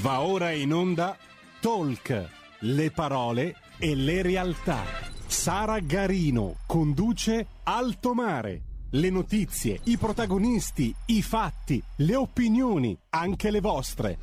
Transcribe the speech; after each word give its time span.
Va 0.00 0.22
ora 0.22 0.50
in 0.52 0.72
onda 0.72 1.14
Talk, 1.60 2.28
le 2.60 2.90
parole 2.90 3.54
e 3.78 3.94
le 3.94 4.22
realtà. 4.22 4.82
Sara 5.26 5.78
Garino 5.80 6.56
conduce 6.66 7.46
Alto 7.64 8.14
Mare. 8.14 8.62
Le 8.92 9.10
notizie, 9.10 9.80
i 9.84 9.98
protagonisti, 9.98 10.94
i 11.08 11.20
fatti, 11.20 11.82
le 11.96 12.14
opinioni, 12.14 12.96
anche 13.10 13.50
le 13.50 13.60
vostre. 13.60 14.18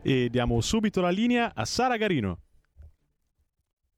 E 0.00 0.28
diamo 0.30 0.60
subito 0.60 1.00
la 1.00 1.10
linea 1.10 1.52
a 1.52 1.64
Sara 1.64 1.96
Garino. 1.96 2.38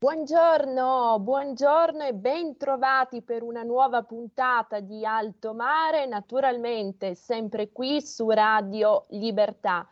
Buongiorno, 0.03 1.19
buongiorno 1.21 2.05
e 2.05 2.15
ben 2.15 2.57
trovati 2.57 3.21
per 3.21 3.43
una 3.43 3.63
nuova 3.63 4.03
puntata 4.03 4.81
di 4.81 5.05
Alto 5.05 5.53
Mare, 5.53 6.07
naturalmente 6.07 7.15
sempre 7.15 7.71
qui 7.71 8.01
su 8.01 8.31
Radio 8.31 9.05
Libertà. 9.11 9.87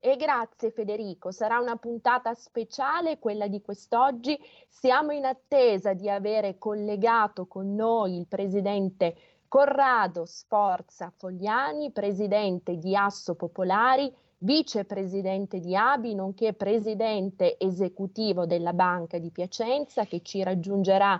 E 0.00 0.14
grazie 0.16 0.70
Federico, 0.70 1.32
sarà 1.32 1.58
una 1.58 1.74
puntata 1.74 2.32
speciale 2.34 3.18
quella 3.18 3.48
di 3.48 3.60
quest'oggi. 3.60 4.38
Siamo 4.68 5.10
in 5.10 5.24
attesa 5.24 5.92
di 5.92 6.08
avere 6.08 6.56
collegato 6.56 7.46
con 7.46 7.74
noi 7.74 8.16
il 8.16 8.28
presidente 8.28 9.16
Corrado 9.48 10.26
Sforza 10.26 11.10
Fogliani, 11.16 11.90
presidente 11.90 12.76
di 12.76 12.94
Asso 12.94 13.34
Popolari, 13.34 14.12
vicepresidente 14.40 15.58
di 15.58 15.74
ABI, 15.74 16.14
nonché 16.14 16.52
presidente 16.52 17.56
esecutivo 17.58 18.44
della 18.44 18.74
Banca 18.74 19.18
di 19.18 19.30
Piacenza, 19.30 20.04
che 20.04 20.20
ci 20.20 20.42
raggiungerà 20.42 21.18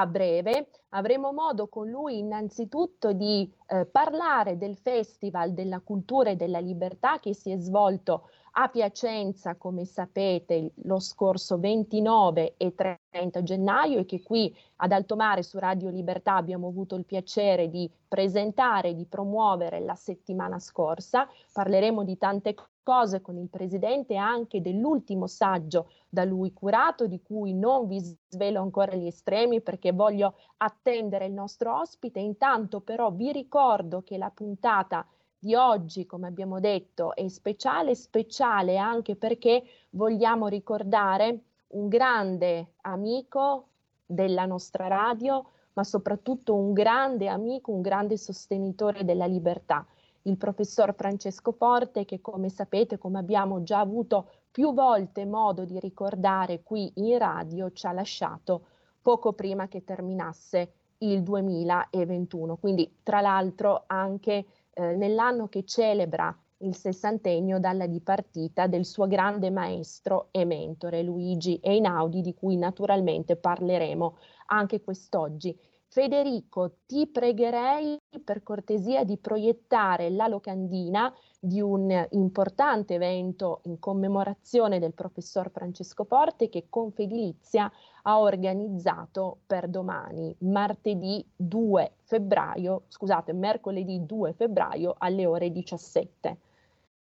a 0.00 0.06
breve. 0.06 0.68
Avremo 0.90 1.32
modo 1.32 1.68
con 1.68 1.88
lui 1.88 2.18
innanzitutto 2.18 3.12
di 3.12 3.50
eh, 3.66 3.86
parlare 3.86 4.56
del 4.56 4.76
Festival 4.76 5.52
della 5.52 5.80
Cultura 5.80 6.30
e 6.30 6.36
della 6.36 6.58
Libertà 6.58 7.18
che 7.18 7.34
si 7.34 7.50
è 7.50 7.56
svolto 7.58 8.28
a 8.54 8.68
Piacenza, 8.68 9.56
come 9.56 9.86
sapete, 9.86 10.72
lo 10.84 10.98
scorso 10.98 11.58
29 11.58 12.54
e 12.58 12.74
30 12.74 13.42
gennaio 13.42 14.00
e 14.00 14.04
che 14.04 14.22
qui 14.22 14.54
ad 14.76 14.92
Altomare 14.92 15.42
su 15.42 15.58
Radio 15.58 15.88
Libertà 15.88 16.36
abbiamo 16.36 16.68
avuto 16.68 16.94
il 16.96 17.06
piacere 17.06 17.70
di 17.70 17.90
presentare 18.06 18.90
e 18.90 18.94
di 18.94 19.06
promuovere 19.06 19.80
la 19.80 19.94
settimana 19.94 20.58
scorsa. 20.58 21.26
Parleremo 21.50 22.04
di 22.04 22.18
tante 22.18 22.54
cose 22.82 23.20
con 23.20 23.36
il 23.38 23.48
Presidente 23.48 24.16
anche 24.16 24.60
dell'ultimo 24.60 25.26
saggio 25.26 25.90
da 26.08 26.24
lui 26.24 26.52
curato, 26.52 27.06
di 27.06 27.22
cui 27.22 27.54
non 27.54 27.86
vi 27.86 28.00
svelo 28.28 28.60
ancora 28.60 28.94
gli 28.94 29.06
estremi 29.06 29.60
perché 29.60 29.92
voglio 29.92 30.34
attendere 30.58 31.26
il 31.26 31.32
nostro 31.32 31.78
ospite. 31.80 32.20
Intanto 32.20 32.80
però 32.80 33.10
vi 33.10 33.32
ricordo 33.32 34.02
che 34.02 34.18
la 34.18 34.30
puntata 34.30 35.06
di 35.38 35.54
oggi, 35.54 36.06
come 36.06 36.28
abbiamo 36.28 36.60
detto, 36.60 37.16
è 37.16 37.26
speciale, 37.28 37.94
speciale 37.94 38.76
anche 38.76 39.16
perché 39.16 39.64
vogliamo 39.90 40.46
ricordare 40.46 41.40
un 41.68 41.88
grande 41.88 42.74
amico 42.82 43.66
della 44.06 44.44
nostra 44.44 44.86
radio, 44.86 45.44
ma 45.72 45.84
soprattutto 45.84 46.54
un 46.54 46.72
grande 46.72 47.28
amico, 47.28 47.72
un 47.72 47.80
grande 47.80 48.16
sostenitore 48.18 49.04
della 49.04 49.26
libertà, 49.26 49.84
il 50.22 50.36
professor 50.36 50.94
Francesco 50.94 51.52
Porte, 51.52 52.04
che 52.04 52.20
come 52.20 52.48
sapete, 52.48 52.98
come 52.98 53.18
abbiamo 53.18 53.62
già 53.62 53.80
avuto 53.80 54.28
più 54.50 54.72
volte 54.72 55.24
modo 55.24 55.64
di 55.64 55.80
ricordare 55.80 56.62
qui 56.62 56.90
in 56.96 57.18
radio, 57.18 57.72
ci 57.72 57.86
ha 57.86 57.92
lasciato 57.92 58.66
poco 59.00 59.32
prima 59.32 59.68
che 59.68 59.84
terminasse 59.84 60.72
il 60.98 61.22
2021. 61.22 62.56
Quindi, 62.56 62.98
tra 63.02 63.20
l'altro, 63.20 63.84
anche 63.86 64.46
eh, 64.72 64.94
nell'anno 64.94 65.48
che 65.48 65.64
celebra 65.64 66.36
il 66.58 66.76
sessantennio 66.76 67.58
dalla 67.58 67.86
dipartita 67.86 68.66
del 68.68 68.84
suo 68.84 69.08
grande 69.08 69.50
maestro 69.50 70.28
e 70.30 70.44
mentore 70.44 71.02
Luigi 71.02 71.58
Einaudi, 71.60 72.20
di 72.20 72.34
cui 72.34 72.56
naturalmente 72.56 73.36
parleremo 73.36 74.16
anche 74.46 74.80
quest'oggi. 74.80 75.58
Federico, 75.92 76.76
ti 76.86 77.06
pregherei 77.06 77.98
per 78.24 78.42
cortesia 78.42 79.04
di 79.04 79.18
proiettare 79.18 80.08
la 80.08 80.26
locandina 80.26 81.14
di 81.38 81.60
un 81.60 82.06
importante 82.12 82.94
evento 82.94 83.60
in 83.64 83.78
commemorazione 83.78 84.78
del 84.78 84.94
professor 84.94 85.50
Francesco 85.50 86.06
Porte 86.06 86.48
che 86.48 86.68
Confedilizia 86.70 87.70
ha 88.04 88.18
organizzato 88.18 89.40
per 89.44 89.68
domani, 89.68 90.34
martedì 90.38 91.22
2 91.36 91.96
febbraio, 92.04 92.84
scusate, 92.88 93.34
mercoledì 93.34 94.06
2 94.06 94.32
febbraio 94.32 94.94
alle 94.96 95.26
ore 95.26 95.52
17. 95.52 96.38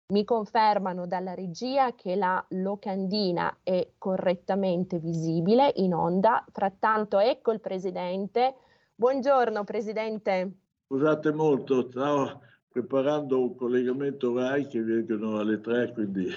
Mi 0.08 0.26
confermano 0.26 1.06
dalla 1.06 1.36
regia 1.36 1.94
che 1.94 2.16
la 2.16 2.44
locandina 2.50 3.60
è 3.62 3.92
correttamente 4.00 4.98
visibile 4.98 5.72
in 5.76 5.94
onda. 5.94 6.44
Frattanto 6.52 7.20
ecco 7.20 7.52
il 7.52 7.60
Presidente. 7.62 8.56
Buongiorno 8.96 9.64
Presidente. 9.64 10.54
Scusate 10.88 11.32
molto, 11.32 11.88
stavo 11.90 12.42
preparando 12.68 13.42
un 13.42 13.56
collegamento 13.56 14.36
RAI 14.36 14.66
che 14.68 14.82
vengono 14.82 15.38
alle 15.38 15.62
tre, 15.62 15.94
quindi 15.94 16.28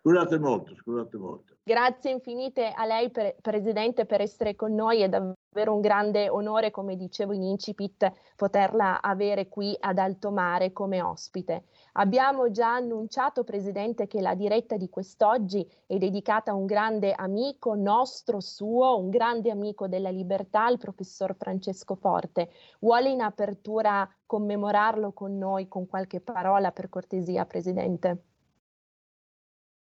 Scusate 0.00 0.38
molto, 0.38 0.74
scusate 0.76 1.16
molto. 1.16 1.56
Grazie 1.64 2.12
infinite 2.12 2.72
a 2.74 2.86
lei, 2.86 3.10
per, 3.10 3.36
Presidente, 3.40 4.06
per 4.06 4.20
essere 4.20 4.54
con 4.54 4.74
noi. 4.74 5.00
È 5.02 5.08
davvero 5.08 5.74
un 5.74 5.80
grande 5.80 6.28
onore, 6.28 6.70
come 6.70 6.96
dicevo 6.96 7.32
in 7.32 7.42
incipit, 7.42 8.10
poterla 8.36 9.02
avere 9.02 9.48
qui 9.48 9.76
ad 9.78 9.98
Alto 9.98 10.30
Mare 10.30 10.72
come 10.72 11.02
ospite. 11.02 11.64
Abbiamo 11.94 12.50
già 12.50 12.74
annunciato, 12.74 13.42
Presidente, 13.42 14.06
che 14.06 14.20
la 14.20 14.34
diretta 14.34 14.76
di 14.76 14.88
quest'oggi 14.88 15.68
è 15.86 15.98
dedicata 15.98 16.52
a 16.52 16.54
un 16.54 16.64
grande 16.64 17.12
amico 17.12 17.74
nostro, 17.74 18.40
suo, 18.40 18.96
un 18.96 19.10
grande 19.10 19.50
amico 19.50 19.88
della 19.88 20.10
libertà, 20.10 20.68
il 20.68 20.78
professor 20.78 21.34
Francesco 21.36 21.96
Forte. 21.96 22.50
Vuole 22.78 23.10
in 23.10 23.20
apertura 23.20 24.08
commemorarlo 24.24 25.12
con 25.12 25.36
noi 25.36 25.66
con 25.66 25.86
qualche 25.86 26.20
parola, 26.20 26.70
per 26.70 26.88
cortesia, 26.88 27.44
Presidente? 27.46 28.22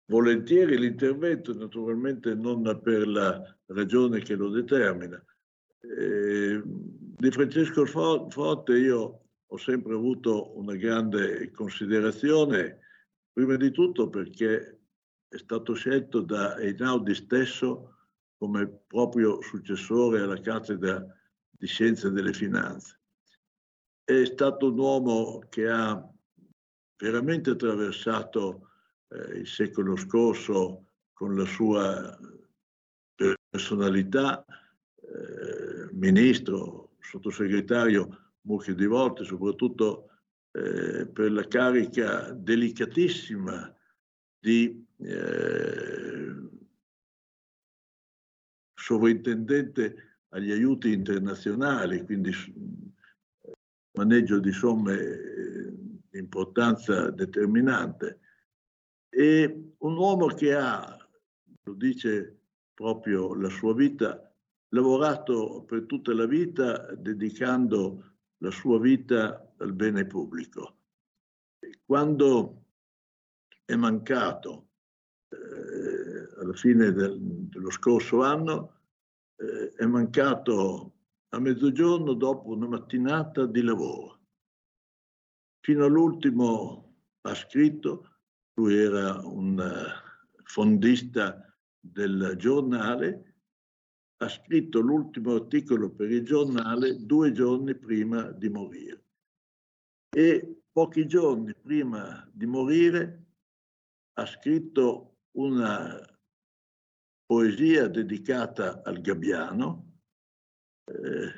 Volentieri 0.05 0.77
l'intervento, 0.77 1.53
naturalmente 1.53 2.33
non 2.33 2.79
per 2.81 3.07
la 3.07 3.41
ragione 3.67 4.19
che 4.19 4.35
lo 4.35 4.49
determina. 4.49 5.23
Eh, 5.79 6.61
di 6.65 7.31
Francesco 7.31 7.85
Forte 7.85 8.77
io 8.77 9.21
ho 9.45 9.57
sempre 9.57 9.93
avuto 9.93 10.57
una 10.57 10.75
grande 10.75 11.51
considerazione, 11.51 12.79
prima 13.31 13.55
di 13.55 13.71
tutto 13.71 14.09
perché 14.09 14.79
è 15.27 15.37
stato 15.37 15.73
scelto 15.73 16.21
da 16.21 16.57
Einaudi 16.57 17.13
stesso 17.15 17.95
come 18.37 18.67
proprio 18.87 19.41
successore 19.41 20.21
alla 20.21 20.39
cattedra 20.39 21.05
di 21.49 21.65
scienze 21.67 22.11
delle 22.11 22.33
finanze. 22.33 22.99
È 24.03 24.25
stato 24.25 24.71
un 24.71 24.77
uomo 24.77 25.39
che 25.49 25.69
ha 25.69 26.11
veramente 26.97 27.51
attraversato 27.51 28.72
eh, 29.13 29.37
il 29.37 29.47
secolo 29.47 29.95
scorso 29.95 30.87
con 31.13 31.35
la 31.35 31.45
sua 31.45 32.17
personalità, 33.49 34.43
eh, 34.45 35.93
ministro, 35.93 36.95
sottosegretario 36.99 38.31
molte 38.41 38.73
di 38.75 38.85
volte, 38.85 39.23
soprattutto 39.23 40.09
eh, 40.51 41.07
per 41.07 41.31
la 41.31 41.47
carica 41.47 42.31
delicatissima 42.31 43.73
di 44.39 44.85
eh, 44.97 46.49
sovrintendente 48.73 50.17
agli 50.29 50.51
aiuti 50.51 50.91
internazionali, 50.91 52.03
quindi 52.03 52.31
maneggio 53.97 54.39
di 54.39 54.51
somme 54.51 54.99
eh, 54.99 55.73
di 56.09 56.19
importanza 56.19 57.09
determinante. 57.11 58.19
E 59.15 59.73
un 59.77 59.97
uomo 59.97 60.25
che 60.27 60.55
ha, 60.55 60.97
lo 61.63 61.73
dice 61.73 62.39
proprio 62.73 63.35
la 63.35 63.49
sua 63.49 63.75
vita, 63.75 64.33
lavorato 64.69 65.63
per 65.67 65.85
tutta 65.85 66.13
la 66.13 66.25
vita 66.25 66.93
dedicando 66.95 68.15
la 68.37 68.49
sua 68.49 68.79
vita 68.79 69.53
al 69.57 69.73
bene 69.73 70.07
pubblico. 70.07 70.77
Quando 71.85 72.65
è 73.65 73.75
mancato 73.75 74.69
eh, 75.29 76.41
alla 76.41 76.53
fine 76.53 76.91
del, 76.91 77.19
dello 77.19 77.69
scorso 77.69 78.23
anno, 78.23 78.79
eh, 79.35 79.73
è 79.75 79.85
mancato 79.85 80.93
a 81.29 81.39
mezzogiorno 81.39 82.13
dopo 82.13 82.49
una 82.49 82.67
mattinata 82.67 83.45
di 83.45 83.61
lavoro. 83.61 84.21
Fino 85.61 85.85
all'ultimo 85.85 86.95
ha 87.21 87.33
scritto, 87.35 88.12
lui 88.55 88.75
era 88.75 89.19
un 89.25 89.57
uh, 89.57 90.43
fondista 90.43 91.55
del 91.79 92.35
giornale, 92.37 93.35
ha 94.17 94.29
scritto 94.29 94.79
l'ultimo 94.79 95.35
articolo 95.35 95.89
per 95.91 96.11
il 96.11 96.23
giornale 96.23 97.03
due 97.05 97.31
giorni 97.31 97.75
prima 97.75 98.31
di 98.31 98.49
morire. 98.49 99.03
E 100.09 100.61
pochi 100.71 101.07
giorni 101.07 101.53
prima 101.55 102.29
di 102.31 102.45
morire 102.45 103.25
ha 104.13 104.25
scritto 104.25 105.17
una 105.31 105.99
poesia 107.25 107.87
dedicata 107.87 108.81
al 108.83 109.01
Gabbiano, 109.01 109.97
eh, 110.85 111.31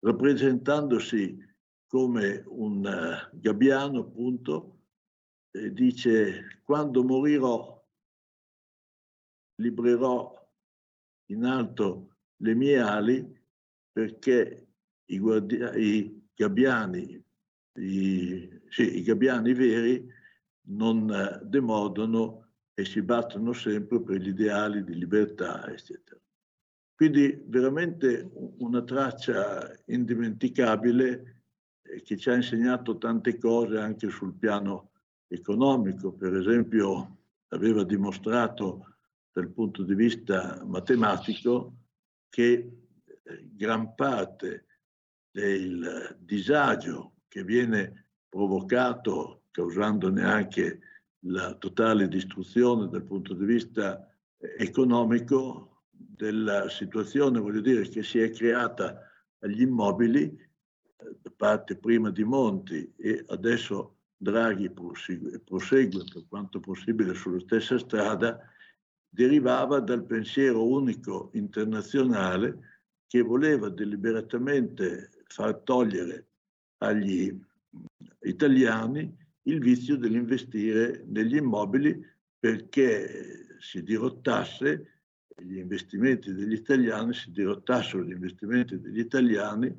rappresentandosi 0.00 1.44
come 1.88 2.44
un 2.46 2.84
uh, 2.84 3.38
gabbiano, 3.38 4.00
appunto, 4.00 4.74
eh, 4.74 4.77
dice 5.72 6.60
quando 6.64 7.02
morirò 7.02 7.76
librerò 9.56 10.36
in 11.26 11.44
alto 11.44 12.16
le 12.36 12.54
mie 12.54 12.78
ali 12.78 13.36
perché 13.92 14.66
i, 15.06 15.18
guardia- 15.18 15.74
i 15.74 16.28
gabbiani, 16.34 17.22
i, 17.74 18.60
sì, 18.68 18.98
i 18.98 19.02
gabbiani 19.02 19.52
veri 19.54 20.06
non 20.68 21.08
uh, 21.08 21.44
demodono 21.44 22.46
e 22.74 22.84
si 22.84 23.02
battono 23.02 23.52
sempre 23.52 24.00
per 24.00 24.20
gli 24.20 24.28
ideali 24.28 24.84
di 24.84 24.94
libertà, 24.94 25.66
eccetera. 25.68 26.20
Quindi 26.94 27.42
veramente 27.46 28.30
una 28.58 28.82
traccia 28.82 29.72
indimenticabile 29.86 31.42
eh, 31.82 32.02
che 32.02 32.16
ci 32.16 32.30
ha 32.30 32.34
insegnato 32.34 32.98
tante 32.98 33.38
cose 33.38 33.78
anche 33.78 34.08
sul 34.10 34.34
piano 34.34 34.90
economico. 35.28 36.12
Per 36.12 36.34
esempio 36.34 37.18
aveva 37.48 37.84
dimostrato 37.84 38.96
dal 39.32 39.50
punto 39.50 39.82
di 39.84 39.94
vista 39.94 40.62
matematico 40.64 41.76
che 42.28 42.52
eh, 43.22 43.48
gran 43.52 43.94
parte 43.94 44.66
del 45.30 46.16
disagio 46.18 47.12
che 47.28 47.44
viene 47.44 48.06
provocato 48.28 49.42
causandone 49.50 50.24
anche 50.24 50.80
la 51.22 51.54
totale 51.54 52.08
distruzione 52.08 52.88
dal 52.88 53.04
punto 53.04 53.34
di 53.34 53.44
vista 53.44 54.06
eh, 54.38 54.54
economico 54.58 55.84
della 55.90 56.68
situazione, 56.68 57.40
voglio 57.40 57.60
dire, 57.60 57.88
che 57.88 58.02
si 58.02 58.18
è 58.18 58.30
creata 58.30 59.00
agli 59.40 59.62
immobili 59.62 60.22
eh, 60.22 61.16
da 61.20 61.32
parte 61.36 61.76
prima 61.76 62.10
di 62.10 62.24
Monti 62.24 62.92
e 62.96 63.24
adesso 63.28 63.97
Draghi 64.20 64.68
prosegue, 64.70 65.38
prosegue 65.38 66.02
per 66.12 66.24
quanto 66.28 66.58
possibile 66.58 67.14
sulla 67.14 67.38
stessa 67.38 67.78
strada, 67.78 68.38
derivava 69.08 69.78
dal 69.78 70.04
pensiero 70.04 70.66
unico 70.66 71.30
internazionale 71.34 72.82
che 73.06 73.22
voleva 73.22 73.68
deliberatamente 73.68 75.10
far 75.28 75.54
togliere 75.60 76.26
agli 76.78 77.34
italiani 78.22 79.16
il 79.42 79.60
vizio 79.60 79.96
dell'investire 79.96 81.04
negli 81.06 81.36
immobili 81.36 82.04
perché 82.38 83.56
si 83.58 83.82
dirottasse 83.82 84.98
gli 85.36 85.56
investimenti 85.56 86.32
degli 86.32 86.54
italiani, 86.54 87.14
si 87.14 87.30
dirottassero 87.30 88.02
gli 88.02 88.10
investimenti 88.10 88.80
degli 88.80 88.98
italiani 88.98 89.74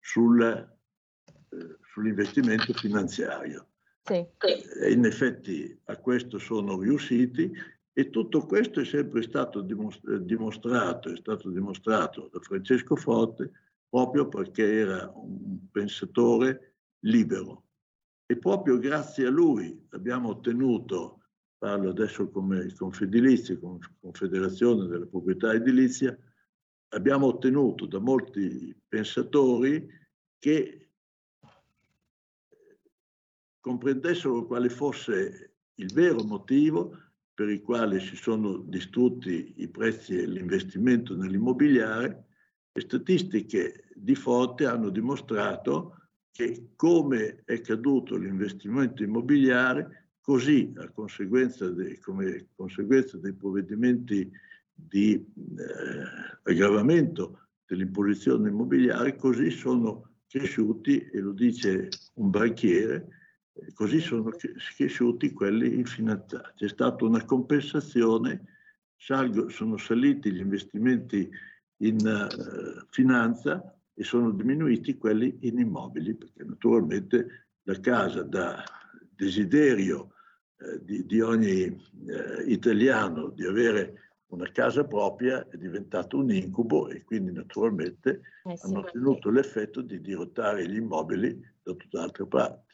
sul, 0.00 0.42
eh, 0.42 1.78
sull'investimento 1.92 2.72
finanziario. 2.72 3.68
Sì. 4.04 4.26
In 4.92 5.04
effetti 5.04 5.78
a 5.84 5.96
questo 5.96 6.38
sono 6.38 6.78
riusciti 6.78 7.50
e 7.92 8.10
tutto 8.10 8.44
questo 8.44 8.80
è 8.80 8.84
sempre 8.84 9.22
stato 9.22 9.60
dimostrato, 9.62 11.10
è 11.10 11.16
stato 11.16 11.48
dimostrato 11.48 12.28
da 12.32 12.40
Francesco 12.40 12.96
Forte 12.96 13.50
proprio 13.88 14.28
perché 14.28 14.74
era 14.74 15.10
un 15.14 15.70
pensatore 15.70 16.74
libero. 17.04 17.62
E 18.26 18.36
proprio 18.36 18.78
grazie 18.78 19.26
a 19.26 19.30
lui 19.30 19.86
abbiamo 19.90 20.30
ottenuto 20.30 21.20
parlo 21.64 21.88
adesso 21.88 22.28
come 22.28 22.70
Confedilizia, 22.76 23.58
Confederazione 23.98 24.86
della 24.86 25.06
Proprietà 25.06 25.54
Edilizia, 25.54 26.14
abbiamo 26.88 27.28
ottenuto 27.28 27.86
da 27.86 27.98
molti 27.98 28.76
pensatori 28.86 29.88
che 30.38 30.83
comprendessero 33.64 34.44
quale 34.44 34.68
fosse 34.68 35.52
il 35.76 35.90
vero 35.94 36.22
motivo 36.22 36.98
per 37.32 37.48
il 37.48 37.62
quale 37.62 37.98
si 37.98 38.14
sono 38.14 38.58
distrutti 38.58 39.54
i 39.56 39.68
prezzi 39.68 40.18
e 40.18 40.26
l'investimento 40.26 41.16
nell'immobiliare 41.16 42.26
e 42.72 42.80
statistiche 42.82 43.88
di 43.94 44.14
Forte 44.14 44.66
hanno 44.66 44.90
dimostrato 44.90 45.96
che 46.30 46.72
come 46.76 47.42
è 47.46 47.62
caduto 47.62 48.16
l'investimento 48.16 49.02
immobiliare 49.02 50.04
Così, 50.24 50.72
a 50.78 50.88
conseguenza 50.88 51.68
dei, 51.68 51.98
come 51.98 52.46
conseguenza 52.54 53.18
dei 53.18 53.34
provvedimenti 53.34 54.30
di 54.72 55.12
eh, 55.12 56.50
aggravamento 56.50 57.48
dell'imposizione 57.66 58.48
immobiliare, 58.48 59.16
così 59.16 59.50
sono 59.50 60.12
cresciuti, 60.26 61.10
e 61.12 61.20
lo 61.20 61.32
dice 61.32 61.90
un 62.14 62.30
banchiere, 62.30 63.23
così 63.74 64.00
sono 64.00 64.30
cresciuti 64.76 65.32
quelli 65.32 65.74
infinanziati. 65.74 66.52
C'è 66.56 66.68
stata 66.68 67.04
una 67.04 67.24
compensazione, 67.24 68.44
salgo, 68.96 69.48
sono 69.48 69.76
saliti 69.76 70.32
gli 70.32 70.40
investimenti 70.40 71.28
in 71.78 71.98
uh, 72.00 72.86
finanza 72.90 73.76
e 73.94 74.02
sono 74.02 74.30
diminuiti 74.30 74.96
quelli 74.96 75.38
in 75.42 75.58
immobili, 75.58 76.14
perché 76.14 76.44
naturalmente 76.44 77.48
la 77.62 77.78
casa 77.80 78.22
da 78.22 78.62
desiderio 79.14 80.14
eh, 80.56 80.84
di, 80.84 81.06
di, 81.06 81.20
ogni 81.20 81.62
eh, 81.62 82.42
italiano 82.46 83.28
di 83.28 83.44
avere 83.44 84.00
una 84.26 84.50
casa 84.50 84.84
propria 84.84 85.46
è 85.48 85.56
diventato 85.56 86.18
un 86.18 86.32
incubo 86.32 86.88
e 86.88 87.04
quindi 87.04 87.30
naturalmente 87.30 88.20
eh 88.44 88.56
sì, 88.56 88.66
hanno 88.66 88.80
ottenuto 88.80 89.30
l'effetto 89.30 89.80
di 89.80 90.00
dirottare 90.00 90.68
gli 90.68 90.76
immobili 90.76 91.40
da 91.62 91.72
tutt'altre 91.74 92.26
parti. 92.26 92.73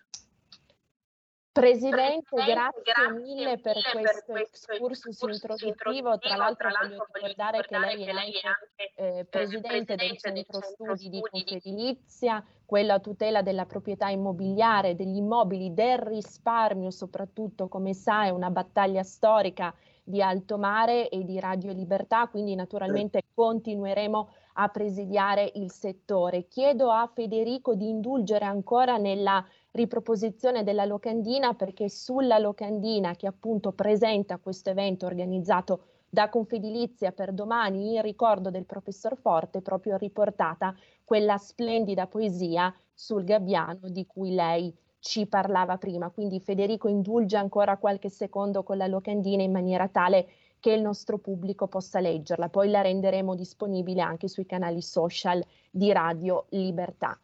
Presidente, 1.52 2.36
grazie, 2.36 2.82
grazie 2.82 3.20
mille 3.20 3.58
per 3.58 3.74
questo 3.90 4.36
excursus 4.36 5.20
introduttivo. 5.20 6.16
Tra 6.18 6.36
l'altro 6.36 6.68
voglio 6.80 7.04
ricordare 7.12 7.66
che 7.66 7.76
lei 7.76 8.04
è 8.04 8.10
anche 8.10 8.92
eh, 8.94 9.24
presidente 9.24 9.96
del 9.96 10.16
centro 10.16 10.60
studi 10.60 11.08
di 11.08 11.20
Confedilizia, 11.20 12.44
quello 12.64 12.92
a 12.92 13.00
tutela 13.00 13.42
della 13.42 13.66
proprietà 13.66 14.08
immobiliare, 14.10 14.94
degli 14.94 15.16
immobili, 15.16 15.74
del 15.74 15.98
risparmio 15.98 16.90
soprattutto, 16.90 17.66
come 17.66 17.94
sa, 17.94 18.26
è 18.26 18.30
una 18.30 18.50
battaglia 18.50 19.02
storica 19.02 19.74
di 20.04 20.22
Alto 20.22 20.56
Mare 20.56 21.08
e 21.08 21.24
di 21.24 21.40
Radio 21.40 21.72
Libertà, 21.72 22.28
quindi 22.28 22.54
naturalmente 22.54 23.22
continueremo 23.34 24.30
a 24.54 24.68
presidiare 24.68 25.50
il 25.54 25.70
settore. 25.70 26.46
Chiedo 26.46 26.90
a 26.90 27.10
Federico 27.12 27.74
di 27.74 27.88
indulgere 27.88 28.44
ancora 28.44 28.96
nella 28.98 29.44
riproposizione 29.72 30.64
della 30.64 30.84
locandina 30.84 31.54
perché 31.54 31.88
sulla 31.88 32.38
locandina 32.38 33.14
che 33.14 33.26
appunto 33.26 33.72
presenta 33.72 34.38
questo 34.38 34.70
evento 34.70 35.06
organizzato 35.06 35.84
da 36.08 36.28
Confedilizia 36.28 37.12
per 37.12 37.32
domani 37.32 37.94
in 37.94 38.02
ricordo 38.02 38.50
del 38.50 38.66
professor 38.66 39.16
Forte, 39.16 39.62
proprio 39.62 39.96
riportata 39.96 40.74
quella 41.04 41.38
splendida 41.38 42.08
poesia 42.08 42.74
sul 42.92 43.22
gabbiano 43.22 43.88
di 43.88 44.04
cui 44.06 44.34
lei 44.34 44.74
ci 44.98 45.26
parlava 45.26 45.78
prima. 45.78 46.10
Quindi 46.10 46.40
Federico 46.40 46.88
indulge 46.88 47.36
ancora 47.36 47.76
qualche 47.76 48.10
secondo 48.10 48.64
con 48.64 48.76
la 48.76 48.88
locandina 48.88 49.42
in 49.42 49.52
maniera 49.52 49.88
tale 49.88 50.28
che 50.58 50.72
il 50.72 50.82
nostro 50.82 51.18
pubblico 51.18 51.68
possa 51.68 52.00
leggerla. 52.00 52.48
Poi 52.48 52.68
la 52.68 52.82
renderemo 52.82 53.34
disponibile 53.36 54.02
anche 54.02 54.28
sui 54.28 54.46
canali 54.46 54.82
social 54.82 55.42
di 55.70 55.92
Radio 55.92 56.46
Libertà. 56.50 57.18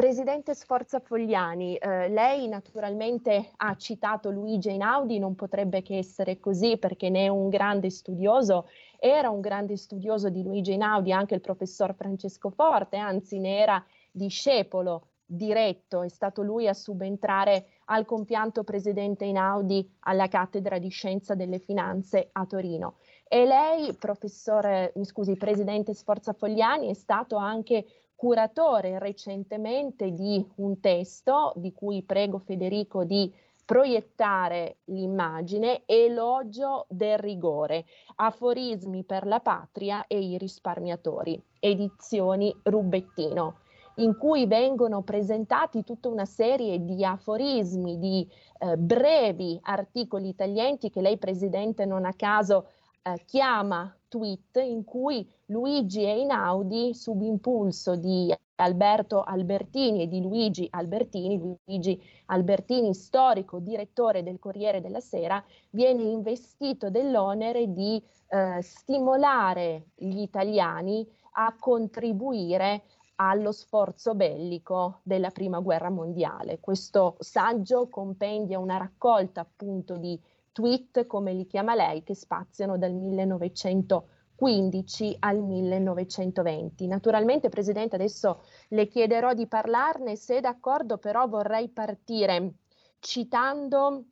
Presidente 0.00 0.54
Sforza 0.54 0.98
Fogliani, 0.98 1.76
eh, 1.76 2.08
lei 2.08 2.48
naturalmente 2.48 3.50
ha 3.56 3.76
citato 3.76 4.30
Luigi 4.30 4.70
Einaudi, 4.70 5.18
non 5.18 5.34
potrebbe 5.34 5.82
che 5.82 5.98
essere 5.98 6.40
così 6.40 6.78
perché 6.78 7.10
ne 7.10 7.26
è 7.26 7.28
un 7.28 7.50
grande 7.50 7.90
studioso, 7.90 8.66
era 8.98 9.28
un 9.28 9.42
grande 9.42 9.76
studioso 9.76 10.30
di 10.30 10.42
Luigi 10.42 10.72
Einaudi 10.72 11.12
anche 11.12 11.34
il 11.34 11.42
professor 11.42 11.94
Francesco 11.94 12.48
Forte, 12.48 12.96
anzi 12.96 13.38
ne 13.40 13.58
era 13.58 13.84
discepolo 14.10 15.08
diretto, 15.26 16.00
è 16.00 16.08
stato 16.08 16.40
lui 16.40 16.66
a 16.66 16.72
subentrare 16.72 17.66
al 17.84 18.06
compianto 18.06 18.64
presidente 18.64 19.26
Einaudi 19.26 19.96
alla 20.00 20.28
cattedra 20.28 20.78
di 20.78 20.88
scienza 20.88 21.34
delle 21.34 21.58
finanze 21.58 22.30
a 22.32 22.46
Torino. 22.46 22.94
E 23.28 23.44
lei, 23.44 23.92
professore, 23.92 24.92
mi 24.96 25.04
scusi, 25.04 25.36
presidente 25.36 25.92
Sforza 25.92 26.32
Fogliani, 26.32 26.88
è 26.88 26.94
stato 26.94 27.36
anche 27.36 27.84
curatore 28.20 28.98
recentemente 28.98 30.12
di 30.12 30.46
un 30.56 30.78
testo 30.78 31.54
di 31.56 31.72
cui 31.72 32.02
prego 32.02 32.38
Federico 32.38 33.02
di 33.02 33.32
proiettare 33.64 34.80
l'immagine, 34.84 35.84
elogio 35.86 36.84
del 36.90 37.16
rigore, 37.16 37.86
aforismi 38.16 39.04
per 39.04 39.24
la 39.24 39.40
patria 39.40 40.06
e 40.06 40.20
i 40.20 40.36
risparmiatori, 40.36 41.42
edizioni 41.60 42.54
Rubettino, 42.62 43.60
in 43.94 44.14
cui 44.18 44.46
vengono 44.46 45.00
presentati 45.00 45.82
tutta 45.82 46.10
una 46.10 46.26
serie 46.26 46.84
di 46.84 47.02
aforismi, 47.02 47.98
di 47.98 48.28
eh, 48.58 48.76
brevi 48.76 49.58
articoli 49.62 50.28
italiani 50.28 50.76
che 50.76 51.00
lei 51.00 51.16
Presidente 51.16 51.86
non 51.86 52.04
a 52.04 52.12
caso 52.12 52.66
eh, 53.00 53.22
chiama 53.24 53.90
tweet 54.10 54.56
in 54.56 54.84
cui 54.84 55.26
Luigi 55.46 56.04
Einaudi, 56.04 56.92
subimpulso 56.94 57.96
di 57.96 58.34
Alberto 58.56 59.22
Albertini 59.22 60.02
e 60.02 60.08
di 60.08 60.20
Luigi 60.20 60.66
Albertini, 60.68 61.38
Luigi 61.38 61.98
Albertini, 62.26 62.92
storico 62.92 63.58
direttore 63.60 64.22
del 64.22 64.38
Corriere 64.38 64.82
della 64.82 65.00
Sera, 65.00 65.42
viene 65.70 66.02
investito 66.02 66.90
dell'onere 66.90 67.72
di 67.72 68.02
eh, 68.28 68.60
stimolare 68.60 69.86
gli 69.94 70.20
italiani 70.20 71.06
a 71.32 71.54
contribuire 71.58 72.82
allo 73.16 73.52
sforzo 73.52 74.14
bellico 74.14 75.00
della 75.02 75.30
Prima 75.30 75.60
Guerra 75.60 75.90
Mondiale. 75.90 76.58
Questo 76.58 77.16
saggio 77.20 77.88
compendia 77.88 78.58
una 78.58 78.78
raccolta 78.78 79.42
appunto 79.42 79.96
di 79.96 80.18
tweet, 80.52 81.06
come 81.06 81.32
li 81.32 81.46
chiama 81.46 81.74
lei, 81.74 82.02
che 82.02 82.14
spaziano 82.14 82.78
dal 82.78 82.92
1915 82.92 85.16
al 85.20 85.42
1920. 85.42 86.86
Naturalmente, 86.86 87.48
Presidente, 87.48 87.96
adesso 87.96 88.42
le 88.68 88.86
chiederò 88.86 89.34
di 89.34 89.46
parlarne, 89.46 90.16
se 90.16 90.40
d'accordo 90.40 90.98
però 90.98 91.28
vorrei 91.28 91.68
partire 91.68 92.54
citando 92.98 94.04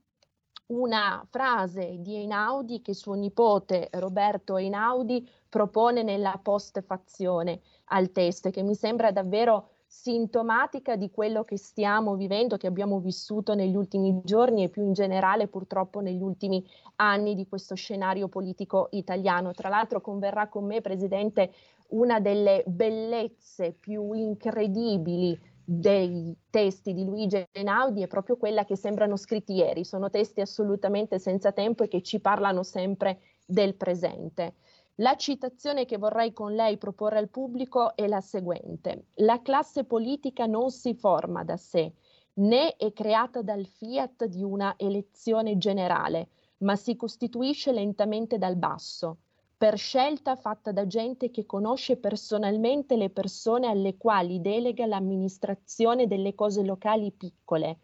una 0.69 1.27
frase 1.31 1.97
di 2.01 2.17
Einaudi 2.17 2.83
che 2.83 2.95
suo 2.95 3.15
nipote 3.15 3.89
Roberto 3.93 4.57
Einaudi 4.57 5.27
propone 5.49 6.03
nella 6.03 6.39
postfazione 6.43 7.61
al 7.87 8.13
testo 8.13 8.51
che 8.51 8.63
mi 8.63 8.75
sembra 8.75 9.11
davvero 9.11 9.71
sintomatica 9.91 10.97
di 10.97 11.11
quello 11.11 11.45
che 11.45 11.57
stiamo 11.57 12.15
vivendo, 12.15 12.59
che 12.59 12.67
abbiamo 12.67 13.01
vissuto 13.01 13.55
negli 13.55 13.75
ultimi 13.75 14.21
giorni 14.23 14.63
e 14.63 14.69
più 14.69 14.85
in 14.85 14.93
generale 14.93 15.49
purtroppo 15.49 16.01
negli 16.01 16.21
ultimi 16.21 16.63
anni 16.97 17.35
di 17.35 17.49
questo 17.49 17.75
scenario 17.75 18.29
politico 18.29 18.89
italiano. 18.93 19.53
Tra 19.53 19.71
l'altro 19.71 20.03
converrà 20.03 20.49
con 20.49 20.67
me, 20.67 20.83
Presidente, 20.83 21.53
una 21.89 22.21
delle 22.21 22.65
bellezze 22.67 23.73
più 23.73 24.13
incredibili 24.13 25.57
dei 25.65 26.37
testi 26.51 26.93
di 26.93 27.05
Luigi 27.05 27.47
Einaudi 27.53 28.03
è 28.03 28.07
proprio 28.07 28.37
quella 28.37 28.65
che 28.65 28.77
sembrano 28.77 29.17
scritti 29.17 29.55
ieri, 29.55 29.85
sono 29.85 30.11
testi 30.11 30.43
assolutamente 30.43 31.19
senza 31.19 31.53
tempo 31.53 31.83
e 31.83 31.89
che 31.89 32.03
ci 32.03 32.21
parlano 32.21 32.63
sempre 32.63 33.21
del 33.45 33.75
presente. 33.75 34.55
La 35.01 35.15
citazione 35.15 35.85
che 35.85 35.97
vorrei 35.97 36.33
con 36.33 36.57
lei 36.57 36.77
proporre 36.77 37.19
al 37.19 37.29
pubblico 37.29 37.95
è 37.95 38.09
la 38.09 38.21
seguente. 38.21 39.11
La 39.19 39.41
classe 39.43 39.85
politica 39.85 40.47
non 40.47 40.71
si 40.71 40.93
forma 40.93 41.45
da 41.45 41.57
sé, 41.57 41.93
né 42.35 42.75
è 42.75 42.93
creata 42.93 43.43
dal 43.43 43.65
fiat 43.65 44.25
di 44.25 44.43
una 44.43 44.75
elezione 44.77 45.57
generale, 45.57 46.31
ma 46.59 46.75
si 46.75 46.97
costituisce 46.97 47.71
lentamente 47.71 48.39
dal 48.39 48.57
basso, 48.57 49.19
per 49.57 49.79
scelta 49.79 50.35
fatta 50.35 50.73
da 50.73 50.85
gente 50.89 51.31
che 51.31 51.47
conosce 51.47 51.97
personalmente 51.97 52.97
le 52.97 53.11
persone 53.11 53.69
alle 53.69 53.97
quali 53.97 54.41
delega 54.41 54.85
l'amministrazione 54.85 56.09
delle 56.09 56.35
cose 56.35 56.65
locali 56.65 57.13
piccole 57.13 57.79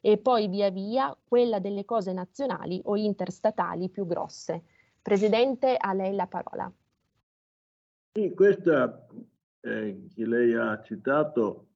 e 0.00 0.16
poi 0.16 0.48
via 0.48 0.70
via 0.70 1.14
quella 1.28 1.58
delle 1.58 1.84
cose 1.84 2.14
nazionali 2.14 2.80
o 2.84 2.96
interstatali 2.96 3.90
più 3.90 4.06
grosse. 4.06 4.62
Presidente, 5.08 5.74
a 5.74 5.94
lei 5.94 6.14
la 6.14 6.26
parola. 6.26 6.70
Sì, 8.12 8.34
questa 8.34 9.06
eh, 9.60 10.06
che 10.14 10.26
lei 10.26 10.52
ha 10.52 10.82
citato 10.82 11.68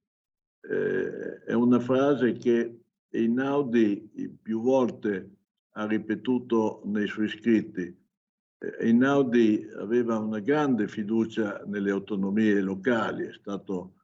eh, 0.61 1.41
è 1.43 1.53
una 1.53 1.79
frase 1.79 2.33
che 2.33 2.81
Einaudi 3.09 4.37
più 4.39 4.61
volte 4.61 5.31
ha 5.71 5.87
ripetuto 5.87 6.83
nei 6.85 7.07
suoi 7.07 7.27
scritti. 7.27 7.81
Eh, 7.81 8.75
Einaudi 8.81 9.67
aveva 9.79 10.19
una 10.19 10.39
grande 10.39 10.87
fiducia 10.87 11.63
nelle 11.65 11.89
autonomie 11.89 12.61
locali, 12.61 13.25
è 13.25 13.33
stato 13.33 13.95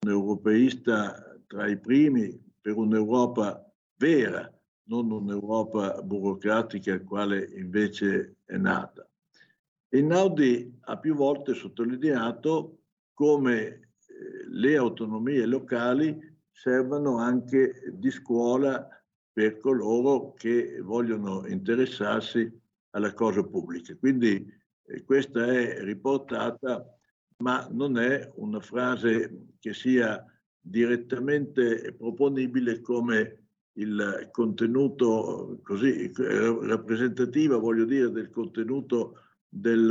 un 0.00 0.10
europeista 0.10 1.38
tra 1.46 1.66
i 1.66 1.76
primi 1.76 2.42
per 2.58 2.78
un'Europa 2.78 3.70
vera, 3.96 4.50
non 4.88 5.10
un'Europa 5.10 6.00
burocratica 6.02 7.00
quale 7.02 7.44
invece 7.56 8.36
è 8.44 8.56
nata. 8.56 9.08
Einaudi 9.90 10.78
ha 10.82 10.98
più 10.98 11.14
volte 11.14 11.54
sottolineato 11.54 12.80
come 13.14 13.58
eh, 13.58 13.80
le 14.48 14.76
autonomie 14.76 15.46
locali 15.46 16.36
servano 16.50 17.18
anche 17.18 17.92
di 17.92 18.10
scuola 18.10 18.86
per 19.32 19.58
coloro 19.58 20.34
che 20.34 20.80
vogliono 20.82 21.46
interessarsi 21.46 22.50
alla 22.90 23.12
cosa 23.14 23.42
pubblica. 23.44 23.96
Quindi 23.96 24.52
eh, 24.86 25.04
questa 25.04 25.46
è 25.46 25.82
riportata, 25.82 26.84
ma 27.38 27.66
non 27.70 27.98
è 27.98 28.30
una 28.36 28.60
frase 28.60 29.46
che 29.60 29.72
sia 29.72 30.24
direttamente 30.60 31.94
proponibile 31.96 32.80
come 32.80 33.37
il 33.78 34.28
contenuto 34.32 35.60
così 35.62 36.10
rappresentativo, 36.14 37.60
voglio 37.60 37.84
dire, 37.84 38.10
del 38.10 38.30
contenuto 38.30 39.20
del, 39.48 39.90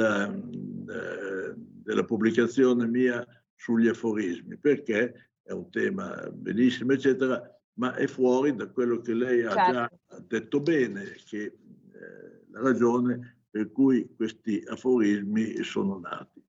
eh, 0.90 1.54
della 1.56 2.04
pubblicazione 2.04 2.86
mia 2.88 3.26
sugli 3.56 3.88
aforismi, 3.88 4.58
perché 4.58 5.32
è 5.42 5.52
un 5.52 5.70
tema 5.70 6.30
benissimo, 6.32 6.92
eccetera, 6.94 7.42
ma 7.76 7.96
è 7.96 8.08
fuori 8.08 8.56
da 8.56 8.68
quello 8.68 9.00
che 9.00 9.14
lei 9.14 9.44
ha 9.44 9.54
certo. 9.54 9.72
già 9.72 10.20
detto 10.28 10.60
bene, 10.60 11.16
che 11.26 11.44
eh, 11.44 12.46
la 12.50 12.60
ragione 12.60 13.46
per 13.50 13.72
cui 13.72 14.14
questi 14.16 14.62
aforismi 14.68 15.64
sono 15.64 15.98
nati. 16.00 16.44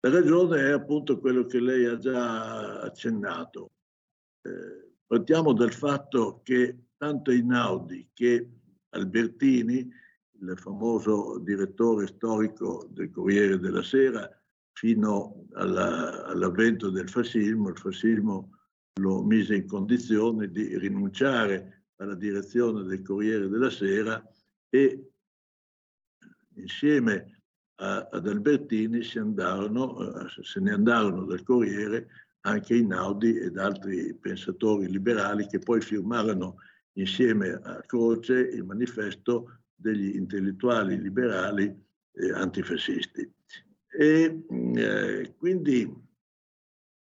La 0.00 0.10
ragione 0.10 0.60
è 0.60 0.72
appunto 0.72 1.18
quello 1.18 1.46
che 1.46 1.58
lei 1.58 1.86
ha 1.86 1.96
già 1.96 2.80
accennato. 2.80 3.70
Eh, 4.42 4.85
Partiamo 5.06 5.52
dal 5.52 5.72
fatto 5.72 6.40
che 6.42 6.88
tanto 6.96 7.30
Einaudi 7.30 8.10
che 8.12 8.50
Albertini, 8.90 9.88
il 10.40 10.58
famoso 10.58 11.38
direttore 11.38 12.08
storico 12.08 12.88
del 12.90 13.10
Corriere 13.10 13.58
della 13.58 13.82
Sera, 13.82 14.28
fino 14.72 15.46
alla, 15.52 16.24
all'avvento 16.26 16.90
del 16.90 17.08
fascismo, 17.08 17.68
il 17.68 17.78
fascismo 17.78 18.58
lo 19.00 19.22
mise 19.22 19.56
in 19.56 19.66
condizione 19.66 20.50
di 20.50 20.76
rinunciare 20.76 21.84
alla 21.96 22.14
direzione 22.14 22.82
del 22.82 23.02
Corriere 23.02 23.48
della 23.48 23.70
Sera 23.70 24.22
e 24.68 25.10
insieme 26.56 27.42
a, 27.76 28.08
ad 28.10 28.26
Albertini 28.26 29.06
andarono, 29.14 30.28
se 30.28 30.60
ne 30.60 30.72
andarono 30.72 31.24
dal 31.24 31.42
Corriere 31.42 32.25
anche 32.46 32.76
Inaudi 32.76 33.36
ed 33.36 33.58
altri 33.58 34.14
pensatori 34.14 34.88
liberali 34.88 35.46
che 35.46 35.58
poi 35.58 35.80
firmarono 35.80 36.56
insieme 36.92 37.50
a 37.50 37.82
Croce 37.82 38.38
il 38.38 38.64
manifesto 38.64 39.62
degli 39.74 40.14
intellettuali 40.16 40.98
liberali 41.00 41.64
eh, 42.12 42.32
antifascisti. 42.32 43.30
E 43.98 44.44
eh, 44.48 45.34
quindi 45.36 45.92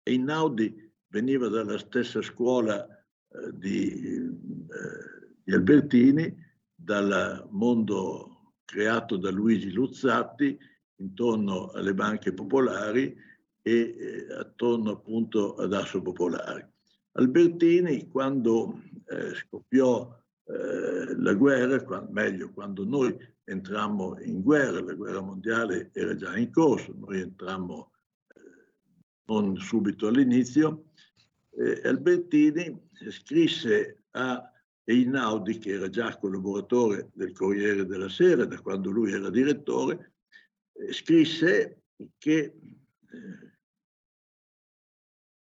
Einaudi 0.02 0.92
veniva 1.08 1.48
dalla 1.48 1.78
stessa 1.78 2.20
scuola 2.22 2.86
eh, 2.86 3.50
di, 3.54 4.14
eh, 4.14 5.34
di, 5.42 5.52
Albertini, 5.52 6.36
dal 6.74 7.48
mondo 7.50 8.54
creato 8.64 9.16
da 9.16 9.30
Luigi 9.30 9.72
Luzzatti 9.72 10.56
intorno 10.96 11.70
alle 11.70 11.94
banche 11.94 12.32
popolari 12.32 13.16
e 13.62 13.72
eh, 13.72 14.26
attorno 14.60 14.90
appunto 14.90 15.54
ad 15.54 15.72
Asso 15.72 16.02
Popolari. 16.02 16.62
Albertini, 17.12 18.08
quando 18.08 18.82
eh, 19.06 19.34
scoppiò 19.34 20.14
eh, 20.44 21.16
la 21.16 21.32
guerra, 21.32 21.82
quando, 21.82 22.12
meglio, 22.12 22.50
quando 22.52 22.84
noi 22.84 23.16
entrammo 23.44 24.18
in 24.20 24.42
guerra, 24.42 24.82
la 24.82 24.92
guerra 24.92 25.20
mondiale 25.20 25.90
era 25.94 26.14
già 26.14 26.36
in 26.36 26.52
corso, 26.52 26.94
noi 26.94 27.20
entrammo 27.20 27.92
eh, 28.28 28.74
non 29.24 29.56
subito 29.56 30.06
all'inizio, 30.08 30.90
eh, 31.56 31.80
Albertini 31.84 32.88
scrisse 33.08 34.04
a 34.10 34.52
Einaudi, 34.84 35.58
che 35.58 35.70
era 35.70 35.88
già 35.88 36.16
collaboratore 36.18 37.10
del 37.14 37.32
Corriere 37.32 37.86
della 37.86 38.10
Sera 38.10 38.44
da 38.44 38.60
quando 38.60 38.90
lui 38.90 39.10
era 39.12 39.30
direttore, 39.30 40.16
eh, 40.74 40.92
scrisse 40.92 41.84
che 42.18 42.38
eh, 42.38 43.49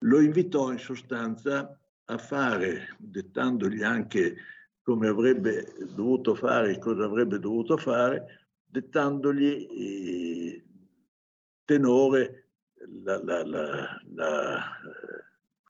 lo 0.04 0.20
invitò 0.20 0.70
in 0.70 0.78
sostanza 0.78 1.78
a 2.06 2.18
fare, 2.18 2.96
dettandogli 2.98 3.82
anche 3.82 4.36
come 4.82 5.08
avrebbe 5.08 5.74
dovuto 5.94 6.34
fare 6.34 6.72
e 6.72 6.78
cosa 6.78 7.04
avrebbe 7.04 7.38
dovuto 7.38 7.76
fare, 7.76 8.48
dettandogli 8.64 9.66
eh, 9.70 10.64
tenore 11.64 12.50
la, 13.02 13.22
la, 13.22 13.44
la, 13.44 14.00
la 14.14 14.58
eh, 14.58 15.24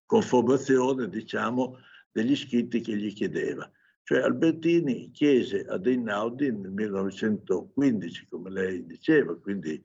conformazione, 0.04 1.08
diciamo, 1.08 1.78
degli 2.10 2.34
scritti 2.34 2.80
che 2.80 2.96
gli 2.96 3.12
chiedeva. 3.12 3.70
Cioè 4.02 4.20
Albertini 4.20 5.10
chiese 5.12 5.64
ad 5.64 5.86
Einaudi 5.86 6.50
nel 6.50 6.72
1915, 6.72 8.26
come 8.26 8.50
lei 8.50 8.84
diceva, 8.84 9.36
quindi 9.38 9.80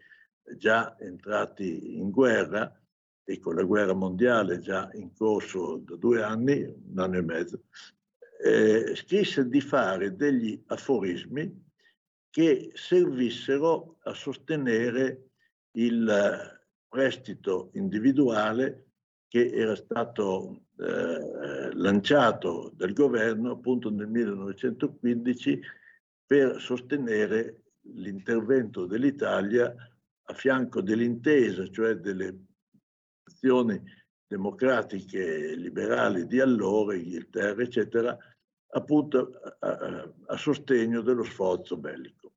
già 0.58 0.98
entrati 1.00 2.00
in 2.00 2.10
guerra 2.10 2.74
e 3.30 3.40
con 3.40 3.54
la 3.54 3.64
guerra 3.64 3.94
mondiale 3.94 4.58
già 4.58 4.90
in 4.94 5.14
corso 5.14 5.84
da 5.86 5.96
due 5.98 6.24
anni, 6.24 6.64
un 6.64 6.98
anno 6.98 7.18
e 7.18 7.22
mezzo, 7.22 7.62
eh, 8.44 8.96
scrisse 8.96 9.48
di 9.48 9.62
fare 9.62 10.16
degli 10.16 10.60
aforismi 10.66 11.68
che 12.32 12.72
servissero 12.74 13.98
a 14.02 14.16
sostenere 14.16 15.30
il 15.74 16.60
prestito 16.88 17.70
individuale 17.74 18.88
che 19.28 19.52
era 19.52 19.76
stato 19.76 20.64
eh, 20.80 21.72
lanciato 21.76 22.72
dal 22.74 22.94
governo 22.94 23.52
appunto 23.52 23.92
nel 23.92 24.08
1915 24.08 25.62
per 26.26 26.60
sostenere 26.60 27.62
l'intervento 27.94 28.88
dell'Italia 28.88 29.72
a 30.24 30.34
fianco 30.34 30.82
dell'intesa, 30.82 31.70
cioè 31.70 31.94
delle 31.94 32.48
azioni 33.30 33.82
democratiche 34.28 35.56
liberali 35.56 36.28
di 36.28 36.40
allora, 36.40 36.96
Inghilterra, 36.96 37.62
eccetera, 37.62 38.18
appunto 38.72 39.32
a, 39.60 40.14
a 40.28 40.38
sostegno 40.38 41.02
dello 41.02 41.24
sforzo 41.24 41.78
bellico. 41.78 42.34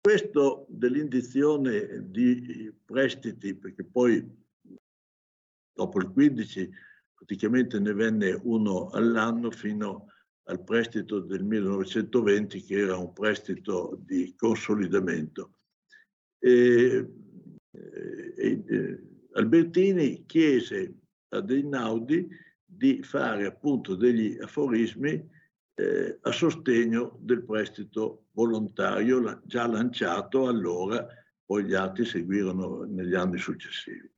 Questo 0.00 0.66
dell'indizione 0.68 2.10
di 2.10 2.74
prestiti, 2.84 3.54
perché 3.54 3.84
poi 3.84 4.40
dopo 5.72 5.98
il 6.00 6.10
15 6.10 6.70
praticamente 7.14 7.78
ne 7.78 7.92
venne 7.94 8.38
uno 8.42 8.88
all'anno 8.90 9.50
fino 9.50 10.08
al 10.46 10.62
prestito 10.64 11.20
del 11.20 11.44
1920 11.44 12.62
che 12.62 12.78
era 12.78 12.96
un 12.96 13.12
prestito 13.12 13.96
di 14.04 14.34
consolidamento. 14.36 15.52
E, 16.38 17.08
e, 17.70 18.64
e, 18.66 19.11
Albertini 19.34 20.24
chiese 20.26 20.94
ad 21.28 21.50
Einaudi 21.50 22.28
di 22.64 23.02
fare 23.02 23.46
appunto 23.46 23.94
degli 23.94 24.38
aforismi 24.40 25.30
eh, 25.74 26.18
a 26.20 26.32
sostegno 26.32 27.18
del 27.20 27.44
prestito 27.44 28.26
volontario 28.32 29.40
già 29.44 29.66
lanciato 29.66 30.46
allora, 30.46 31.06
poi 31.44 31.64
gli 31.64 31.74
altri 31.74 32.04
seguirono 32.04 32.84
negli 32.84 33.14
anni 33.14 33.38
successivi. 33.38 34.10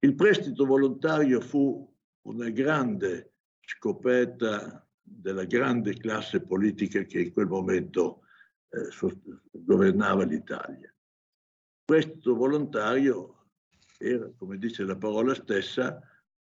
Il 0.00 0.14
prestito 0.14 0.64
volontario 0.64 1.40
fu 1.40 1.86
una 2.22 2.48
grande 2.50 3.34
scoperta 3.60 4.86
della 5.02 5.44
grande 5.44 5.94
classe 5.94 6.40
politica 6.40 7.02
che 7.02 7.20
in 7.20 7.32
quel 7.32 7.46
momento 7.46 8.22
eh, 8.70 8.88
governava 9.50 10.24
l'Italia. 10.24 10.88
Il 10.88 11.84
prestito 11.84 12.34
volontario 12.34 13.39
era, 14.00 14.30
come 14.36 14.56
dice 14.56 14.84
la 14.84 14.96
parola 14.96 15.34
stessa, 15.34 16.00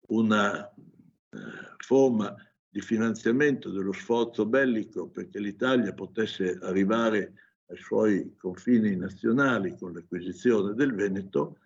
una 0.10 0.64
eh, 0.70 1.38
forma 1.78 2.36
di 2.70 2.82
finanziamento 2.82 3.72
dello 3.72 3.94
sforzo 3.94 4.46
bellico 4.46 5.10
perché 5.10 5.40
l'Italia 5.40 5.92
potesse 5.94 6.60
arrivare 6.62 7.34
ai 7.70 7.78
suoi 7.78 8.36
confini 8.38 8.96
nazionali 8.96 9.76
con 9.76 9.94
l'acquisizione 9.94 10.76
del 10.76 10.94
Veneto, 10.94 11.58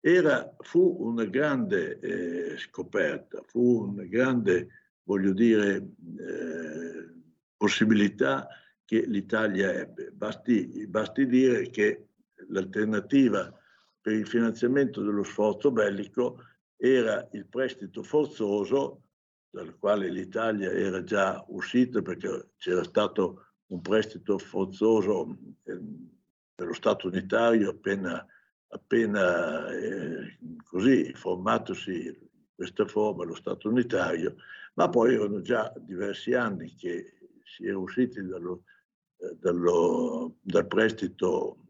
era, 0.00 0.54
fu 0.60 0.96
una 1.00 1.24
grande 1.24 1.98
eh, 2.00 2.58
scoperta, 2.58 3.42
fu 3.46 3.90
una 3.90 4.04
grande, 4.04 4.68
voglio 5.02 5.32
dire, 5.32 5.76
eh, 5.76 7.12
possibilità 7.56 8.48
che 8.84 9.04
l'Italia 9.06 9.72
ebbe. 9.72 10.10
Basti, 10.10 10.86
basti 10.88 11.26
dire 11.26 11.68
che 11.70 12.08
l'alternativa 12.48 13.52
per 14.04 14.12
il 14.12 14.26
finanziamento 14.26 15.00
dello 15.00 15.22
sforzo 15.22 15.70
bellico 15.70 16.44
era 16.76 17.26
il 17.32 17.46
prestito 17.46 18.02
forzoso, 18.02 19.04
dal 19.48 19.78
quale 19.78 20.10
l'Italia 20.10 20.70
era 20.70 21.02
già 21.02 21.42
uscita 21.48 22.02
perché 22.02 22.50
c'era 22.58 22.84
stato 22.84 23.46
un 23.68 23.80
prestito 23.80 24.36
forzoso 24.36 25.34
dello 25.62 26.70
eh, 26.70 26.74
Stato 26.74 27.08
unitario 27.08 27.70
appena, 27.70 28.26
appena 28.68 29.70
eh, 29.70 30.36
così 30.64 31.10
formatosi 31.14 32.06
in 32.08 32.48
questa 32.54 32.86
forma 32.86 33.24
lo 33.24 33.34
Stato 33.34 33.70
unitario, 33.70 34.36
ma 34.74 34.90
poi 34.90 35.14
erano 35.14 35.40
già 35.40 35.72
diversi 35.78 36.34
anni 36.34 36.74
che 36.74 37.14
si 37.42 37.66
era 37.66 37.78
usciti 37.78 38.22
dallo, 38.22 38.64
eh, 39.16 39.34
dallo, 39.40 40.36
dal 40.42 40.66
prestito 40.66 41.63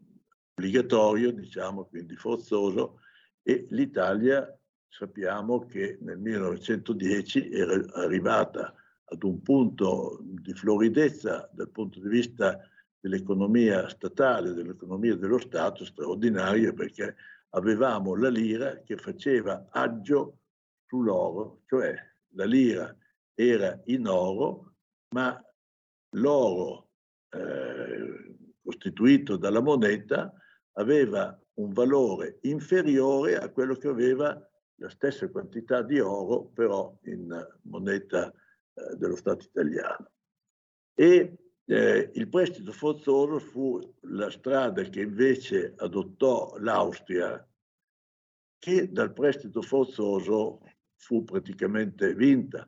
obbligatorio, 0.55 1.31
diciamo, 1.31 1.85
quindi 1.85 2.15
forzoso, 2.15 3.01
e 3.43 3.67
l'Italia 3.69 4.57
sappiamo 4.87 5.65
che 5.65 5.97
nel 6.01 6.17
1910 6.17 7.51
era 7.51 7.73
arrivata 7.95 8.73
ad 9.03 9.23
un 9.23 9.41
punto 9.41 10.19
di 10.21 10.53
floridezza 10.53 11.49
dal 11.53 11.69
punto 11.69 11.99
di 11.99 12.07
vista 12.07 12.59
dell'economia 12.99 13.87
statale, 13.89 14.53
dell'economia 14.53 15.15
dello 15.15 15.37
Stato 15.37 15.85
straordinaria 15.85 16.73
perché 16.73 17.15
avevamo 17.49 18.15
la 18.15 18.29
lira 18.29 18.81
che 18.81 18.95
faceva 18.95 19.67
aggio 19.69 20.39
sull'oro, 20.87 21.61
cioè 21.67 21.93
la 22.29 22.45
lira 22.45 22.95
era 23.33 23.79
in 23.85 24.07
oro, 24.07 24.73
ma 25.09 25.39
l'oro 26.11 26.89
eh, 27.29 28.35
costituito 28.63 29.35
dalla 29.35 29.61
moneta 29.61 30.33
aveva 30.77 31.37
un 31.55 31.73
valore 31.73 32.39
inferiore 32.41 33.37
a 33.37 33.49
quello 33.49 33.75
che 33.75 33.87
aveva 33.87 34.49
la 34.75 34.89
stessa 34.89 35.29
quantità 35.29 35.81
di 35.81 35.99
oro, 35.99 36.45
però 36.53 36.97
in 37.03 37.47
moneta 37.63 38.29
eh, 38.29 38.95
dello 38.95 39.15
Stato 39.15 39.45
italiano. 39.45 40.11
E 40.93 41.37
eh, 41.65 42.11
il 42.13 42.29
prestito 42.29 42.71
forzoso 42.71 43.39
fu 43.39 43.79
la 44.01 44.29
strada 44.29 44.83
che 44.83 45.01
invece 45.01 45.73
adottò 45.77 46.55
l'Austria, 46.57 47.45
che 48.59 48.91
dal 48.91 49.13
prestito 49.13 49.61
forzoso 49.61 50.61
fu 50.95 51.23
praticamente 51.23 52.13
vinta, 52.13 52.67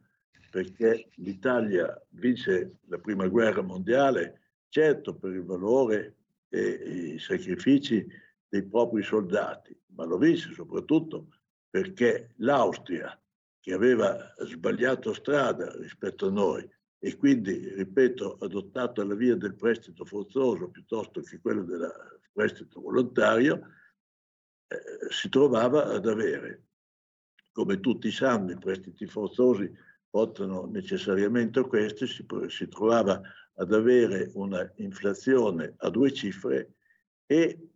perché 0.50 1.10
l'Italia 1.15 2.02
vinse 2.10 2.80
la 2.88 2.98
prima 3.00 3.28
guerra 3.28 3.62
mondiale, 3.62 4.54
certo 4.70 5.15
per 5.15 5.34
il 5.34 5.43
valore 5.43 6.16
e 6.49 7.13
i 7.15 7.19
sacrifici 7.19 8.05
dei 8.47 8.63
propri 8.63 9.03
soldati, 9.03 9.77
ma 9.95 10.05
lo 10.05 10.17
vinse 10.17 10.53
soprattutto 10.53 11.27
perché 11.69 12.33
l'Austria, 12.38 13.19
che 13.60 13.73
aveva 13.73 14.33
sbagliato 14.39 15.13
strada 15.13 15.75
rispetto 15.77 16.27
a 16.27 16.31
noi 16.31 16.67
e 16.99 17.17
quindi, 17.17 17.73
ripeto, 17.75 18.38
adottato 18.41 19.03
la 19.03 19.13
via 19.13 19.36
del 19.36 19.55
prestito 19.55 20.05
forzoso 20.05 20.69
piuttosto 20.69 21.21
che 21.21 21.39
quella 21.39 21.62
del 21.62 22.19
prestito 22.31 22.81
volontario, 22.81 23.62
eh, 24.67 25.12
si 25.12 25.29
trovava 25.29 25.86
ad 25.86 26.07
avere, 26.07 26.67
come 27.51 27.79
tutti 27.79 28.10
sanno, 28.12 28.51
i 28.51 28.57
prestiti 28.57 29.05
forzosi 29.05 29.71
portano 30.10 30.65
necessariamente 30.65 31.60
a 31.60 31.63
questi, 31.63 32.07
si, 32.07 32.25
si 32.47 32.67
trovava 32.67 33.21
ad 33.60 33.74
avere 33.74 34.32
una 34.34 34.72
inflazione 34.78 35.74
a 35.78 35.89
due 35.89 36.12
cifre 36.12 36.76
e 37.26 37.70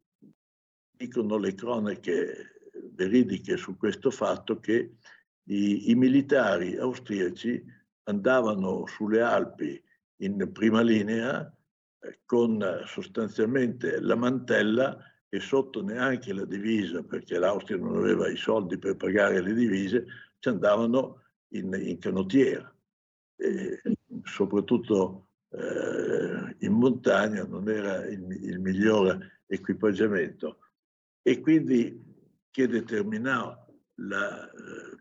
dicono 0.91 1.38
le 1.38 1.54
cronache 1.54 2.70
veridiche 2.94 3.58
su 3.58 3.78
questo 3.78 4.12
fatto 4.12 4.60
che 4.60 4.98
i, 5.46 5.89
i 5.89 5.96
militari 5.96 6.78
austriaci 6.78 7.63
andavano 8.04 8.86
sulle 8.86 9.22
Alpi 9.22 9.82
in 10.22 10.52
prima 10.52 10.82
linea 10.82 11.52
eh, 12.00 12.20
con 12.26 12.84
sostanzialmente 12.86 14.00
la 14.00 14.15
mantella 14.15 14.98
e 15.28 15.39
sotto 15.39 15.82
neanche 15.82 16.34
la 16.34 16.46
divisa, 16.46 17.04
perché 17.04 17.39
l'Austria 17.39 17.78
non 17.78 17.96
aveva 17.96 18.30
i 18.30 18.36
soldi 18.36 18.78
per 18.78 18.98
pagare 18.98 19.41
le 19.41 19.54
divise, 19.54 20.06
ci 20.39 20.50
andavano 20.50 21.22
in, 21.54 21.74
in 21.74 21.98
canottiera. 22.00 22.70
E 23.38 23.82
soprattutto 24.24 25.31
eh, 25.51 26.55
in 26.59 26.73
montagna 26.73 27.43
non 27.43 27.69
era 27.69 28.05
il, 28.05 28.25
il 28.31 28.59
miglior 28.59 29.17
equipaggiamento. 29.47 30.59
E 31.21 31.39
quindi 31.39 32.01
che 32.49 32.67
determinò 32.67 33.55
il 33.95 34.11
eh, 34.11 34.97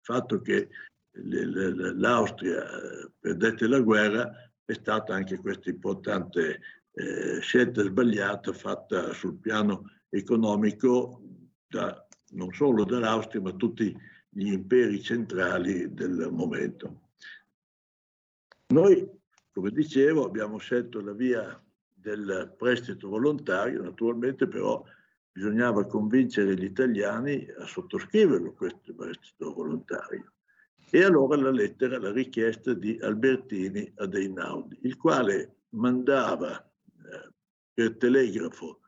fatto 0.00 0.40
che 0.40 0.68
l'Austria 1.16 2.64
eh, 2.64 3.10
perdette 3.18 3.68
la 3.68 3.80
guerra 3.80 4.32
è 4.64 4.72
stata 4.72 5.14
anche 5.14 5.38
questa 5.38 5.70
importante 5.70 6.60
eh, 6.92 7.40
scelta 7.40 7.82
sbagliata 7.82 8.52
fatta 8.52 9.12
sul 9.12 9.38
piano 9.38 9.90
economico 10.08 11.22
da, 11.66 12.06
non 12.30 12.52
solo 12.52 12.84
dall'Austria 12.84 13.42
ma 13.42 13.52
tutti 13.52 13.94
gli 14.28 14.52
imperi 14.52 15.00
centrali 15.02 15.92
del 15.92 16.28
momento. 16.32 17.10
Noi, 18.72 19.08
come 19.54 19.70
dicevo, 19.70 20.26
abbiamo 20.26 20.58
scelto 20.58 21.00
la 21.00 21.12
via 21.12 21.62
del 21.92 22.52
prestito 22.58 23.08
volontario, 23.08 23.82
naturalmente 23.82 24.48
però 24.48 24.84
bisognava 25.30 25.86
convincere 25.86 26.56
gli 26.56 26.64
italiani 26.64 27.46
a 27.58 27.64
sottoscriverlo 27.64 28.52
questo 28.52 28.92
prestito 28.94 29.52
volontario. 29.54 30.32
E 30.90 31.04
allora 31.04 31.36
la 31.36 31.52
lettera, 31.52 31.98
la 31.98 32.10
richiesta 32.10 32.74
di 32.74 32.98
Albertini 33.00 33.90
ad 33.96 34.14
Einaudi, 34.14 34.76
il 34.82 34.96
quale 34.96 35.58
mandava 35.70 36.60
eh, 36.60 37.32
per 37.72 37.96
telegrafo 37.96 38.80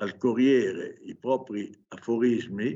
al 0.00 0.16
Corriere 0.16 0.98
i 1.04 1.14
propri 1.14 1.72
aforismi, 1.88 2.70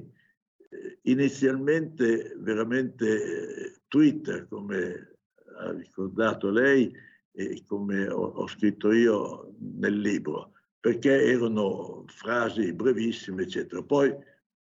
eh, 0.71 0.99
inizialmente 1.03 2.35
veramente 2.39 3.07
eh, 3.07 3.81
Twitter, 3.89 4.47
come 4.49 5.17
ha 5.59 5.73
ricordato 5.73 6.51
lei, 6.51 7.11
e 7.33 7.63
come 7.67 8.09
ho, 8.09 8.23
ho 8.23 8.47
scritto 8.47 8.93
io 8.93 9.55
nel 9.59 9.99
libro, 9.99 10.53
perché 10.79 11.25
erano 11.25 12.05
frasi 12.09 12.73
brevissime, 12.73 13.43
eccetera. 13.43 13.83
Poi, 13.83 14.15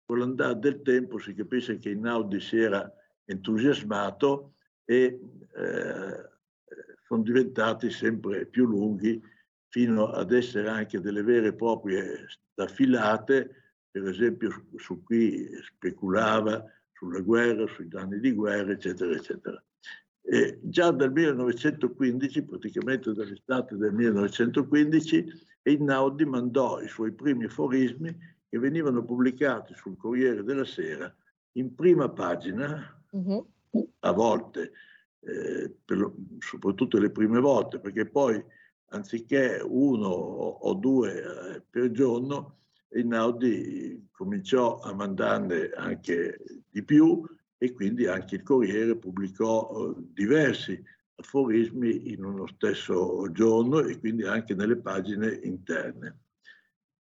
con 0.05 0.19
l'andare 0.19 0.59
del 0.59 0.81
tempo, 0.81 1.17
si 1.17 1.33
capisce 1.33 1.77
che 1.77 1.89
Inaudi 1.89 2.39
si 2.39 2.57
era 2.57 2.91
entusiasmato 3.25 4.55
e 4.85 5.19
eh, 5.55 6.29
sono 7.07 7.21
diventati 7.21 7.89
sempre 7.89 8.45
più 8.45 8.65
lunghi 8.65 9.21
fino 9.67 10.07
ad 10.07 10.31
essere 10.31 10.67
anche 10.67 10.99
delle 10.99 11.21
vere 11.21 11.47
e 11.47 11.53
proprie 11.53 12.25
staffilate, 12.27 13.77
per 13.91 14.07
esempio 14.07 14.49
su, 14.49 14.77
su 14.77 15.03
cui 15.03 15.47
speculava 15.61 16.63
sulla 16.91 17.19
guerra, 17.21 17.67
sui 17.67 17.87
danni 17.87 18.19
di 18.19 18.31
guerra, 18.33 18.71
eccetera, 18.71 19.15
eccetera. 19.15 19.63
E 20.31 20.59
già 20.61 20.91
dal 20.91 21.11
1915, 21.11 22.43
praticamente 22.43 23.13
dall'estate 23.13 23.75
del 23.75 23.91
1915, 23.93 25.25
Einaudi 25.63 26.23
mandò 26.23 26.79
i 26.81 26.87
suoi 26.87 27.13
primi 27.13 27.45
aforismi 27.45 28.15
che 28.47 28.59
venivano 28.59 29.03
pubblicati 29.03 29.73
sul 29.73 29.97
Corriere 29.97 30.43
della 30.43 30.65
Sera 30.65 31.11
in 31.53 31.73
prima 31.73 32.09
pagina, 32.09 33.03
uh-huh. 33.09 33.47
a 34.01 34.11
volte, 34.11 34.71
eh, 35.21 35.77
lo, 35.87 36.15
soprattutto 36.37 36.99
le 36.99 37.09
prime 37.09 37.39
volte, 37.39 37.79
perché 37.79 38.05
poi 38.05 38.39
anziché 38.89 39.59
uno 39.65 40.09
o 40.09 40.73
due 40.75 41.55
eh, 41.55 41.63
per 41.67 41.89
giorno, 41.89 42.57
Einaudi 42.89 44.09
cominciò 44.11 44.79
a 44.79 44.93
mandarne 44.93 45.71
anche 45.71 46.37
di 46.69 46.83
più 46.83 47.23
e 47.61 47.73
quindi 47.73 48.07
anche 48.07 48.35
il 48.35 48.43
Corriere 48.43 48.95
pubblicò 48.95 49.69
eh, 49.69 49.93
diversi 50.13 50.81
aforismi 51.15 52.11
in 52.11 52.23
uno 52.23 52.47
stesso 52.47 53.29
giorno 53.31 53.81
e 53.81 53.99
quindi 53.99 54.23
anche 54.23 54.55
nelle 54.55 54.77
pagine 54.77 55.39
interne. 55.43 56.19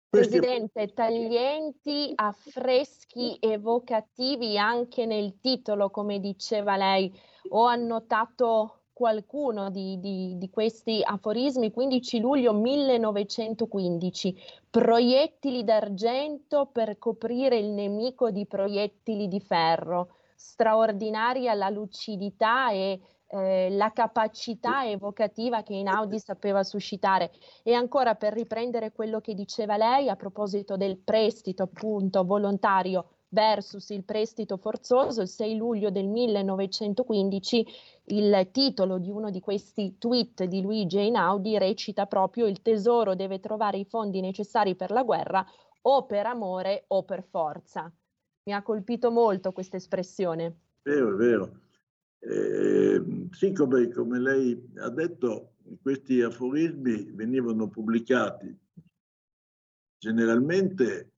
Presidente, 0.09 0.95
taglienti, 0.95 2.13
affreschi 2.15 3.37
evocativi 3.39 4.57
anche 4.57 5.05
nel 5.05 5.39
titolo, 5.41 5.91
come 5.91 6.21
diceva 6.21 6.77
lei. 6.79 7.13
Ho 7.51 7.67
annotato 7.67 8.85
qualcuno 8.95 9.69
di, 9.69 10.01
di, 10.01 10.39
di, 10.39 10.49
questi 10.49 11.03
aforismi, 11.05 11.71
15 11.71 12.19
luglio 12.21 12.55
1915, 12.55 14.35
proiettili 14.71 15.65
d'argento 15.65 16.71
per 16.73 16.97
coprire 16.97 17.59
il 17.59 17.67
nemico 17.67 18.31
di 18.31 18.47
proiettili 18.47 19.29
di 19.29 19.41
ferro 19.41 20.17
straordinaria 20.37 21.55
la 21.55 21.71
lucidità 21.71 22.71
e 22.71 23.01
eh, 23.29 23.71
la 23.71 23.91
capacità 23.93 24.87
evocativa 24.89 25.63
che 25.63 25.75
Inaudi 25.75 26.19
sapeva 26.19 26.63
suscitare. 26.63 27.33
E 27.63 27.73
ancora 27.73 28.15
per 28.15 28.33
riprendere 28.33 28.93
quello 28.93 29.21
che 29.21 29.35
diceva 29.35 29.77
lei 29.77 30.09
a 30.09 30.17
proposito 30.17 30.77
del 30.77 30.99
prestito 30.99 31.65
appunto 31.65 32.25
volontario 32.25 33.09
versus 33.29 33.89
il 33.91 34.05
prestito 34.05 34.57
forzoso, 34.57 35.23
il 35.23 35.29
6 35.29 35.57
luglio 35.57 35.91
del 35.91 36.07
1915 36.07 37.67
il 38.11 38.49
titolo 38.53 38.99
di 38.99 39.11
uno 39.11 39.31
di 39.31 39.41
questi 39.41 39.99
tweet 39.99 40.45
di 40.45 40.63
Luigi 40.63 40.99
Einaudi 40.99 41.59
recita 41.59 42.07
proprio 42.07 42.47
il 42.47 42.63
tesoro 42.63 43.17
deve 43.17 43.41
trovare 43.41 43.79
i 43.79 43.85
fondi 43.85 44.21
necessari 44.21 44.77
per 44.77 44.93
la 44.93 45.03
guerra 45.03 45.45
o 45.83 46.07
per 46.07 46.27
amore 46.27 46.85
o 46.89 47.03
per 47.03 47.25
forza. 47.25 47.93
Mi 48.47 48.53
ha 48.53 48.63
colpito 48.63 49.11
molto 49.11 49.51
questa 49.51 49.77
espressione. 49.77 50.55
Vero, 50.83 51.13
è 51.13 51.17
vero. 51.17 51.61
Eh, 52.21 53.29
sì, 53.33 53.53
come, 53.53 53.89
come, 53.91 54.21
lei 54.21 54.73
ha 54.77 54.89
detto, 54.89 55.55
questi 55.83 56.23
aforismi 56.23 57.11
venivano 57.13 57.69
pubblicati 57.69 58.57
generalmente 59.99 61.15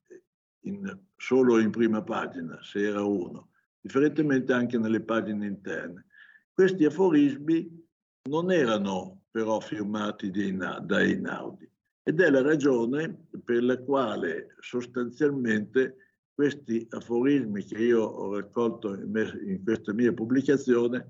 in, 0.61 0.99
solo 1.17 1.59
in 1.59 1.71
prima 1.71 2.03
pagina, 2.03 2.59
se 2.63 2.81
era 2.81 3.03
uno, 3.03 3.51
differentemente 3.79 4.55
anche 4.55 4.79
nelle 4.79 5.03
pagine 5.03 5.47
interne. 5.47 6.07
Questi 6.51 6.87
aforismi 6.87 7.87
non 8.31 8.51
erano 8.51 9.25
però 9.31 9.61
firmati 9.61 10.31
da 10.31 11.03
Einaudi 11.03 11.71
ed 12.03 12.21
è 12.23 12.31
la 12.31 12.41
ragione 12.41 13.27
per 13.45 13.63
la 13.63 13.77
quale 13.77 14.57
sostanzialmente 14.61 16.08
questi 16.39 16.87
aforismi 16.91 17.65
che 17.65 17.83
io 17.83 18.05
ho 18.05 18.37
raccolto 18.37 18.95
in 18.95 19.61
questa 19.65 19.93
mia 19.93 20.13
pubblicazione 20.13 21.07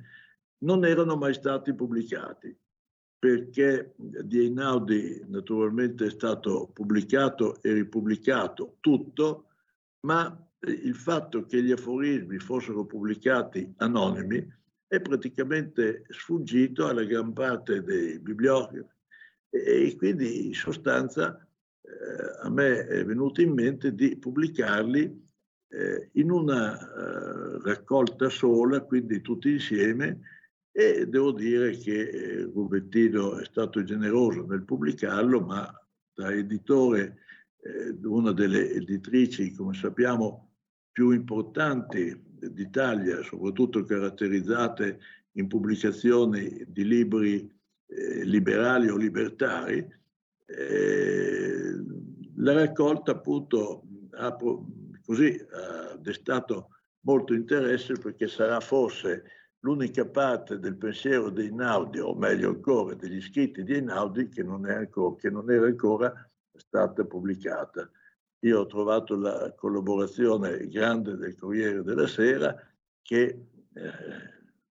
non 0.65 0.87
erano 0.87 1.17
mai 1.17 1.35
stati 1.35 1.75
pubblicati 1.75 2.57
perché 3.19 3.93
di 3.99 4.45
Einaudi 4.47 5.23
naturalmente 5.27 6.07
è 6.07 6.11
stato 6.11 6.71
pubblicato 6.73 7.61
e 7.61 7.75
ripubblicato 7.75 8.79
tutto, 8.81 9.49
ma 10.07 10.49
il 10.61 10.95
fatto 10.95 11.45
che 11.45 11.63
gli 11.63 11.73
aforismi 11.73 12.39
fossero 12.39 12.87
pubblicati 12.87 13.71
anonimi 13.79 14.51
è 14.87 14.99
praticamente 15.03 16.07
sfuggito 16.09 16.87
alla 16.87 17.05
gran 17.05 17.35
parte 17.35 17.83
dei 17.83 18.19
bibliografi. 18.19 18.83
E 19.51 19.95
quindi 19.99 20.47
in 20.47 20.55
sostanza 20.55 21.47
eh, 21.89 22.47
a 22.47 22.51
me 22.51 22.87
è 22.87 23.05
venuto 23.05 23.41
in 23.41 23.53
mente 23.53 23.95
di 23.95 24.17
pubblicarli 24.17 25.27
eh, 25.71 26.11
in 26.13 26.31
una 26.31 26.79
eh, 26.79 27.59
raccolta 27.63 28.29
sola, 28.29 28.81
quindi 28.83 29.21
tutti 29.21 29.51
insieme, 29.51 30.21
e 30.71 31.07
devo 31.09 31.33
dire 31.33 31.77
che 31.77 32.09
eh, 32.09 32.43
Rubettino 32.43 33.39
è 33.39 33.45
stato 33.45 33.83
generoso 33.83 34.45
nel 34.47 34.65
pubblicarlo, 34.65 35.41
ma 35.41 35.69
da 36.15 36.33
editore, 36.33 37.19
eh, 37.61 37.97
una 38.05 38.33
delle 38.33 38.71
editrici, 38.73 39.53
come 39.53 39.75
sappiamo, 39.75 40.53
più 40.93 41.11
importanti 41.11 42.17
d'Italia, 42.25 43.23
soprattutto 43.23 43.85
caratterizzate 43.85 45.01
in 45.33 45.47
pubblicazioni 45.49 46.65
di 46.67 46.85
libri 46.85 47.51
eh, 47.87 48.25
liberali 48.25 48.89
o 48.89 48.97
libertari, 48.97 49.87
eh, 50.49 51.75
la 52.37 52.53
raccolta 52.55 53.13
appunto 53.13 53.83
ha, 54.13 54.35
così, 55.05 55.47
ha 55.51 55.97
destato 55.97 56.71
molto 57.01 57.35
interesse 57.35 57.95
perché 57.95 58.29
sarà 58.29 58.61
forse 58.61 59.25
l'unica 59.61 60.07
parte 60.07 60.59
del 60.59 60.77
pensiero 60.77 61.31
di 61.31 61.47
Einaudi, 61.47 61.99
o 61.99 62.15
meglio 62.15 62.49
ancora 62.49 62.95
degli 62.95 63.21
scritti 63.21 63.63
di 63.63 63.75
Einaudi, 63.75 64.29
che 64.29 64.43
non, 64.43 64.65
ancora, 64.65 65.17
che 65.17 65.31
non 65.31 65.51
era 65.51 65.67
ancora 65.67 66.31
stata 66.53 67.05
pubblicata. 67.05 67.91
Io 68.41 68.61
ho 68.61 68.67
trovato 68.67 69.17
la 69.17 69.53
collaborazione 69.55 70.69
grande 70.69 71.17
del 71.17 71.35
Corriere 71.35 71.83
della 71.83 72.07
Sera 72.07 72.57
che 73.03 73.47
eh, 73.75 73.91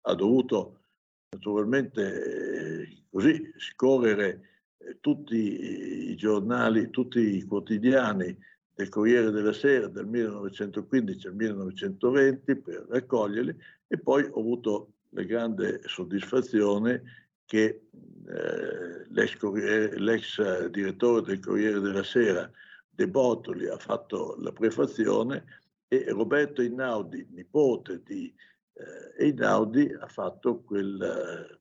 ha 0.01 0.13
dovuto 0.13 0.81
naturalmente 1.29 2.81
eh, 2.81 3.05
così 3.09 3.51
scorrere 3.57 4.52
tutti 4.99 6.11
i 6.11 6.15
giornali, 6.15 6.89
tutti 6.89 7.37
i 7.37 7.43
quotidiani 7.43 8.37
del 8.75 8.89
Corriere 8.89 9.31
della 9.31 9.53
Sera 9.53 9.87
dal 9.87 10.07
1915 10.07 11.27
al 11.27 11.35
1920 11.35 12.55
per 12.55 12.85
raccoglierli 12.89 13.55
e 13.87 13.97
poi 13.97 14.23
ho 14.23 14.39
avuto 14.39 14.93
la 15.09 15.23
grande 15.23 15.81
soddisfazione 15.85 17.03
che 17.45 17.87
eh, 18.25 19.05
l'ex, 19.09 19.39
l'ex, 19.41 20.67
direttore 20.69 21.21
del 21.21 21.39
Corriere 21.39 21.79
della 21.79 22.03
Sera 22.03 22.49
De 22.89 23.07
Botoli 23.07 23.67
ha 23.67 23.77
fatto 23.77 24.35
la 24.39 24.51
prefazione 24.51 25.61
e 25.87 26.05
Roberto 26.09 26.61
Inaudi, 26.61 27.27
nipote 27.31 28.01
di 28.03 28.33
eh, 28.73 29.25
Einaudi, 29.25 29.93
ha 29.99 30.07
fatto 30.07 30.61
quel 30.61 30.99
eh, 31.01 31.59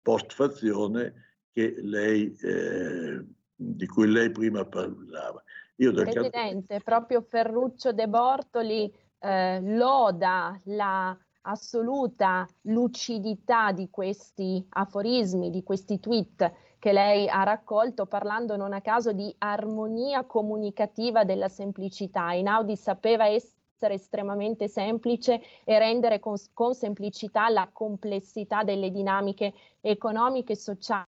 postfazione 0.00 1.35
lei, 1.82 2.36
eh, 2.42 3.24
di 3.54 3.86
cui 3.86 4.10
lei 4.10 4.30
prima 4.30 4.64
parlava. 4.64 5.42
Io 5.76 5.92
Presidente, 5.92 6.66
canto... 6.66 6.84
proprio 6.84 7.20
Ferruccio 7.22 7.92
De 7.92 8.08
Bortoli 8.08 8.92
eh, 9.18 9.60
loda 9.62 10.60
la 10.64 11.16
assoluta 11.42 12.46
lucidità 12.62 13.72
di 13.72 13.88
questi 13.90 14.64
aforismi, 14.70 15.50
di 15.50 15.62
questi 15.62 16.00
tweet 16.00 16.52
che 16.78 16.92
lei 16.92 17.28
ha 17.28 17.42
raccolto 17.42 18.06
parlando 18.06 18.56
non 18.56 18.72
a 18.72 18.80
caso 18.80 19.12
di 19.12 19.32
armonia 19.38 20.24
comunicativa 20.24 21.24
della 21.24 21.48
semplicità. 21.48 22.32
Inaudi 22.32 22.76
sapeva 22.76 23.26
essere 23.26 23.94
estremamente 23.94 24.68
semplice 24.68 25.40
e 25.64 25.78
rendere 25.78 26.18
con, 26.18 26.36
con 26.52 26.74
semplicità 26.74 27.48
la 27.48 27.68
complessità 27.72 28.62
delle 28.64 28.90
dinamiche 28.90 29.52
economiche 29.80 30.52
e 30.52 30.56
sociali 30.56 31.06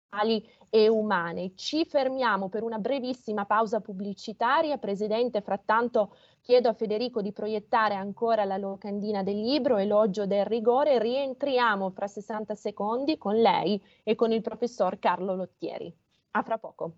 e 0.69 0.87
umane. 0.87 1.53
Ci 1.55 1.85
fermiamo 1.85 2.49
per 2.49 2.63
una 2.63 2.79
brevissima 2.79 3.45
pausa 3.45 3.79
pubblicitaria. 3.79 4.77
Presidente, 4.77 5.41
frattanto 5.41 6.15
chiedo 6.41 6.69
a 6.69 6.73
Federico 6.73 7.21
di 7.21 7.31
proiettare 7.31 7.95
ancora 7.95 8.43
la 8.43 8.57
locandina 8.57 9.23
del 9.23 9.39
libro 9.39 9.77
Elogio 9.77 10.25
del 10.25 10.45
rigore. 10.45 10.99
Rientriamo 10.99 11.91
fra 11.91 12.07
60 12.07 12.55
secondi 12.55 13.17
con 13.17 13.35
lei 13.35 13.81
e 14.03 14.15
con 14.15 14.31
il 14.31 14.41
professor 14.41 14.99
Carlo 14.99 15.35
Lottieri. 15.35 15.93
A 16.31 16.41
fra 16.41 16.57
poco. 16.57 16.93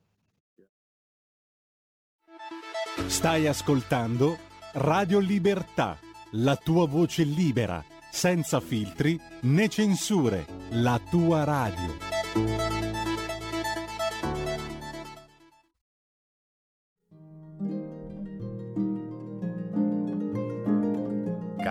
Stai 3.07 3.47
ascoltando 3.47 4.37
Radio 4.73 5.19
Libertà, 5.19 5.97
la 6.31 6.55
tua 6.55 6.87
voce 6.87 7.23
libera, 7.23 7.83
senza 8.09 8.59
filtri 8.59 9.19
né 9.41 9.67
censure, 9.69 10.45
la 10.71 10.99
tua 11.09 11.43
radio. 11.43 12.14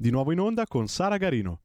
Di 0.00 0.10
nuovo 0.12 0.30
in 0.30 0.38
onda 0.38 0.64
con 0.68 0.86
Sara 0.86 1.16
Garino. 1.16 1.58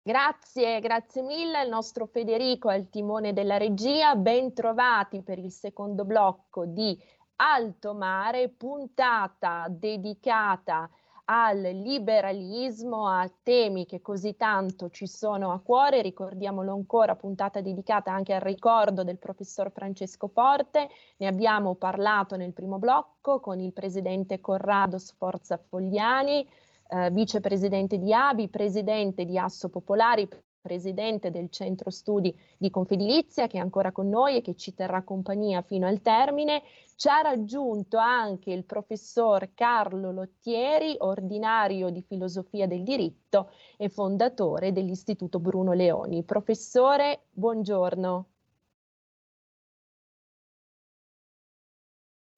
Grazie, 0.00 0.80
grazie 0.80 1.20
mille 1.20 1.58
al 1.58 1.68
nostro 1.68 2.06
Federico 2.06 2.70
al 2.70 2.88
timone 2.88 3.34
della 3.34 3.58
regia. 3.58 4.16
Ben 4.16 4.54
trovati 4.54 5.20
per 5.20 5.38
il 5.38 5.50
secondo 5.50 6.06
blocco 6.06 6.64
di 6.64 6.98
Alto 7.36 7.92
Mare, 7.92 8.48
puntata 8.48 9.66
dedicata 9.68 10.88
al 11.26 11.60
liberalismo, 11.60 13.06
a 13.06 13.30
temi 13.42 13.84
che 13.84 14.00
così 14.00 14.34
tanto 14.34 14.88
ci 14.88 15.06
sono 15.06 15.52
a 15.52 15.60
cuore. 15.60 16.00
Ricordiamolo 16.00 16.72
ancora, 16.72 17.14
puntata 17.14 17.60
dedicata 17.60 18.10
anche 18.10 18.32
al 18.32 18.40
ricordo 18.40 19.04
del 19.04 19.18
professor 19.18 19.70
Francesco 19.70 20.28
Porte. 20.28 20.88
Ne 21.18 21.26
abbiamo 21.26 21.74
parlato 21.74 22.36
nel 22.36 22.54
primo 22.54 22.78
blocco 22.78 23.38
con 23.38 23.60
il 23.60 23.74
presidente 23.74 24.40
Corrado 24.40 24.96
Sforza 24.96 25.58
Fogliani 25.58 26.48
eh, 26.88 27.10
vicepresidente 27.10 27.98
di 27.98 28.12
ABI, 28.12 28.48
presidente 28.48 29.24
di 29.24 29.38
Asso 29.38 29.68
Popolari, 29.68 30.28
presidente 30.60 31.30
del 31.30 31.50
centro 31.50 31.90
studi 31.90 32.36
di 32.56 32.70
Confedilizia 32.70 33.46
che 33.46 33.58
è 33.58 33.60
ancora 33.60 33.92
con 33.92 34.08
noi 34.08 34.36
e 34.36 34.42
che 34.42 34.54
ci 34.54 34.74
terrà 34.74 35.02
compagnia 35.02 35.62
fino 35.62 35.86
al 35.86 36.00
termine. 36.02 36.62
Ci 36.96 37.08
ha 37.08 37.20
raggiunto 37.20 37.96
anche 37.96 38.50
il 38.50 38.64
professor 38.64 39.50
Carlo 39.54 40.10
Lottieri, 40.10 40.96
ordinario 40.98 41.90
di 41.90 42.02
filosofia 42.02 42.66
del 42.66 42.82
diritto 42.82 43.50
e 43.76 43.88
fondatore 43.88 44.72
dell'Istituto 44.72 45.38
Bruno 45.38 45.72
Leoni. 45.72 46.24
Professore, 46.24 47.26
buongiorno. 47.30 48.26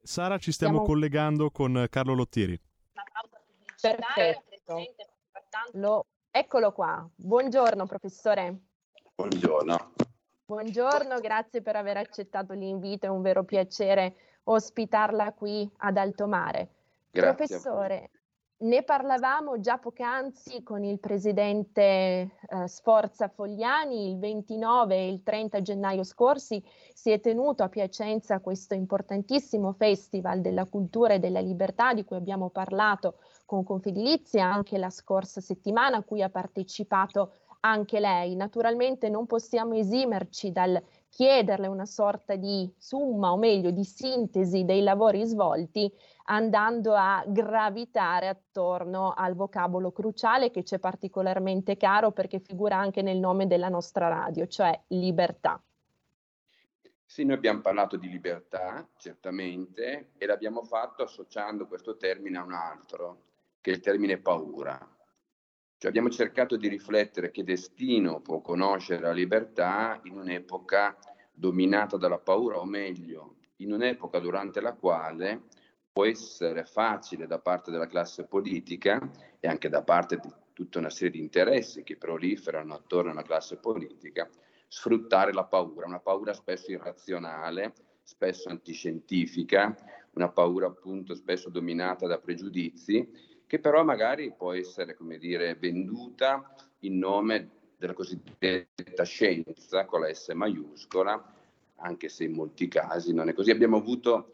Sara, 0.02 0.38
ci 0.38 0.52
stiamo 0.52 0.74
Siamo... 0.74 0.88
collegando 0.88 1.50
con 1.50 1.86
Carlo 1.88 2.14
Lottieri. 2.14 2.60
Perfetto. 3.80 4.76
Lo, 5.72 6.06
eccolo 6.30 6.72
qua. 6.72 7.08
Buongiorno 7.14 7.86
professore. 7.86 8.58
Buongiorno. 9.14 9.92
Buongiorno, 10.44 11.20
grazie 11.20 11.62
per 11.62 11.76
aver 11.76 11.96
accettato 11.96 12.52
l'invito, 12.54 13.06
è 13.06 13.08
un 13.08 13.22
vero 13.22 13.44
piacere 13.44 14.16
ospitarla 14.44 15.32
qui 15.32 15.70
ad 15.78 15.96
Alto 15.96 16.26
Mare. 16.26 16.68
Grazie. 17.10 17.46
Professore, 17.46 18.10
ne 18.62 18.82
parlavamo 18.82 19.60
già 19.60 19.78
poc'anzi 19.78 20.62
con 20.62 20.84
il 20.84 20.98
presidente 20.98 21.82
eh, 21.82 22.30
Sforza 22.66 23.28
Fogliani, 23.28 24.10
il 24.10 24.18
29 24.18 24.96
e 24.96 25.08
il 25.08 25.22
30 25.22 25.62
gennaio 25.62 26.02
scorsi 26.02 26.62
si 26.92 27.10
è 27.10 27.20
tenuto 27.20 27.62
a 27.62 27.68
Piacenza 27.68 28.40
questo 28.40 28.74
importantissimo 28.74 29.72
festival 29.72 30.40
della 30.40 30.66
cultura 30.66 31.14
e 31.14 31.18
della 31.18 31.40
libertà 31.40 31.94
di 31.94 32.04
cui 32.04 32.16
abbiamo 32.16 32.50
parlato 32.50 33.18
con 33.50 33.64
Confedilizia 33.64 34.44
anche 34.44 34.78
la 34.78 34.90
scorsa 34.90 35.40
settimana 35.40 35.96
a 35.96 36.02
cui 36.04 36.22
ha 36.22 36.30
partecipato 36.30 37.32
anche 37.62 37.98
lei. 37.98 38.36
Naturalmente 38.36 39.08
non 39.08 39.26
possiamo 39.26 39.74
esimerci 39.74 40.52
dal 40.52 40.80
chiederle 41.08 41.66
una 41.66 41.84
sorta 41.84 42.36
di 42.36 42.72
summa 42.78 43.32
o 43.32 43.36
meglio 43.36 43.72
di 43.72 43.82
sintesi 43.82 44.64
dei 44.64 44.82
lavori 44.82 45.24
svolti 45.24 45.92
andando 46.26 46.94
a 46.94 47.24
gravitare 47.26 48.28
attorno 48.28 49.14
al 49.16 49.34
vocabolo 49.34 49.90
cruciale 49.90 50.52
che 50.52 50.62
ci 50.62 50.76
è 50.76 50.78
particolarmente 50.78 51.76
caro 51.76 52.12
perché 52.12 52.38
figura 52.38 52.76
anche 52.76 53.02
nel 53.02 53.18
nome 53.18 53.48
della 53.48 53.68
nostra 53.68 54.06
radio, 54.06 54.46
cioè 54.46 54.80
libertà. 54.86 55.60
Sì, 57.04 57.24
noi 57.24 57.34
abbiamo 57.34 57.62
parlato 57.62 57.96
di 57.96 58.08
libertà, 58.08 58.86
certamente, 58.96 60.10
e 60.16 60.26
l'abbiamo 60.26 60.62
fatto 60.62 61.02
associando 61.02 61.66
questo 61.66 61.96
termine 61.96 62.38
a 62.38 62.44
un 62.44 62.52
altro, 62.52 63.29
che 63.60 63.70
il 63.70 63.80
termine 63.80 64.18
paura. 64.18 64.78
Cioè 65.76 65.90
abbiamo 65.90 66.10
cercato 66.10 66.56
di 66.56 66.68
riflettere 66.68 67.30
che 67.30 67.42
destino 67.42 68.20
può 68.20 68.40
conoscere 68.40 69.00
la 69.00 69.12
libertà 69.12 70.00
in 70.04 70.18
un'epoca 70.18 70.98
dominata 71.32 71.96
dalla 71.96 72.18
paura, 72.18 72.58
o 72.58 72.64
meglio, 72.64 73.36
in 73.56 73.72
un'epoca 73.72 74.18
durante 74.18 74.60
la 74.60 74.74
quale 74.74 75.44
può 75.92 76.04
essere 76.04 76.64
facile 76.64 77.26
da 77.26 77.38
parte 77.38 77.70
della 77.70 77.86
classe 77.86 78.26
politica 78.26 79.10
e 79.40 79.48
anche 79.48 79.68
da 79.68 79.82
parte 79.82 80.18
di 80.18 80.28
tutta 80.52 80.78
una 80.78 80.90
serie 80.90 81.12
di 81.12 81.20
interessi 81.20 81.82
che 81.82 81.96
proliferano 81.96 82.74
attorno 82.74 83.10
alla 83.10 83.22
classe 83.22 83.56
politica, 83.56 84.28
sfruttare 84.68 85.32
la 85.32 85.44
paura, 85.44 85.86
una 85.86 86.00
paura 86.00 86.34
spesso 86.34 86.70
irrazionale, 86.70 87.72
spesso 88.02 88.50
antiscientifica, 88.50 89.74
una 90.12 90.28
paura 90.28 90.66
appunto 90.66 91.14
spesso 91.14 91.48
dominata 91.48 92.06
da 92.06 92.18
pregiudizi, 92.18 93.08
che 93.50 93.58
però 93.58 93.82
magari 93.82 94.32
può 94.32 94.52
essere, 94.52 94.94
come 94.94 95.18
dire, 95.18 95.56
venduta 95.56 96.54
in 96.82 96.98
nome 96.98 97.48
della 97.76 97.94
cosiddetta 97.94 99.02
scienza 99.02 99.86
con 99.86 100.02
la 100.02 100.14
S 100.14 100.28
maiuscola, 100.28 101.34
anche 101.78 102.08
se 102.08 102.22
in 102.22 102.34
molti 102.34 102.68
casi 102.68 103.12
non 103.12 103.28
è 103.28 103.32
così. 103.32 103.50
Abbiamo 103.50 103.78
avuto 103.78 104.30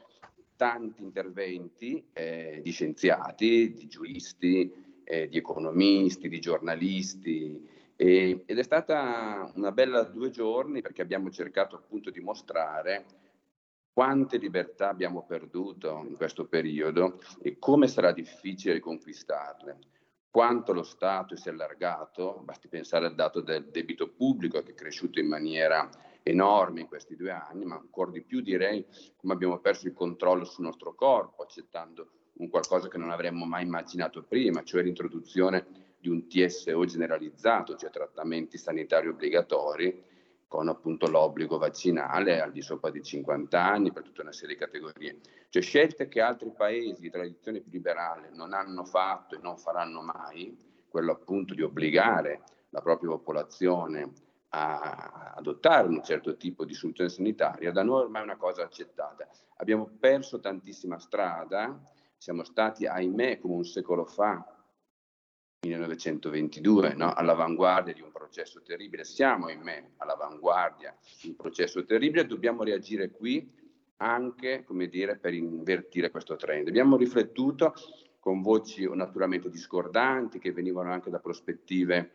tanti 0.56 1.02
interventi 1.02 2.04
eh, 2.12 2.60
di 2.62 2.70
scienziati, 2.70 3.72
di 3.72 3.86
giuristi, 3.86 5.00
eh, 5.02 5.28
di 5.28 5.38
economisti, 5.38 6.28
di 6.28 6.38
giornalisti, 6.38 7.66
e, 7.96 8.42
ed 8.44 8.58
è 8.58 8.62
stata 8.62 9.50
una 9.54 9.72
bella 9.72 10.02
due 10.02 10.28
giorni 10.28 10.82
perché 10.82 11.00
abbiamo 11.00 11.30
cercato 11.30 11.74
appunto 11.74 12.10
di 12.10 12.20
mostrare 12.20 13.06
quante 13.96 14.36
libertà 14.36 14.90
abbiamo 14.90 15.24
perduto 15.24 16.04
in 16.06 16.16
questo 16.16 16.44
periodo 16.44 17.18
e 17.40 17.58
come 17.58 17.88
sarà 17.88 18.12
difficile 18.12 18.74
riconquistarle, 18.74 19.78
quanto 20.30 20.74
lo 20.74 20.82
Stato 20.82 21.34
si 21.34 21.48
è 21.48 21.50
allargato, 21.50 22.42
basti 22.44 22.68
pensare 22.68 23.06
al 23.06 23.14
dato 23.14 23.40
del 23.40 23.70
debito 23.70 24.12
pubblico 24.12 24.62
che 24.62 24.72
è 24.72 24.74
cresciuto 24.74 25.18
in 25.18 25.28
maniera 25.28 25.88
enorme 26.22 26.82
in 26.82 26.88
questi 26.88 27.16
due 27.16 27.30
anni, 27.30 27.64
ma 27.64 27.76
ancora 27.76 28.10
di 28.10 28.20
più 28.20 28.42
direi 28.42 28.84
come 29.16 29.32
abbiamo 29.32 29.60
perso 29.60 29.86
il 29.86 29.94
controllo 29.94 30.44
sul 30.44 30.64
nostro 30.64 30.94
corpo, 30.94 31.42
accettando 31.42 32.10
un 32.34 32.50
qualcosa 32.50 32.88
che 32.88 32.98
non 32.98 33.08
avremmo 33.08 33.46
mai 33.46 33.64
immaginato 33.64 34.24
prima, 34.24 34.62
cioè 34.62 34.82
l'introduzione 34.82 35.94
di 35.98 36.10
un 36.10 36.28
TSO 36.28 36.84
generalizzato, 36.84 37.76
cioè 37.76 37.88
trattamenti 37.88 38.58
sanitari 38.58 39.08
obbligatori, 39.08 40.04
con 40.48 40.68
appunto 40.68 41.08
l'obbligo 41.08 41.58
vaccinale 41.58 42.40
al 42.40 42.52
di 42.52 42.62
sopra 42.62 42.90
di 42.90 43.02
50 43.02 43.60
anni 43.60 43.92
per 43.92 44.04
tutta 44.04 44.22
una 44.22 44.32
serie 44.32 44.54
di 44.54 44.60
categorie. 44.60 45.20
Cioè 45.48 45.62
scelte 45.62 46.08
che 46.08 46.20
altri 46.20 46.52
paesi 46.52 47.00
di 47.00 47.10
tradizione 47.10 47.60
più 47.60 47.72
liberale 47.72 48.30
non 48.32 48.52
hanno 48.52 48.84
fatto 48.84 49.34
e 49.34 49.40
non 49.40 49.56
faranno 49.56 50.02
mai, 50.02 50.56
quello 50.88 51.12
appunto 51.12 51.54
di 51.54 51.62
obbligare 51.62 52.42
la 52.70 52.80
propria 52.80 53.10
popolazione 53.10 54.12
a 54.50 55.34
adottare 55.36 55.88
un 55.88 56.02
certo 56.02 56.36
tipo 56.36 56.64
di 56.64 56.72
soluzione 56.72 57.10
sanitaria, 57.10 57.72
da 57.72 57.82
noi 57.82 58.02
ormai 58.02 58.22
è 58.22 58.24
una 58.24 58.36
cosa 58.36 58.62
accettata. 58.62 59.28
Abbiamo 59.56 59.90
perso 59.98 60.40
tantissima 60.40 60.98
strada, 60.98 61.78
siamo 62.16 62.44
stati, 62.44 62.86
ahimè, 62.86 63.38
come 63.38 63.54
un 63.54 63.64
secolo 63.64 64.04
fa, 64.04 64.55
1922, 65.60 66.94
no? 66.94 67.12
all'avanguardia 67.12 67.92
di 67.92 68.00
un 68.00 68.12
processo 68.12 68.62
terribile. 68.62 69.04
Siamo, 69.04 69.46
ahimè, 69.46 69.90
all'avanguardia 69.98 70.96
di 71.20 71.28
un 71.28 71.36
processo 71.36 71.84
terribile 71.84 72.26
dobbiamo 72.26 72.62
reagire 72.62 73.10
qui 73.10 73.50
anche, 73.98 74.62
come 74.64 74.88
dire, 74.88 75.16
per 75.16 75.34
invertire 75.34 76.10
questo 76.10 76.36
trend. 76.36 76.68
Abbiamo 76.68 76.96
riflettuto 76.96 77.74
con 78.18 78.42
voci 78.42 78.88
naturalmente 78.92 79.48
discordanti 79.48 80.38
che 80.38 80.52
venivano 80.52 80.92
anche 80.92 81.10
da 81.10 81.18
prospettive 81.18 82.10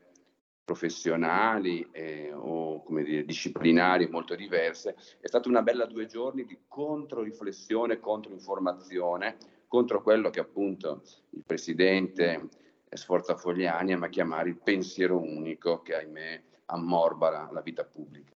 professionali 0.64 1.88
eh, 1.92 2.32
o 2.34 2.84
come 2.84 3.04
dire, 3.04 3.26
disciplinari 3.26 4.08
molto 4.08 4.36
diverse. 4.36 4.96
È 5.20 5.28
stata 5.28 5.50
una 5.50 5.62
bella 5.62 5.86
due 5.86 6.06
giorni 6.06 6.46
di 6.46 6.58
controriflessione, 6.68 8.00
controinformazione 8.00 9.38
contro 9.68 10.02
quello 10.02 10.30
che 10.30 10.42
appunto 10.42 11.02
il 11.32 11.44
presidente 11.46 12.50
Sforza 12.94 13.36
Fogliani 13.36 13.94
ama 13.94 14.10
chiamare 14.10 14.50
il 14.50 14.58
pensiero 14.58 15.18
unico 15.18 15.82
che 15.82 15.96
ahimè 15.96 16.44
ammorbara 16.66 17.50
la 17.52 17.62
vita 17.62 17.86
pubblica. 17.86 18.32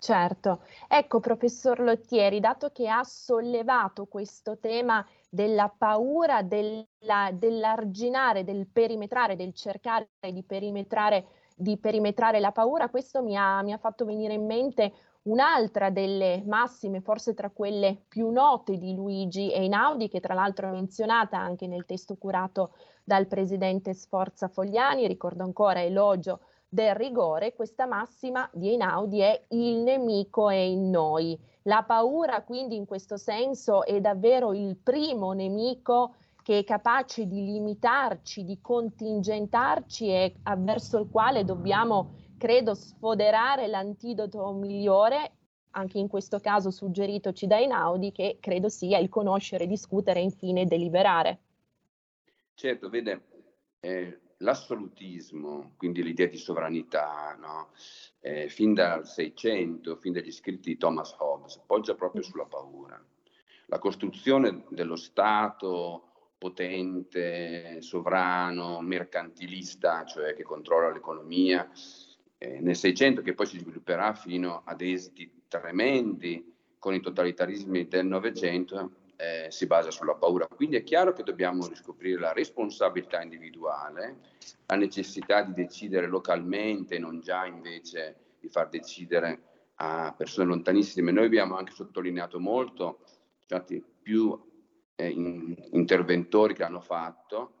Certo, 0.00 0.64
ecco 0.88 1.20
professor 1.20 1.78
Lottieri, 1.80 2.40
dato 2.40 2.70
che 2.70 2.88
ha 2.88 3.04
sollevato 3.04 4.06
questo 4.06 4.58
tema 4.58 5.06
della 5.28 5.68
paura, 5.68 6.42
della, 6.42 7.30
dell'arginare, 7.34 8.42
del 8.42 8.66
perimetrare, 8.66 9.36
del 9.36 9.52
cercare 9.52 10.08
di 10.32 10.42
perimetrare, 10.42 11.26
di 11.60 11.76
perimetrare 11.76 12.40
la 12.40 12.52
paura, 12.52 12.88
questo 12.88 13.22
mi 13.22 13.36
ha, 13.36 13.62
mi 13.62 13.72
ha 13.72 13.78
fatto 13.78 14.04
venire 14.04 14.34
in 14.34 14.46
mente 14.46 14.92
Un'altra 15.22 15.90
delle 15.90 16.42
massime, 16.46 17.02
forse 17.02 17.34
tra 17.34 17.50
quelle 17.50 18.04
più 18.08 18.30
note 18.30 18.78
di 18.78 18.94
Luigi 18.94 19.52
Einaudi, 19.52 20.08
che 20.08 20.18
tra 20.18 20.32
l'altro 20.32 20.68
è 20.68 20.70
menzionata 20.70 21.36
anche 21.36 21.66
nel 21.66 21.84
testo 21.84 22.16
curato 22.16 22.72
dal 23.04 23.26
presidente 23.26 23.92
Sforza 23.92 24.48
Fogliani, 24.48 25.06
ricordo 25.06 25.42
ancora 25.42 25.82
elogio 25.82 26.40
del 26.66 26.94
rigore, 26.94 27.52
questa 27.52 27.84
massima 27.84 28.48
di 28.50 28.70
Einaudi 28.70 29.20
è 29.20 29.44
il 29.48 29.82
nemico 29.82 30.48
è 30.48 30.54
in 30.54 30.88
noi. 30.88 31.38
La 31.64 31.82
paura 31.82 32.42
quindi 32.42 32.76
in 32.76 32.86
questo 32.86 33.18
senso 33.18 33.84
è 33.84 34.00
davvero 34.00 34.54
il 34.54 34.78
primo 34.78 35.32
nemico 35.32 36.14
che 36.42 36.58
è 36.58 36.64
capace 36.64 37.26
di 37.26 37.44
limitarci, 37.44 38.44
di 38.44 38.60
contingentarci 38.60 40.08
e 40.08 40.34
verso 40.58 40.98
il 40.98 41.08
quale 41.10 41.44
dobbiamo 41.44 42.14
credo 42.38 42.74
sfoderare 42.74 43.66
l'antidoto 43.66 44.50
migliore, 44.52 45.32
anche 45.72 45.98
in 45.98 46.08
questo 46.08 46.40
caso 46.40 46.70
suggeritoci 46.70 47.46
da 47.46 47.58
Einaudi, 47.58 48.12
che 48.12 48.38
credo 48.40 48.68
sia 48.68 48.98
il 48.98 49.08
conoscere, 49.08 49.66
discutere 49.66 50.20
e 50.20 50.24
infine 50.24 50.64
deliberare. 50.64 51.40
Certo, 52.54 52.88
vede, 52.88 53.22
eh, 53.80 54.20
l'assolutismo, 54.38 55.74
quindi 55.76 56.02
l'idea 56.02 56.26
di 56.26 56.36
sovranità, 56.36 57.36
no? 57.38 57.68
eh, 58.20 58.48
fin 58.48 58.74
dal 58.74 59.06
600, 59.06 59.96
fin 59.96 60.12
dagli 60.12 60.32
scritti 60.32 60.70
di 60.70 60.76
Thomas 60.76 61.14
Hobbes, 61.18 61.58
poggia 61.66 61.94
proprio 61.94 62.22
sulla 62.22 62.46
paura. 62.46 63.02
La 63.66 63.78
costruzione 63.78 64.64
dello 64.70 64.96
Stato 64.96 66.09
potente, 66.40 67.82
sovrano, 67.82 68.80
mercantilista, 68.80 70.06
cioè 70.06 70.32
che 70.32 70.42
controlla 70.42 70.90
l'economia, 70.90 71.70
eh, 72.38 72.60
nel 72.60 72.76
600 72.76 73.20
che 73.20 73.34
poi 73.34 73.44
si 73.44 73.58
svilupperà 73.58 74.14
fino 74.14 74.62
ad 74.64 74.80
esiti 74.80 75.30
tremendi 75.46 76.50
con 76.78 76.94
i 76.94 77.00
totalitarismi 77.00 77.86
del 77.88 78.06
Novecento, 78.06 78.92
eh, 79.16 79.48
si 79.50 79.66
basa 79.66 79.90
sulla 79.90 80.14
paura. 80.14 80.46
Quindi 80.46 80.76
è 80.76 80.82
chiaro 80.82 81.12
che 81.12 81.24
dobbiamo 81.24 81.66
riscoprire 81.66 82.18
la 82.18 82.32
responsabilità 82.32 83.20
individuale, 83.20 84.20
la 84.64 84.76
necessità 84.76 85.42
di 85.42 85.52
decidere 85.52 86.06
localmente, 86.06 86.98
non 86.98 87.20
già 87.20 87.44
invece 87.44 88.16
di 88.40 88.48
far 88.48 88.70
decidere 88.70 89.42
a 89.74 90.14
persone 90.16 90.46
lontanissime. 90.46 91.12
Noi 91.12 91.26
abbiamo 91.26 91.58
anche 91.58 91.72
sottolineato 91.72 92.40
molto, 92.40 93.00
stati 93.44 93.84
più 94.00 94.48
in, 95.06 95.54
interventori 95.72 96.54
che 96.54 96.64
hanno 96.64 96.80
fatto, 96.80 97.54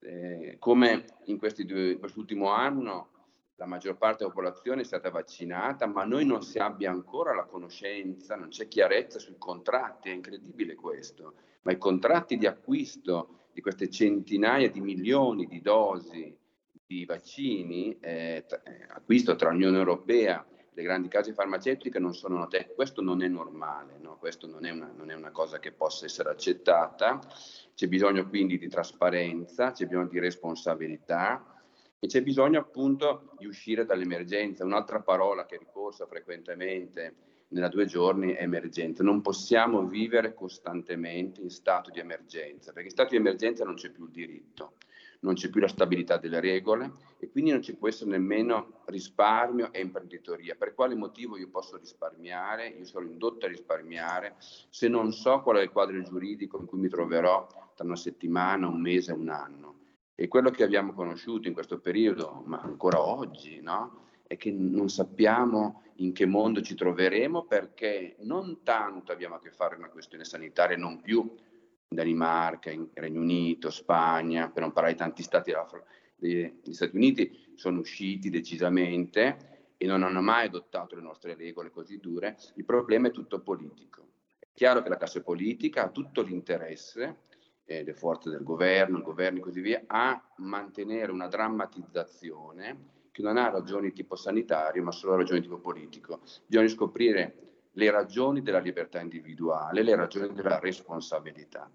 eh, 0.00 0.56
come 0.58 1.04
in 1.26 1.38
due, 1.38 1.98
quest'ultimo 1.98 2.48
anno 2.48 3.08
la 3.56 3.66
maggior 3.66 3.96
parte 3.96 4.18
della 4.18 4.30
popolazione 4.30 4.80
è 4.80 4.84
stata 4.84 5.10
vaccinata, 5.10 5.86
ma 5.86 6.04
noi 6.04 6.24
non 6.24 6.42
si 6.42 6.58
abbia 6.58 6.90
ancora 6.90 7.34
la 7.34 7.44
conoscenza, 7.44 8.34
non 8.34 8.48
c'è 8.48 8.66
chiarezza 8.66 9.20
sui 9.20 9.36
contratti, 9.38 10.10
è 10.10 10.12
incredibile 10.12 10.74
questo, 10.74 11.34
ma 11.62 11.70
i 11.70 11.78
contratti 11.78 12.36
di 12.36 12.46
acquisto 12.46 13.50
di 13.52 13.60
queste 13.60 13.88
centinaia 13.88 14.68
di 14.68 14.80
milioni 14.80 15.46
di 15.46 15.60
dosi 15.60 16.36
di 16.84 17.04
vaccini, 17.04 17.96
eh, 18.00 18.44
eh, 18.48 18.86
acquisto 18.88 19.36
tra 19.36 19.50
l'Unione 19.50 19.78
Europea 19.78 20.44
le 20.74 20.82
grandi 20.82 21.08
case 21.08 21.34
farmaceutiche 21.34 21.98
non 21.98 22.14
sono 22.14 22.38
note, 22.38 22.72
questo 22.74 23.02
non 23.02 23.22
è 23.22 23.28
normale, 23.28 23.98
no? 24.00 24.16
questo 24.18 24.46
non 24.46 24.64
è, 24.64 24.70
una, 24.70 24.90
non 24.94 25.10
è 25.10 25.14
una 25.14 25.30
cosa 25.30 25.58
che 25.58 25.72
possa 25.72 26.06
essere 26.06 26.30
accettata, 26.30 27.20
c'è 27.74 27.88
bisogno 27.88 28.26
quindi 28.28 28.58
di 28.58 28.68
trasparenza, 28.68 29.72
c'è 29.72 29.86
bisogno 29.86 30.08
di 30.08 30.18
responsabilità, 30.18 31.52
e 32.04 32.08
c'è 32.08 32.20
bisogno 32.20 32.58
appunto 32.58 33.32
di 33.38 33.46
uscire 33.46 33.84
dall'emergenza. 33.84 34.64
Un'altra 34.64 35.00
parola 35.00 35.46
che 35.46 35.56
ricorsa 35.56 36.04
frequentemente 36.04 37.14
nella 37.48 37.68
due 37.68 37.86
giorni 37.86 38.32
è 38.32 38.42
emergenza. 38.42 39.04
Non 39.04 39.20
possiamo 39.20 39.86
vivere 39.86 40.34
costantemente 40.34 41.40
in 41.40 41.50
stato 41.50 41.90
di 41.90 42.00
emergenza, 42.00 42.72
perché 42.72 42.88
in 42.88 42.94
stato 42.94 43.10
di 43.10 43.18
emergenza 43.18 43.64
non 43.64 43.74
c'è 43.74 43.90
più 43.90 44.06
il 44.06 44.10
diritto. 44.10 44.78
Non 45.22 45.34
c'è 45.34 45.50
più 45.50 45.60
la 45.60 45.68
stabilità 45.68 46.16
delle 46.16 46.40
regole 46.40 46.92
e 47.18 47.30
quindi 47.30 47.50
non 47.50 47.62
ci 47.62 47.74
può 47.74 47.88
essere 47.88 48.10
nemmeno 48.10 48.82
risparmio 48.86 49.72
e 49.72 49.80
imprenditoria. 49.80 50.54
Per 50.56 50.74
quale 50.74 50.94
motivo 50.94 51.36
io 51.36 51.48
posso 51.48 51.76
risparmiare? 51.76 52.68
Io 52.68 52.84
sono 52.84 53.06
indotto 53.06 53.46
a 53.46 53.48
risparmiare 53.48 54.36
se 54.38 54.88
non 54.88 55.12
so 55.12 55.40
qual 55.42 55.56
è 55.58 55.62
il 55.62 55.70
quadro 55.70 56.00
giuridico 56.02 56.58
in 56.58 56.66
cui 56.66 56.78
mi 56.78 56.88
troverò 56.88 57.46
tra 57.74 57.84
una 57.84 57.96
settimana, 57.96 58.68
un 58.68 58.80
mese, 58.80 59.12
un 59.12 59.28
anno. 59.28 59.78
E 60.14 60.28
quello 60.28 60.50
che 60.50 60.62
abbiamo 60.62 60.92
conosciuto 60.92 61.48
in 61.48 61.54
questo 61.54 61.78
periodo, 61.78 62.42
ma 62.46 62.60
ancora 62.60 63.00
oggi, 63.00 63.60
no? 63.60 64.00
è 64.32 64.36
che 64.36 64.50
non 64.50 64.88
sappiamo 64.88 65.82
in 65.96 66.12
che 66.12 66.26
mondo 66.26 66.62
ci 66.62 66.74
troveremo 66.74 67.44
perché 67.44 68.16
non 68.20 68.62
tanto 68.62 69.12
abbiamo 69.12 69.34
a 69.34 69.38
che 69.38 69.50
fare 69.50 69.74
con 69.74 69.84
una 69.84 69.92
questione 69.92 70.24
sanitaria, 70.24 70.76
non 70.76 71.00
più 71.02 71.30
Danimarca, 71.94 72.70
Regno 72.94 73.20
Unito, 73.20 73.70
Spagna, 73.70 74.50
per 74.50 74.62
non 74.62 74.72
parlare 74.72 74.94
di 74.94 75.00
tanti 75.00 75.22
stati 75.22 75.52
degli 76.16 76.72
Stati 76.72 76.96
Uniti, 76.96 77.52
sono 77.54 77.80
usciti 77.80 78.30
decisamente 78.30 79.52
e 79.76 79.86
non 79.86 80.02
hanno 80.04 80.20
mai 80.20 80.46
adottato 80.46 80.94
le 80.94 81.02
nostre 81.02 81.34
regole 81.34 81.70
così 81.70 81.98
dure, 81.98 82.36
il 82.54 82.64
problema 82.64 83.08
è 83.08 83.10
tutto 83.10 83.40
politico. 83.40 84.10
È 84.38 84.46
chiaro 84.54 84.82
che 84.82 84.88
la 84.88 84.96
classe 84.96 85.22
politica 85.22 85.84
ha 85.84 85.90
tutto 85.90 86.22
l'interesse, 86.22 87.22
eh, 87.64 87.82
le 87.82 87.94
forze 87.94 88.30
del 88.30 88.44
governo, 88.44 88.98
il 88.98 89.02
governo 89.02 89.38
e 89.38 89.42
così 89.42 89.60
via, 89.60 89.82
a 89.86 90.22
mantenere 90.36 91.10
una 91.10 91.26
drammatizzazione 91.26 92.90
che 93.10 93.22
non 93.22 93.36
ha 93.36 93.50
ragioni 93.50 93.92
tipo 93.92 94.14
sanitario, 94.14 94.82
ma 94.82 94.92
solo 94.92 95.16
ragioni 95.16 95.40
tipo 95.40 95.58
politico. 95.58 96.20
Bisogna 96.46 96.68
scoprire 96.68 97.51
le 97.72 97.90
ragioni 97.90 98.42
della 98.42 98.58
libertà 98.58 99.00
individuale, 99.00 99.82
le 99.82 99.94
ragioni 99.94 100.32
della 100.32 100.58
responsabilità. 100.58 101.70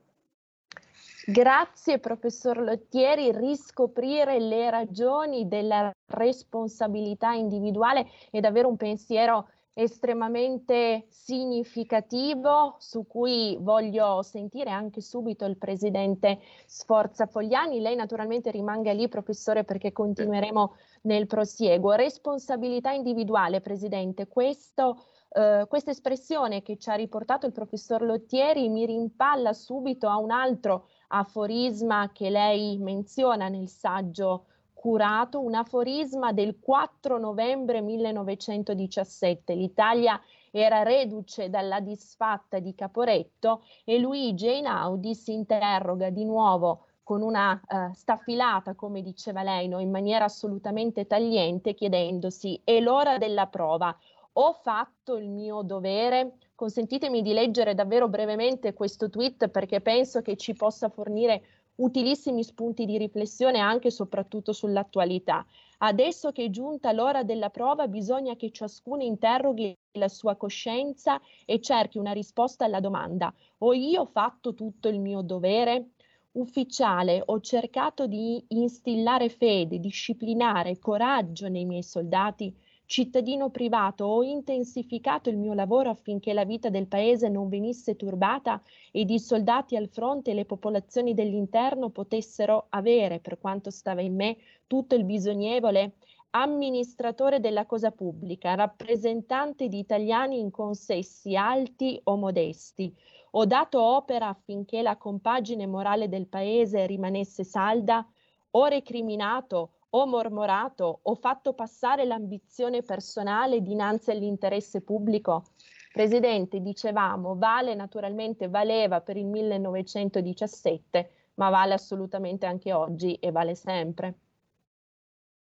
Grazie 1.29 1.99
professor 1.99 2.61
Lottieri, 2.61 3.33
riscoprire 3.33 4.39
le 4.39 4.69
ragioni 4.69 5.47
della 5.47 5.91
responsabilità 6.05 7.33
individuale 7.33 8.07
è 8.31 8.39
davvero 8.39 8.69
un 8.69 8.77
pensiero 8.77 9.49
estremamente 9.73 11.05
significativo 11.09 12.77
su 12.79 13.05
cui 13.05 13.57
voglio 13.59 14.23
sentire 14.23 14.71
anche 14.71 15.01
subito 15.01 15.45
il 15.45 15.57
presidente 15.57 16.39
Sforza 16.65 17.27
Fogliani. 17.27 17.79
Lei 17.79 17.95
naturalmente 17.95 18.49
rimanga 18.49 18.91
lì, 18.91 19.07
professore, 19.07 19.65
perché 19.65 19.91
continueremo 19.91 20.75
nel 21.01 21.27
prosieguo. 21.27 21.91
Responsabilità 21.91 22.91
individuale, 22.91 23.61
presidente, 23.61 24.27
questo 24.27 25.03
Uh, 25.29 25.67
questa 25.67 25.91
espressione 25.91 26.61
che 26.61 26.77
ci 26.77 26.89
ha 26.89 26.95
riportato 26.95 27.45
il 27.45 27.51
professor 27.51 28.01
Lottieri 28.01 28.69
mi 28.69 28.85
rimpalla 28.85 29.53
subito 29.53 30.07
a 30.07 30.17
un 30.17 30.31
altro 30.31 30.87
aforisma 31.09 32.11
che 32.13 32.29
lei 32.29 32.77
menziona 32.77 33.49
nel 33.49 33.67
saggio 33.67 34.45
curato 34.73 35.41
un 35.41 35.55
aforisma 35.55 36.31
del 36.31 36.59
4 36.59 37.17
novembre 37.17 37.81
1917. 37.81 39.53
L'Italia 39.53 40.19
era 40.51 40.83
reduce 40.83 41.49
dalla 41.49 41.79
disfatta 41.79 42.59
di 42.59 42.73
Caporetto 42.73 43.63
e 43.83 43.99
Luigi 43.99 44.47
Einaudi 44.47 45.13
si 45.13 45.33
interroga 45.33 46.09
di 46.09 46.23
nuovo 46.23 46.85
con 47.03 47.21
una 47.21 47.59
uh, 47.65 47.93
staffilata, 47.93 48.75
come 48.75 49.01
diceva 49.01 49.41
lei, 49.41 49.69
no? 49.69 49.79
in 49.79 49.89
maniera 49.89 50.25
assolutamente 50.25 51.07
tagliente, 51.07 51.73
chiedendosi, 51.73 52.59
è 52.65 52.81
l'ora 52.81 53.17
della 53.17 53.47
prova, 53.47 53.97
ho 54.39 54.53
fatto 54.53 55.17
il 55.17 55.29
mio 55.29 55.63
dovere? 55.63 56.37
Consentitemi 56.53 57.23
di 57.23 57.33
leggere 57.33 57.73
davvero 57.73 58.07
brevemente 58.07 58.73
questo 58.73 59.09
tweet 59.09 59.47
perché 59.49 59.81
penso 59.81 60.21
che 60.21 60.37
ci 60.37 60.53
possa 60.53 60.89
fornire 60.89 61.43
utilissimi 61.77 62.43
spunti 62.43 62.85
di 62.85 62.99
riflessione 62.99 63.59
anche 63.59 63.87
e 63.87 63.91
soprattutto 63.91 64.53
sull'attualità. 64.53 65.43
Adesso 65.79 66.31
che 66.31 66.45
è 66.45 66.49
giunta 66.49 66.91
l'ora 66.91 67.23
della 67.23 67.49
prova, 67.49 67.87
bisogna 67.87 68.35
che 68.35 68.51
ciascuno 68.51 69.01
interroghi 69.01 69.75
la 69.97 70.07
sua 70.07 70.35
coscienza 70.35 71.19
e 71.45 71.59
cerchi 71.59 71.97
una 71.97 72.11
risposta 72.11 72.65
alla 72.65 72.79
domanda: 72.79 73.33
ho 73.59 73.73
io 73.73 74.05
fatto 74.05 74.53
tutto 74.53 74.87
il 74.87 74.99
mio 74.99 75.21
dovere? 75.21 75.89
Ufficiale, 76.33 77.23
ho 77.25 77.39
cercato 77.39 78.05
di 78.05 78.43
instillare 78.49 79.29
fede, 79.29 79.79
disciplinare, 79.79 80.77
coraggio 80.77 81.47
nei 81.47 81.65
miei 81.65 81.81
soldati 81.81 82.55
cittadino 82.87 83.49
privato, 83.49 84.05
ho 84.05 84.23
intensificato 84.23 85.29
il 85.29 85.37
mio 85.37 85.53
lavoro 85.53 85.89
affinché 85.89 86.31
la 86.31 86.45
vita 86.45 86.69
del 86.69 86.87
paese 86.87 87.27
non 87.27 87.49
venisse 87.49 87.97
turbata 87.97 88.61
ed 88.91 89.09
i 89.09 89.19
soldati 89.19 89.75
al 89.75 89.89
fronte 89.89 90.31
e 90.31 90.33
le 90.33 90.45
popolazioni 90.45 91.13
dell'interno 91.13 91.89
potessero 91.89 92.67
avere, 92.69 93.19
per 93.19 93.39
quanto 93.39 93.69
stava 93.69 94.01
in 94.01 94.15
me, 94.15 94.37
tutto 94.65 94.95
il 94.95 95.03
bisognevole 95.03 95.95
amministratore 96.31 97.39
della 97.39 97.65
cosa 97.65 97.91
pubblica, 97.91 98.55
rappresentante 98.55 99.67
di 99.67 99.79
italiani 99.79 100.39
in 100.39 100.49
consessi 100.49 101.35
alti 101.35 101.99
o 102.05 102.15
modesti. 102.15 102.93
Ho 103.31 103.45
dato 103.45 103.81
opera 103.81 104.29
affinché 104.29 104.81
la 104.81 104.95
compagine 104.95 105.67
morale 105.67 106.07
del 106.07 106.27
paese 106.27 106.85
rimanesse 106.85 107.43
salda, 107.43 108.05
ho 108.51 108.65
recriminato, 108.65 109.71
ho 109.99 110.05
mormorato, 110.05 110.99
ho 111.01 111.15
fatto 111.15 111.53
passare 111.53 112.05
l'ambizione 112.05 112.83
personale 112.83 113.61
dinanzi 113.61 114.11
all'interesse 114.11 114.81
pubblico? 114.81 115.45
Presidente, 115.91 116.61
dicevamo, 116.61 117.35
vale 117.35 117.73
naturalmente, 117.73 118.47
valeva 118.47 119.01
per 119.01 119.17
il 119.17 119.25
1917, 119.25 121.09
ma 121.35 121.49
vale 121.49 121.73
assolutamente 121.73 122.45
anche 122.45 122.71
oggi 122.71 123.15
e 123.15 123.31
vale 123.31 123.55
sempre. 123.55 124.19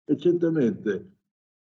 E 0.05 0.16
certamente, 0.16 1.11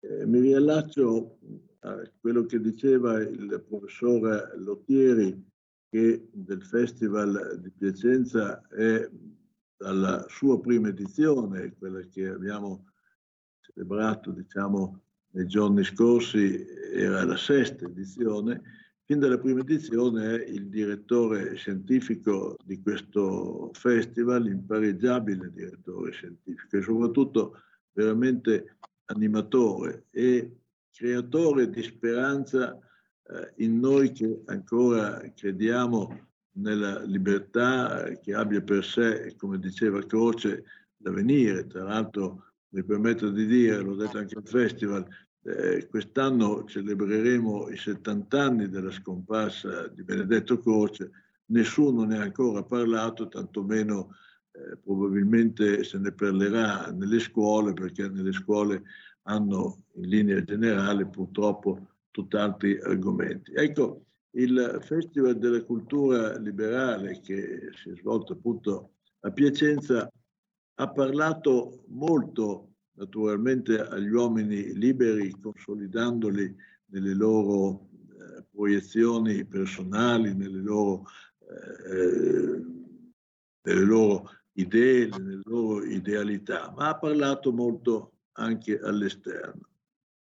eh, 0.00 0.24
mi 0.24 0.40
riallaccio 0.40 1.38
a 1.80 2.10
quello 2.18 2.46
che 2.46 2.60
diceva 2.60 3.20
il 3.20 3.62
professore 3.68 4.52
Lottieri, 4.56 5.46
che 5.90 6.28
del 6.32 6.62
Festival 6.62 7.58
di 7.60 7.70
Piacenza 7.70 8.66
è 8.68 9.08
dalla 9.78 10.26
sua 10.28 10.60
prima 10.60 10.88
edizione, 10.88 11.74
quella 11.78 12.00
che 12.00 12.26
abbiamo 12.26 12.84
celebrato 13.60 14.32
diciamo, 14.32 15.00
nei 15.30 15.46
giorni 15.46 15.84
scorsi, 15.84 16.66
era 16.92 17.24
la 17.24 17.36
sesta 17.36 17.84
edizione, 17.84 18.60
fin 19.04 19.20
dalla 19.20 19.38
prima 19.38 19.60
edizione 19.60 20.34
è 20.34 20.48
il 20.48 20.68
direttore 20.68 21.54
scientifico 21.54 22.56
di 22.64 22.82
questo 22.82 23.70
festival, 23.72 24.48
impareggiabile 24.48 25.52
direttore 25.52 26.10
scientifico 26.10 26.76
e 26.76 26.82
soprattutto 26.82 27.62
veramente 27.92 28.78
animatore 29.06 30.06
e 30.10 30.56
creatore 30.90 31.70
di 31.70 31.82
speranza 31.82 32.76
eh, 32.76 33.52
in 33.64 33.78
noi 33.78 34.10
che 34.12 34.42
ancora 34.46 35.20
crediamo 35.34 36.26
nella 36.60 37.02
libertà 37.02 38.18
che 38.20 38.34
abbia 38.34 38.60
per 38.60 38.84
sé, 38.84 39.34
come 39.36 39.58
diceva 39.58 40.04
Croce, 40.04 40.64
l'avvenire. 40.98 41.66
Tra 41.66 41.84
l'altro, 41.84 42.44
mi 42.70 42.84
permetto 42.84 43.30
di 43.30 43.46
dire, 43.46 43.80
l'ho 43.80 43.94
detto 43.94 44.18
anche 44.18 44.36
al 44.36 44.46
festival, 44.46 45.06
eh, 45.42 45.86
quest'anno 45.88 46.64
celebreremo 46.64 47.68
i 47.68 47.76
70 47.76 48.42
anni 48.42 48.68
della 48.68 48.90
scomparsa 48.90 49.88
di 49.88 50.02
Benedetto 50.02 50.58
Croce, 50.58 51.10
nessuno 51.46 52.04
ne 52.04 52.18
ha 52.18 52.22
ancora 52.22 52.62
parlato, 52.62 53.28
tantomeno 53.28 54.14
eh, 54.52 54.76
probabilmente 54.76 55.84
se 55.84 55.98
ne 55.98 56.12
parlerà 56.12 56.90
nelle 56.90 57.20
scuole, 57.20 57.72
perché 57.72 58.08
nelle 58.08 58.32
scuole 58.32 58.82
hanno 59.22 59.84
in 59.94 60.08
linea 60.08 60.42
generale 60.42 61.06
purtroppo 61.06 61.86
tutt'altri 62.10 62.78
argomenti. 62.80 63.52
Ecco, 63.54 64.07
il 64.38 64.78
Festival 64.82 65.36
della 65.36 65.62
Cultura 65.64 66.38
Liberale 66.38 67.20
che 67.20 67.70
si 67.74 67.90
è 67.90 67.96
svolto 67.96 68.34
appunto 68.34 68.92
a 69.20 69.30
Piacenza 69.30 70.10
ha 70.80 70.90
parlato 70.90 71.84
molto 71.88 72.74
naturalmente 72.92 73.80
agli 73.80 74.10
uomini 74.10 74.74
liberi, 74.74 75.30
consolidandoli 75.40 76.54
nelle 76.86 77.14
loro 77.14 77.88
eh, 78.10 78.44
proiezioni 78.50 79.44
personali, 79.44 80.34
nelle 80.34 80.60
loro, 80.60 81.04
eh, 81.90 82.64
nelle 83.62 83.84
loro 83.84 84.30
idee, 84.52 85.08
nelle 85.08 85.40
loro 85.44 85.84
idealità, 85.84 86.72
ma 86.76 86.88
ha 86.88 86.98
parlato 86.98 87.52
molto 87.52 88.12
anche 88.32 88.78
all'esterno. 88.78 89.68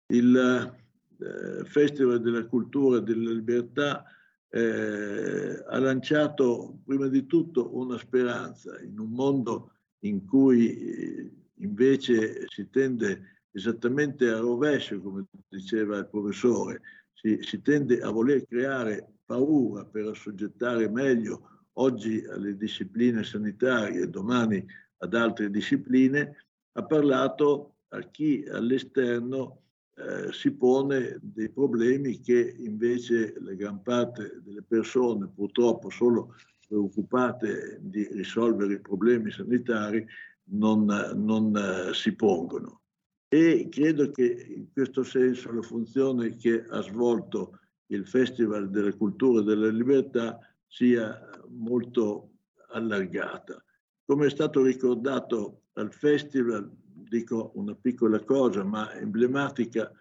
Il 0.06 0.74
eh, 1.18 1.64
Festival 1.64 2.20
della 2.20 2.46
Cultura 2.46 2.98
e 2.98 3.02
della 3.02 3.30
Libertà 3.30 4.04
eh, 4.50 5.62
ha 5.66 5.78
lanciato 5.78 6.78
prima 6.84 7.08
di 7.08 7.26
tutto 7.26 7.76
una 7.76 7.98
speranza 7.98 8.80
in 8.80 8.98
un 8.98 9.10
mondo 9.10 9.72
in 10.00 10.24
cui 10.24 10.76
eh, 10.76 11.32
invece 11.56 12.46
si 12.48 12.68
tende 12.70 13.42
esattamente 13.50 14.28
a 14.28 14.38
rovescio, 14.38 15.00
come 15.00 15.26
diceva 15.48 15.98
il 15.98 16.08
professore, 16.08 16.80
si, 17.12 17.38
si 17.42 17.60
tende 17.62 18.00
a 18.00 18.10
voler 18.10 18.46
creare 18.46 19.14
paura 19.24 19.84
per 19.84 20.06
assoggettare 20.06 20.88
meglio 20.88 21.66
oggi 21.74 22.24
alle 22.24 22.56
discipline 22.56 23.22
sanitarie, 23.24 24.08
domani 24.08 24.64
ad 24.98 25.14
altre 25.14 25.50
discipline, 25.50 26.46
ha 26.72 26.84
parlato 26.84 27.76
a 27.88 28.00
chi 28.02 28.44
all'esterno 28.48 29.62
eh, 29.98 30.32
si 30.32 30.52
pone 30.52 31.18
dei 31.20 31.50
problemi 31.50 32.20
che 32.20 32.54
invece 32.58 33.34
la 33.40 33.54
gran 33.54 33.82
parte 33.82 34.40
delle 34.44 34.62
persone, 34.62 35.28
purtroppo 35.34 35.90
solo 35.90 36.34
preoccupate 36.68 37.78
di 37.80 38.06
risolvere 38.12 38.74
i 38.74 38.80
problemi 38.80 39.30
sanitari, 39.30 40.06
non, 40.50 40.84
non 41.16 41.52
uh, 41.54 41.92
si 41.92 42.14
pongono. 42.14 42.82
E 43.26 43.68
credo 43.70 44.10
che 44.10 44.46
in 44.56 44.72
questo 44.72 45.02
senso 45.02 45.52
la 45.52 45.62
funzione 45.62 46.36
che 46.36 46.64
ha 46.68 46.80
svolto 46.80 47.58
il 47.86 48.06
Festival 48.06 48.70
delle 48.70 48.96
Culture 48.96 49.40
e 49.40 49.44
della 49.44 49.68
Libertà 49.68 50.38
sia 50.66 51.18
molto 51.48 52.34
allargata. 52.70 53.62
Come 54.04 54.26
è 54.26 54.30
stato 54.30 54.62
ricordato 54.62 55.62
al 55.74 55.92
festival, 55.92 56.70
dico 57.08 57.52
una 57.54 57.74
piccola 57.74 58.22
cosa 58.24 58.64
ma 58.64 58.92
emblematica, 58.94 59.92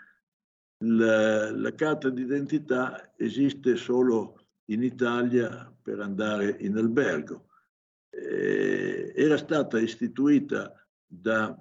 la, 0.83 1.51
la 1.51 1.73
carta 1.73 2.09
d'identità 2.09 3.13
esiste 3.17 3.75
solo 3.75 4.47
in 4.65 4.83
Italia 4.83 5.73
per 5.81 5.99
andare 5.99 6.57
in 6.59 6.77
albergo. 6.77 7.47
Eh, 8.09 9.13
era 9.15 9.37
stata 9.37 9.79
istituita 9.79 10.73
da, 11.05 11.57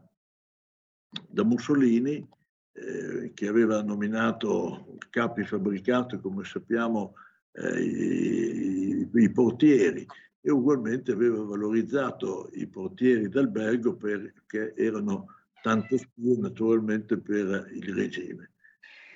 da 1.28 1.44
Mussolini 1.44 2.26
eh, 2.72 3.32
che 3.32 3.48
aveva 3.48 3.82
nominato 3.82 4.96
capi 5.10 5.44
fabbricato, 5.44 6.20
come 6.20 6.44
sappiamo, 6.44 7.14
eh, 7.52 7.80
i, 7.82 9.08
i, 9.14 9.30
portieri 9.30 10.06
e 10.40 10.50
ugualmente 10.50 11.12
aveva 11.12 11.42
valorizzato 11.42 12.50
i 12.52 12.66
portieri 12.66 13.28
d'albergo 13.28 13.96
perché 13.96 14.74
erano 14.76 15.35
tanto 15.66 15.98
spie 15.98 16.36
naturalmente 16.36 17.18
per 17.18 17.68
il 17.74 17.92
regime. 17.92 18.52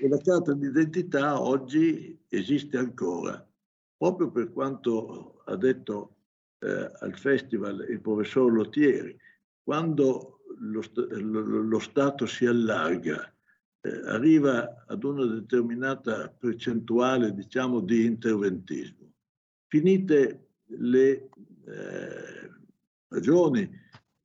E 0.01 0.09
la 0.09 0.19
carta 0.19 0.53
d'identità 0.53 1.41
oggi 1.41 2.19
esiste 2.29 2.77
ancora, 2.77 3.49
proprio 3.97 4.33
per 4.33 4.51
quanto 4.53 5.43
ha 5.45 5.55
detto 5.55 6.17
eh, 6.59 6.91
al 6.99 7.17
festival 7.17 7.87
il 7.89 8.01
professor 8.01 8.53
Lottieri, 8.53 9.17
quando 9.63 10.41
lo, 10.59 10.83
lo, 10.95 11.41
lo 11.63 11.79
Stato 11.79 12.27
si 12.27 12.47
allarga, 12.47 13.33
eh, 13.83 14.01
arriva 14.07 14.85
ad 14.89 15.05
una 15.05 15.27
determinata 15.27 16.31
percentuale, 16.37 17.33
diciamo, 17.33 17.79
di 17.79 18.07
interventismo. 18.07 19.13
Finite 19.69 20.49
le 20.65 21.29
eh, 21.65 22.51
ragioni 23.07 23.71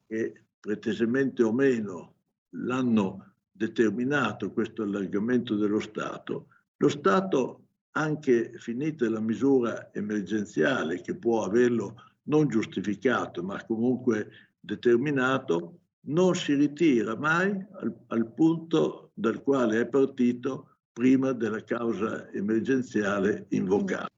che 0.08 0.46
pretesamente 0.60 1.44
o 1.44 1.54
meno 1.54 2.15
l'hanno 2.64 3.34
determinato 3.52 4.52
questo 4.52 4.84
allargamento 4.84 5.56
dello 5.56 5.80
Stato, 5.80 6.48
lo 6.78 6.90
Stato, 6.90 7.62
anche 7.92 8.52
finita 8.58 9.10
la 9.10 9.22
misura 9.22 9.94
emergenziale 9.94 11.00
che 11.02 11.16
può 11.16 11.44
averlo 11.46 12.02
non 12.24 12.48
giustificato 12.48 13.42
ma 13.42 13.64
comunque 13.66 14.30
determinato, 14.60 15.80
non 16.08 16.36
si 16.36 16.54
ritira 16.54 17.16
mai 17.16 17.50
al, 17.52 17.96
al 18.08 18.34
punto 18.34 19.12
dal 19.14 19.42
quale 19.42 19.80
è 19.80 19.88
partito 19.88 20.78
prima 20.92 21.32
della 21.32 21.64
causa 21.64 22.30
emergenziale 22.32 23.46
invocata. 23.50 24.10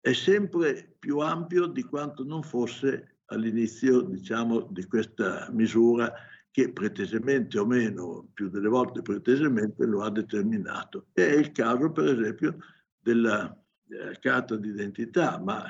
È 0.00 0.12
sempre 0.12 0.96
più 0.98 1.18
ampio 1.18 1.66
di 1.66 1.82
quanto 1.82 2.24
non 2.24 2.42
fosse 2.42 3.18
all'inizio, 3.26 4.02
diciamo, 4.02 4.68
di 4.70 4.84
questa 4.84 5.48
misura 5.50 6.12
che 6.54 6.70
pretesamente 6.70 7.58
o 7.58 7.66
meno, 7.66 8.28
più 8.32 8.48
delle 8.48 8.68
volte 8.68 9.02
pretesamente, 9.02 9.84
lo 9.86 10.02
ha 10.02 10.10
determinato. 10.10 11.08
È 11.12 11.20
il 11.20 11.50
caso, 11.50 11.90
per 11.90 12.04
esempio, 12.04 12.58
della 12.96 13.52
eh, 13.88 14.16
carta 14.20 14.54
d'identità, 14.54 15.36
ma 15.40 15.66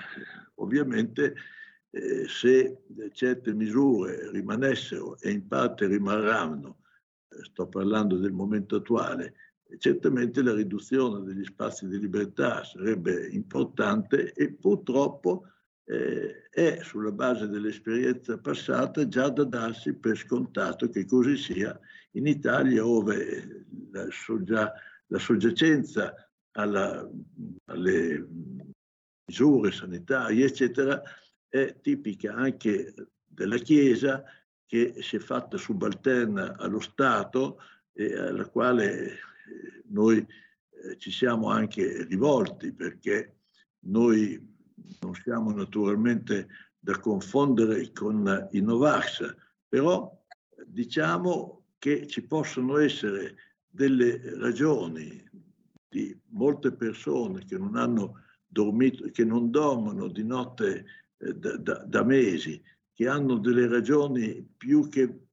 ovviamente 0.57 1.37
eh, 1.89 2.29
se 2.29 2.83
certe 3.15 3.55
misure 3.55 4.31
rimanessero 4.31 5.19
e 5.21 5.31
in 5.31 5.47
parte 5.47 5.87
rimarranno, 5.87 6.81
eh, 7.31 7.45
sto 7.45 7.67
parlando 7.67 8.19
del 8.19 8.33
momento 8.33 8.77
attuale, 8.77 9.37
certamente 9.79 10.43
la 10.43 10.53
riduzione 10.53 11.25
degli 11.25 11.45
spazi 11.45 11.89
di 11.89 11.99
libertà 11.99 12.63
sarebbe 12.63 13.29
importante 13.29 14.35
e 14.35 14.53
purtroppo 14.53 15.49
eh, 15.87 16.49
è 16.51 16.79
sulla 16.83 17.13
base 17.13 17.47
dell'esperienza 17.47 18.39
passata 18.39 19.07
già 19.07 19.29
da 19.29 19.45
darsi 19.45 19.95
per 19.95 20.17
scontato 20.17 20.89
che 20.89 21.05
così 21.05 21.37
sia 21.37 21.79
in 22.13 22.27
Italia 22.27 22.83
dove 22.83 23.67
la, 23.91 24.07
soggia, 24.11 24.73
la 25.09 25.19
soggiacenza 25.19 26.15
alla, 26.53 27.09
alle 27.67 28.27
misure 29.27 29.73
sanitarie 29.73 30.47
eccetera 30.47 31.03
è 31.49 31.77
tipica 31.81 32.35
anche 32.35 32.95
della 33.25 33.59
Chiesa 33.59 34.23
che 34.67 34.95
si 35.01 35.17
è 35.17 35.19
fatta 35.19 35.57
subalterna 35.57 36.57
allo 36.57 36.81
Stato 36.81 37.61
e 37.93 38.17
alla 38.17 38.49
quale 38.49 39.07
eh, 39.07 39.19
noi 39.89 40.19
eh, 40.19 40.97
ci 40.99 41.11
siamo 41.11 41.51
anche 41.51 42.05
rivolti 42.05 42.73
perché 42.73 43.41
noi 43.87 44.54
non 45.01 45.15
siamo 45.15 45.53
naturalmente 45.53 46.49
da 46.79 46.99
confondere 46.99 47.93
con 47.93 48.49
i 48.53 48.61
Novax, 48.61 49.35
però 49.69 50.23
diciamo 50.67 51.67
che 51.79 52.07
ci 52.07 52.23
possono 52.23 52.79
essere 52.79 53.37
delle 53.69 54.39
ragioni 54.39 55.23
di 55.89 56.17
molte 56.31 56.73
persone 56.73 57.45
che 57.45 57.57
non 57.57 57.77
hanno 57.77 58.21
dormito, 58.47 59.09
che 59.11 59.25
non 59.25 59.51
dormono 59.51 60.09
di 60.09 60.25
notte 60.25 60.85
eh, 61.19 61.35
da, 61.35 61.57
da, 61.57 61.85
da 61.87 62.05
mesi, 62.05 62.63
che 62.93 63.09
hanno 63.09 63.39
delle 63.39 63.67
ragioni 63.67 64.47
più 64.57 64.89
che 64.89 65.27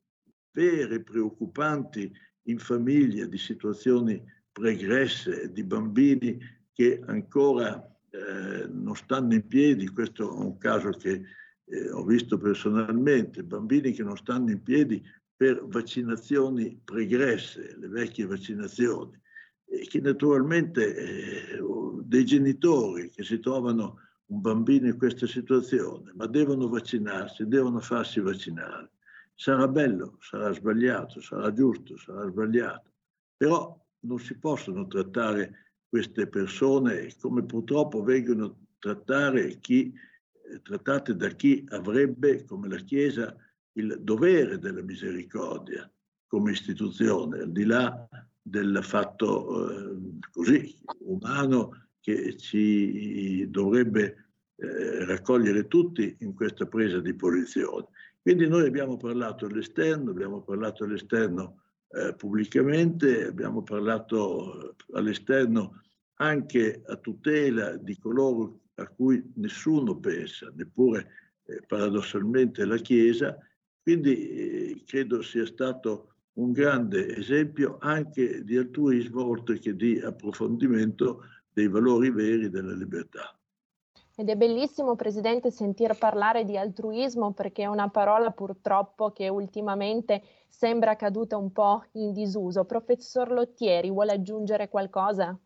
vere, 0.51 1.01
preoccupanti 1.01 2.11
in 2.43 2.57
famiglia, 2.57 3.25
di 3.25 3.37
situazioni 3.37 4.21
pregresse, 4.51 5.51
di 5.51 5.63
bambini 5.63 6.39
che 6.71 7.01
ancora 7.05 7.90
eh, 8.11 8.67
non 8.67 8.95
stanno 8.95 9.33
in 9.33 9.47
piedi, 9.47 9.87
questo 9.87 10.29
è 10.29 10.31
un 10.31 10.57
caso 10.57 10.89
che 10.89 11.23
eh, 11.65 11.89
ho 11.89 12.03
visto 12.03 12.37
personalmente, 12.37 13.43
bambini 13.43 13.93
che 13.93 14.03
non 14.03 14.17
stanno 14.17 14.51
in 14.51 14.61
piedi 14.61 15.01
per 15.35 15.65
vaccinazioni 15.65 16.79
pregresse, 16.83 17.75
le 17.77 17.87
vecchie 17.87 18.25
vaccinazioni, 18.25 19.19
e 19.65 19.87
che 19.87 20.01
naturalmente 20.01 20.95
eh, 20.95 21.59
dei 22.03 22.25
genitori 22.25 23.09
che 23.09 23.23
si 23.23 23.39
trovano 23.39 23.99
un 24.25 24.41
bambino 24.41 24.87
in 24.87 24.97
questa 24.97 25.25
situazione, 25.25 26.11
ma 26.13 26.25
devono 26.27 26.67
vaccinarsi, 26.67 27.47
devono 27.47 27.79
farsi 27.79 28.19
vaccinare. 28.19 28.91
Sarà 29.33 29.67
bello, 29.67 30.17
sarà 30.19 30.51
sbagliato, 30.51 31.21
sarà 31.21 31.51
giusto, 31.53 31.97
sarà 31.97 32.27
sbagliato, 32.27 32.91
però 33.35 33.77
non 34.01 34.19
si 34.19 34.37
possono 34.37 34.87
trattare 34.87 35.70
queste 35.91 36.25
persone 36.27 37.13
come 37.19 37.43
purtroppo 37.43 38.01
vengono 38.01 38.67
chi, 39.59 39.91
eh, 39.91 40.61
trattate 40.61 41.17
da 41.17 41.27
chi 41.27 41.65
avrebbe, 41.67 42.45
come 42.45 42.69
la 42.69 42.77
Chiesa, 42.77 43.35
il 43.73 43.99
dovere 43.99 44.57
della 44.57 44.81
misericordia 44.81 45.91
come 46.27 46.51
istituzione, 46.51 47.39
al 47.39 47.51
di 47.51 47.65
là 47.65 48.07
del 48.41 48.79
fatto 48.81 49.69
eh, 49.69 49.97
così 50.31 50.73
umano 50.99 51.89
che 51.99 52.37
ci 52.37 53.49
dovrebbe 53.49 54.29
eh, 54.55 55.03
raccogliere 55.03 55.67
tutti 55.67 56.15
in 56.19 56.33
questa 56.33 56.67
presa 56.67 57.01
di 57.01 57.13
posizione. 57.13 57.87
Quindi 58.21 58.47
noi 58.47 58.65
abbiamo 58.65 58.95
parlato 58.95 59.45
all'esterno, 59.45 60.11
abbiamo 60.11 60.41
parlato 60.41 60.85
all'esterno 60.85 61.60
eh, 61.93 62.13
pubblicamente, 62.15 63.27
abbiamo 63.27 63.63
parlato 63.63 64.75
all'esterno 64.93 65.81
anche 66.15 66.81
a 66.85 66.95
tutela 66.97 67.75
di 67.77 67.97
coloro 67.97 68.61
a 68.75 68.87
cui 68.87 69.31
nessuno 69.35 69.97
pensa, 69.97 70.51
neppure 70.55 71.07
eh, 71.45 71.61
paradossalmente 71.67 72.65
la 72.65 72.77
Chiesa, 72.77 73.37
quindi 73.81 74.29
eh, 74.29 74.83
credo 74.85 75.21
sia 75.21 75.45
stato 75.45 76.13
un 76.33 76.51
grande 76.51 77.15
esempio 77.17 77.77
anche 77.79 78.43
di 78.43 78.55
altruismo 78.55 79.25
oltre 79.25 79.59
che 79.59 79.75
di 79.75 79.99
approfondimento 79.99 81.25
dei 81.51 81.67
valori 81.67 82.09
veri 82.09 82.49
della 82.49 82.73
libertà. 82.73 83.40
Ed 84.15 84.29
è 84.29 84.35
bellissimo, 84.35 84.95
Presidente, 84.95 85.51
sentir 85.51 85.97
parlare 85.97 86.43
di 86.43 86.57
altruismo 86.57 87.31
perché 87.31 87.63
è 87.63 87.67
una 87.67 87.89
parola 87.89 88.31
purtroppo 88.31 89.11
che 89.11 89.29
ultimamente 89.29 90.21
sembra 90.47 90.95
caduta 90.95 91.37
un 91.37 91.51
po' 91.51 91.85
in 91.93 92.11
disuso. 92.11 92.65
Professor 92.65 93.31
Lottieri, 93.31 93.89
vuole 93.89 94.11
aggiungere 94.11 94.67
qualcosa? 94.69 95.37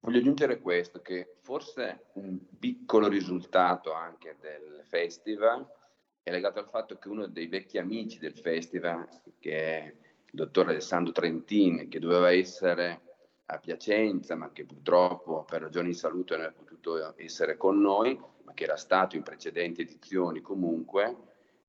Voglio 0.00 0.18
aggiungere 0.18 0.60
questo, 0.60 1.00
che 1.00 1.36
forse 1.40 2.06
un 2.14 2.38
piccolo 2.58 3.08
risultato 3.08 3.92
anche 3.92 4.36
del 4.40 4.82
festival 4.84 5.66
è 6.22 6.30
legato 6.30 6.58
al 6.58 6.68
fatto 6.68 6.96
che 6.96 7.08
uno 7.08 7.26
dei 7.26 7.46
vecchi 7.46 7.78
amici 7.78 8.18
del 8.18 8.36
festival, 8.36 9.06
che 9.38 9.58
è 9.58 9.84
il 9.84 10.30
dottor 10.32 10.68
Alessandro 10.68 11.12
Trentin, 11.12 11.88
che 11.88 12.00
doveva 12.00 12.32
essere 12.32 13.00
a 13.46 13.58
Piacenza, 13.58 14.34
ma 14.34 14.50
che 14.50 14.64
purtroppo 14.64 15.44
per 15.44 15.60
ragioni 15.62 15.88
di 15.88 15.94
salute 15.94 16.36
non 16.36 16.46
è 16.46 16.52
potuto 16.84 17.14
essere 17.16 17.56
con 17.56 17.80
noi, 17.80 18.18
ma 18.44 18.52
che 18.52 18.64
era 18.64 18.76
stato 18.76 19.16
in 19.16 19.22
precedenti 19.22 19.80
edizioni 19.80 20.42
comunque, 20.42 21.16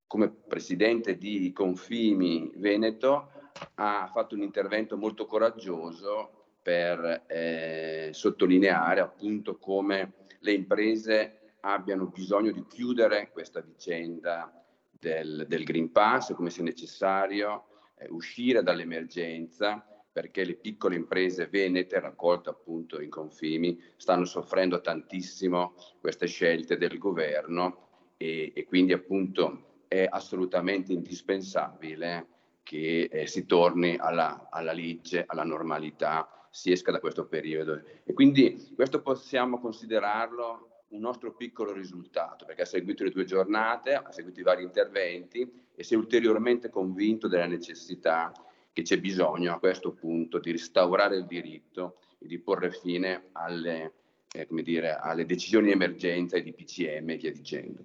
come 0.06 0.28
presidente 0.28 1.16
di 1.16 1.52
Confimi 1.52 2.52
Veneto, 2.56 3.30
ha 3.76 4.08
fatto 4.12 4.34
un 4.34 4.42
intervento 4.42 4.98
molto 4.98 5.24
coraggioso 5.24 6.44
per 6.60 7.24
eh, 7.26 8.10
sottolineare 8.12 9.00
appunto 9.00 9.56
come 9.56 10.12
le 10.40 10.52
imprese 10.52 11.54
abbiano 11.60 12.06
bisogno 12.06 12.52
di 12.52 12.66
chiudere 12.66 13.30
questa 13.32 13.60
vicenda 13.60 14.52
del, 14.90 15.46
del 15.48 15.64
Green 15.64 15.90
Pass, 15.90 16.34
come 16.34 16.50
sia 16.50 16.62
necessario 16.62 17.64
eh, 17.96 18.08
uscire 18.10 18.62
dall'emergenza 18.62 19.84
perché 20.16 20.44
le 20.44 20.54
piccole 20.54 20.96
imprese 20.96 21.46
venete 21.46 22.00
raccolte 22.00 22.48
appunto 22.48 23.02
in 23.02 23.10
confini 23.10 23.78
stanno 23.96 24.24
soffrendo 24.24 24.80
tantissimo 24.80 25.74
queste 26.00 26.26
scelte 26.26 26.78
del 26.78 26.96
governo 26.96 28.14
e, 28.16 28.50
e 28.54 28.64
quindi 28.64 28.94
appunto 28.94 29.82
è 29.86 30.06
assolutamente 30.08 30.94
indispensabile 30.94 32.28
che 32.62 33.10
eh, 33.12 33.26
si 33.26 33.44
torni 33.44 33.98
alla, 33.98 34.48
alla 34.50 34.72
legge, 34.72 35.24
alla 35.26 35.44
normalità, 35.44 36.48
si 36.48 36.72
esca 36.72 36.90
da 36.90 36.98
questo 36.98 37.26
periodo. 37.26 37.82
E 38.02 38.14
quindi 38.14 38.72
questo 38.74 39.02
possiamo 39.02 39.60
considerarlo 39.60 40.84
un 40.88 41.00
nostro 41.00 41.34
piccolo 41.34 41.74
risultato, 41.74 42.46
perché 42.46 42.62
ha 42.62 42.64
seguito 42.64 43.04
le 43.04 43.10
due 43.10 43.26
giornate, 43.26 43.92
ha 43.92 44.10
seguito 44.12 44.40
i 44.40 44.44
vari 44.44 44.62
interventi 44.62 45.68
e 45.74 45.82
si 45.82 45.92
è 45.92 45.98
ulteriormente 45.98 46.70
convinto 46.70 47.28
della 47.28 47.44
necessità 47.44 48.32
che 48.76 48.82
c'è 48.82 49.00
bisogno 49.00 49.54
a 49.54 49.58
questo 49.58 49.94
punto 49.94 50.38
di 50.38 50.52
restaurare 50.52 51.16
il 51.16 51.24
diritto 51.24 51.96
e 52.18 52.26
di 52.26 52.38
porre 52.38 52.70
fine 52.70 53.28
alle, 53.32 53.94
eh, 54.34 54.46
dire, 54.62 54.94
alle 54.96 55.24
decisioni 55.24 55.68
di 55.68 55.72
emergenza 55.72 56.36
e 56.36 56.42
di 56.42 56.52
PCM 56.52 57.08
e 57.08 57.16
via 57.16 57.32
dicendo. 57.32 57.84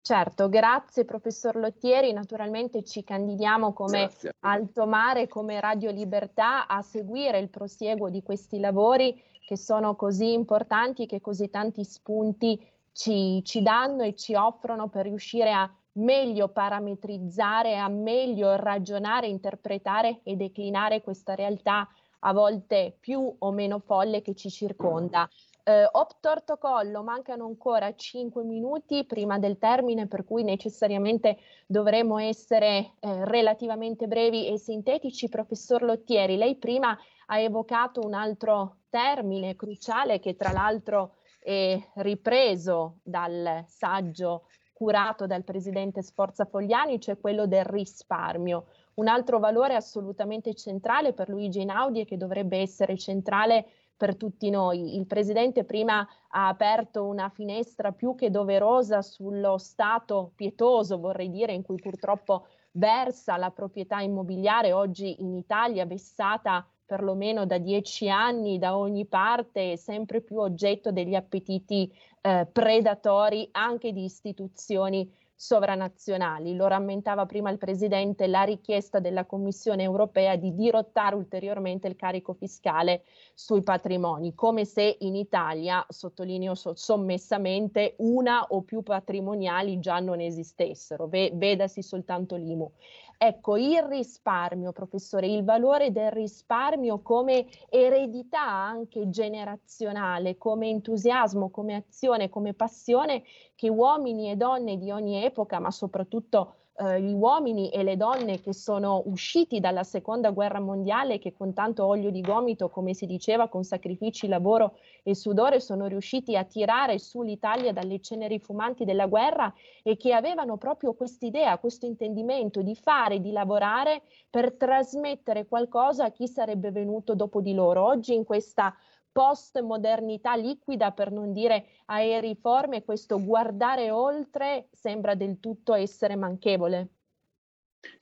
Certo, 0.00 0.48
grazie 0.48 1.04
professor 1.04 1.54
Lottieri, 1.54 2.12
naturalmente 2.12 2.82
ci 2.82 3.04
candidiamo 3.04 3.72
come 3.72 4.10
Alto 4.40 4.84
Mare, 4.84 5.28
come 5.28 5.60
Radio 5.60 5.92
Libertà 5.92 6.66
a 6.66 6.82
seguire 6.82 7.38
il 7.38 7.48
prosieguo 7.48 8.10
di 8.10 8.24
questi 8.24 8.58
lavori 8.58 9.16
che 9.46 9.56
sono 9.56 9.94
così 9.94 10.32
importanti 10.32 11.04
e 11.04 11.06
che 11.06 11.20
così 11.20 11.50
tanti 11.50 11.84
spunti 11.84 12.60
ci, 12.90 13.44
ci 13.44 13.62
danno 13.62 14.02
e 14.02 14.16
ci 14.16 14.34
offrono 14.34 14.88
per 14.88 15.04
riuscire 15.04 15.52
a 15.52 15.72
meglio 15.96 16.48
parametrizzare, 16.48 17.76
a 17.76 17.88
meglio 17.88 18.56
ragionare, 18.56 19.28
interpretare 19.28 20.20
e 20.22 20.36
declinare 20.36 21.02
questa 21.02 21.34
realtà 21.34 21.88
a 22.20 22.32
volte 22.32 22.96
più 22.98 23.34
o 23.38 23.50
meno 23.52 23.78
folle 23.78 24.22
che 24.22 24.34
ci 24.34 24.50
circonda. 24.50 25.28
Eh, 25.62 25.88
ho 25.90 26.06
torto 26.20 26.58
collo, 26.58 27.02
mancano 27.02 27.44
ancora 27.44 27.92
5 27.94 28.44
minuti 28.44 29.04
prima 29.04 29.38
del 29.38 29.58
termine, 29.58 30.06
per 30.06 30.24
cui 30.24 30.44
necessariamente 30.44 31.38
dovremo 31.66 32.18
essere 32.18 32.92
eh, 33.00 33.24
relativamente 33.24 34.06
brevi 34.06 34.48
e 34.48 34.58
sintetici. 34.58 35.28
Professor 35.28 35.82
Lottieri, 35.82 36.36
lei 36.36 36.56
prima 36.56 36.96
ha 37.26 37.38
evocato 37.40 38.00
un 38.00 38.14
altro 38.14 38.76
termine 38.88 39.56
cruciale 39.56 40.20
che 40.20 40.36
tra 40.36 40.52
l'altro 40.52 41.14
è 41.40 41.76
ripreso 41.96 42.98
dal 43.02 43.64
saggio 43.66 44.46
curato 44.76 45.26
dal 45.26 45.42
presidente 45.42 46.02
Sforza 46.02 46.44
Fogliani, 46.44 47.00
cioè 47.00 47.18
quello 47.18 47.46
del 47.46 47.64
risparmio. 47.64 48.66
Un 48.96 49.08
altro 49.08 49.38
valore 49.38 49.74
assolutamente 49.74 50.52
centrale 50.52 51.14
per 51.14 51.30
Luigi 51.30 51.60
Einaudi 51.60 52.00
e 52.00 52.04
che 52.04 52.18
dovrebbe 52.18 52.58
essere 52.58 52.98
centrale 52.98 53.66
per 53.96 54.16
tutti 54.16 54.50
noi. 54.50 54.96
Il 54.96 55.06
Presidente 55.06 55.64
prima 55.64 56.06
ha 56.28 56.48
aperto 56.48 57.06
una 57.06 57.30
finestra 57.30 57.92
più 57.92 58.14
che 58.14 58.30
doverosa 58.30 59.00
sullo 59.00 59.56
stato 59.56 60.32
pietoso, 60.34 60.98
vorrei 60.98 61.30
dire, 61.30 61.54
in 61.54 61.62
cui 61.62 61.76
purtroppo 61.76 62.44
versa 62.72 63.38
la 63.38 63.50
proprietà 63.50 64.02
immobiliare 64.02 64.74
oggi 64.74 65.22
in 65.22 65.34
Italia, 65.36 65.86
vessata 65.86 66.66
perlomeno 66.86 67.44
da 67.44 67.58
dieci 67.58 68.08
anni 68.08 68.58
da 68.58 68.76
ogni 68.76 69.04
parte, 69.06 69.76
sempre 69.76 70.20
più 70.22 70.38
oggetto 70.38 70.92
degli 70.92 71.14
appetiti 71.14 71.92
eh, 72.22 72.46
predatori 72.50 73.48
anche 73.52 73.92
di 73.92 74.04
istituzioni 74.04 75.12
sovranazionali. 75.36 76.56
Lo 76.56 76.66
rammentava 76.66 77.26
prima 77.26 77.50
il 77.50 77.58
Presidente 77.58 78.26
la 78.26 78.42
richiesta 78.42 79.00
della 79.00 79.26
Commissione 79.26 79.82
europea 79.82 80.34
di 80.36 80.54
dirottare 80.54 81.14
ulteriormente 81.14 81.86
il 81.86 81.94
carico 81.94 82.32
fiscale 82.32 83.04
sui 83.34 83.62
patrimoni, 83.62 84.34
come 84.34 84.64
se 84.64 84.96
in 85.00 85.14
Italia, 85.14 85.84
sottolineo 85.86 86.54
sommessamente, 86.54 87.96
una 87.98 88.46
o 88.48 88.62
più 88.62 88.82
patrimoniali 88.82 89.78
già 89.78 90.00
non 90.00 90.20
esistessero, 90.20 91.06
v- 91.06 91.34
vedasi 91.34 91.82
soltanto 91.82 92.36
l'IMU. 92.36 92.72
Ecco, 93.18 93.56
il 93.56 93.82
risparmio, 93.82 94.72
professore, 94.72 95.26
il 95.26 95.42
valore 95.42 95.90
del 95.90 96.10
risparmio 96.10 97.00
come 97.00 97.46
eredità 97.70 98.42
anche 98.46 99.08
generazionale, 99.08 100.36
come 100.36 100.68
entusiasmo, 100.68 101.48
come 101.50 101.76
azione, 101.76 102.28
come 102.28 102.52
passione 102.52 103.22
che 103.54 103.70
uomini 103.70 104.30
e 104.30 104.36
donne 104.36 104.76
di 104.76 104.90
ogni 104.90 105.24
epoca, 105.24 105.58
ma 105.60 105.70
soprattutto 105.70 106.65
eh, 106.78 107.00
gli 107.00 107.12
uomini 107.12 107.70
e 107.70 107.82
le 107.82 107.96
donne 107.96 108.40
che 108.40 108.52
sono 108.52 109.02
usciti 109.06 109.60
dalla 109.60 109.82
seconda 109.82 110.30
guerra 110.30 110.60
mondiale 110.60 111.18
che 111.18 111.32
con 111.32 111.52
tanto 111.54 111.86
olio 111.86 112.10
di 112.10 112.20
gomito, 112.20 112.68
come 112.68 112.92
si 112.92 113.06
diceva, 113.06 113.48
con 113.48 113.64
sacrifici, 113.64 114.28
lavoro 114.28 114.76
e 115.02 115.14
sudore 115.14 115.60
sono 115.60 115.86
riusciti 115.86 116.36
a 116.36 116.44
tirare 116.44 116.98
su 116.98 117.22
l'Italia 117.22 117.72
dalle 117.72 118.00
ceneri 118.00 118.38
fumanti 118.38 118.84
della 118.84 119.06
guerra 119.06 119.52
e 119.82 119.96
che 119.96 120.12
avevano 120.12 120.56
proprio 120.58 120.94
quest'idea, 120.94 121.58
questo 121.58 121.86
intendimento 121.86 122.60
di 122.60 122.74
fare, 122.74 123.20
di 123.20 123.32
lavorare 123.32 124.02
per 124.28 124.54
trasmettere 124.54 125.46
qualcosa 125.46 126.04
a 126.04 126.10
chi 126.10 126.28
sarebbe 126.28 126.70
venuto 126.70 127.14
dopo 127.14 127.40
di 127.40 127.54
loro. 127.54 127.84
Oggi 127.86 128.14
in 128.14 128.24
questa 128.24 128.74
post-modernità 129.16 130.36
liquida, 130.36 130.92
per 130.92 131.10
non 131.10 131.32
dire 131.32 131.68
aeriforme, 131.86 132.84
questo 132.84 133.24
guardare 133.24 133.90
oltre 133.90 134.68
sembra 134.72 135.14
del 135.14 135.40
tutto 135.40 135.72
essere 135.72 136.16
manchevole. 136.16 136.88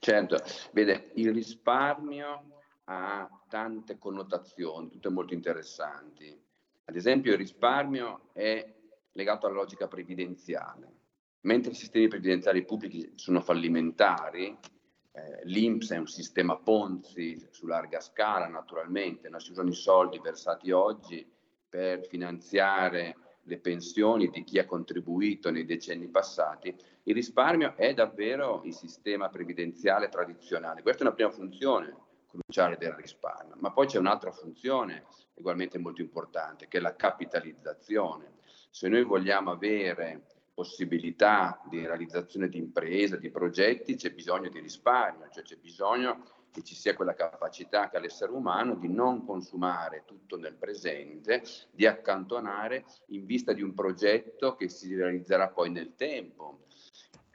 Certo, 0.00 0.38
vede, 0.72 1.12
il 1.14 1.32
risparmio 1.32 2.62
ha 2.86 3.30
tante 3.48 3.96
connotazioni, 3.96 4.90
tutte 4.90 5.08
molto 5.08 5.34
interessanti. 5.34 6.36
Ad 6.86 6.96
esempio 6.96 7.30
il 7.30 7.38
risparmio 7.38 8.30
è 8.32 8.74
legato 9.12 9.46
alla 9.46 9.54
logica 9.54 9.86
previdenziale. 9.86 10.92
Mentre 11.42 11.70
i 11.70 11.76
sistemi 11.76 12.08
previdenziali 12.08 12.64
pubblici 12.64 13.12
sono 13.14 13.40
fallimentari, 13.40 14.58
eh, 15.16 15.40
L'Inps 15.44 15.92
è 15.92 15.96
un 15.96 16.08
sistema 16.08 16.56
Ponzi 16.56 17.46
su 17.50 17.66
larga 17.66 18.00
scala, 18.00 18.48
naturalmente, 18.48 19.28
no? 19.28 19.38
si 19.38 19.52
usano 19.52 19.68
i 19.68 19.74
soldi 19.74 20.18
versati 20.18 20.72
oggi 20.72 21.24
per 21.68 22.04
finanziare 22.06 23.16
le 23.42 23.58
pensioni 23.58 24.28
di 24.28 24.42
chi 24.42 24.58
ha 24.58 24.66
contribuito 24.66 25.50
nei 25.50 25.64
decenni 25.64 26.08
passati. 26.08 26.74
Il 27.04 27.14
risparmio 27.14 27.76
è 27.76 27.94
davvero 27.94 28.62
il 28.64 28.74
sistema 28.74 29.28
previdenziale 29.28 30.08
tradizionale. 30.08 30.82
Questa 30.82 31.04
è 31.04 31.06
una 31.06 31.14
prima 31.14 31.30
funzione 31.30 31.96
cruciale 32.26 32.76
del 32.76 32.92
risparmio, 32.92 33.54
ma 33.58 33.70
poi 33.70 33.86
c'è 33.86 33.98
un'altra 33.98 34.32
funzione 34.32 35.04
ugualmente 35.34 35.78
molto 35.78 36.00
importante, 36.00 36.66
che 36.66 36.78
è 36.78 36.80
la 36.80 36.96
capitalizzazione. 36.96 38.32
Se 38.70 38.88
noi 38.88 39.04
vogliamo 39.04 39.52
avere 39.52 40.24
possibilità 40.55 41.61
di 41.68 41.84
realizzazione 41.84 42.48
di 42.48 42.59
imprese, 42.59 43.18
di 43.18 43.30
progetti, 43.30 43.96
c'è 43.96 44.12
bisogno 44.12 44.48
di 44.48 44.61
risparmio, 44.61 45.28
cioè 45.30 45.42
c'è 45.42 45.57
bisogno 45.57 46.22
che 46.52 46.62
ci 46.62 46.76
sia 46.76 46.94
quella 46.94 47.14
capacità 47.14 47.88
che 47.88 47.96
ha 47.96 48.00
l'essere 48.00 48.30
umano 48.30 48.76
di 48.76 48.88
non 48.88 49.26
consumare 49.26 50.05
tutto 50.07 50.36
nel 50.36 50.55
presente, 50.55 51.42
di 51.72 51.84
accantonare 51.84 52.84
in 53.07 53.26
vista 53.26 53.52
di 53.52 53.61
un 53.61 53.74
progetto 53.74 54.55
che 54.55 54.68
si 54.68 54.94
realizzerà 54.94 55.48
poi 55.48 55.70
nel 55.70 55.96
tempo. 55.96 56.66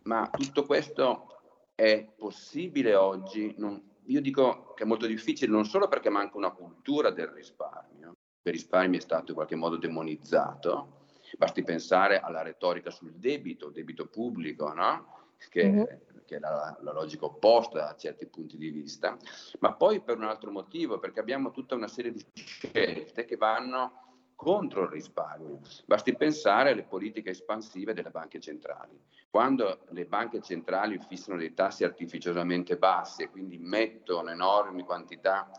Ma 0.03 0.29
tutto 0.31 0.65
questo 0.65 1.41
è 1.75 2.07
possibile 2.15 2.95
oggi? 2.95 3.53
Non, 3.57 3.83
io 4.05 4.21
dico 4.21 4.73
che 4.73 4.83
è 4.83 4.87
molto 4.87 5.05
difficile 5.05 5.51
non 5.51 5.65
solo 5.65 5.89
perché 5.89 6.09
manca 6.09 6.37
una 6.37 6.51
cultura 6.51 7.11
del 7.11 7.27
risparmio, 7.27 8.15
il 8.43 8.51
risparmio 8.53 8.99
è 8.99 9.01
stato 9.01 9.31
in 9.31 9.35
qualche 9.35 9.55
modo 9.55 9.75
demonizzato, 9.75 10.98
Basti 11.37 11.63
pensare 11.63 12.19
alla 12.19 12.41
retorica 12.41 12.89
sul 12.89 13.13
debito, 13.13 13.69
debito 13.69 14.07
pubblico, 14.07 14.73
no? 14.73 15.17
che, 15.47 15.69
mm-hmm. 15.69 15.83
che, 16.25 16.35
è 16.35 16.39
la, 16.39 16.77
la, 16.81 16.91
logica 16.91 17.25
opposta 17.25 17.89
a 17.89 17.95
certi 17.95 18.25
punti 18.25 18.57
di 18.57 18.69
vista, 18.69 19.17
ma 19.59 19.73
poi 19.73 20.01
per 20.01 20.17
un 20.17 20.25
altro 20.25 20.51
motivo, 20.51 20.99
perché 20.99 21.19
abbiamo 21.19 21.51
tutta 21.51 21.75
una 21.75 21.87
serie 21.87 22.11
di 22.11 22.25
scelte 22.33 23.25
che 23.25 23.37
vanno 23.37 24.07
contro 24.35 24.83
il 24.83 24.89
risparmio. 24.89 25.59
Basti 25.85 26.15
pensare 26.15 26.71
alle 26.71 26.83
politiche 26.83 27.31
espansive 27.31 27.93
delle 27.93 28.09
banche 28.09 28.39
centrali. 28.39 28.97
Quando 29.29 29.81
le 29.89 30.05
banche 30.05 30.41
centrali 30.41 30.97
fissano 31.07 31.37
dei 31.37 31.53
tassi 31.53 31.83
artificiosamente 31.83 32.77
bassi 32.77 33.23
e 33.23 33.29
quindi 33.29 33.57
mettono 33.57 34.29
enormi 34.29 34.83
quantità 34.83 35.51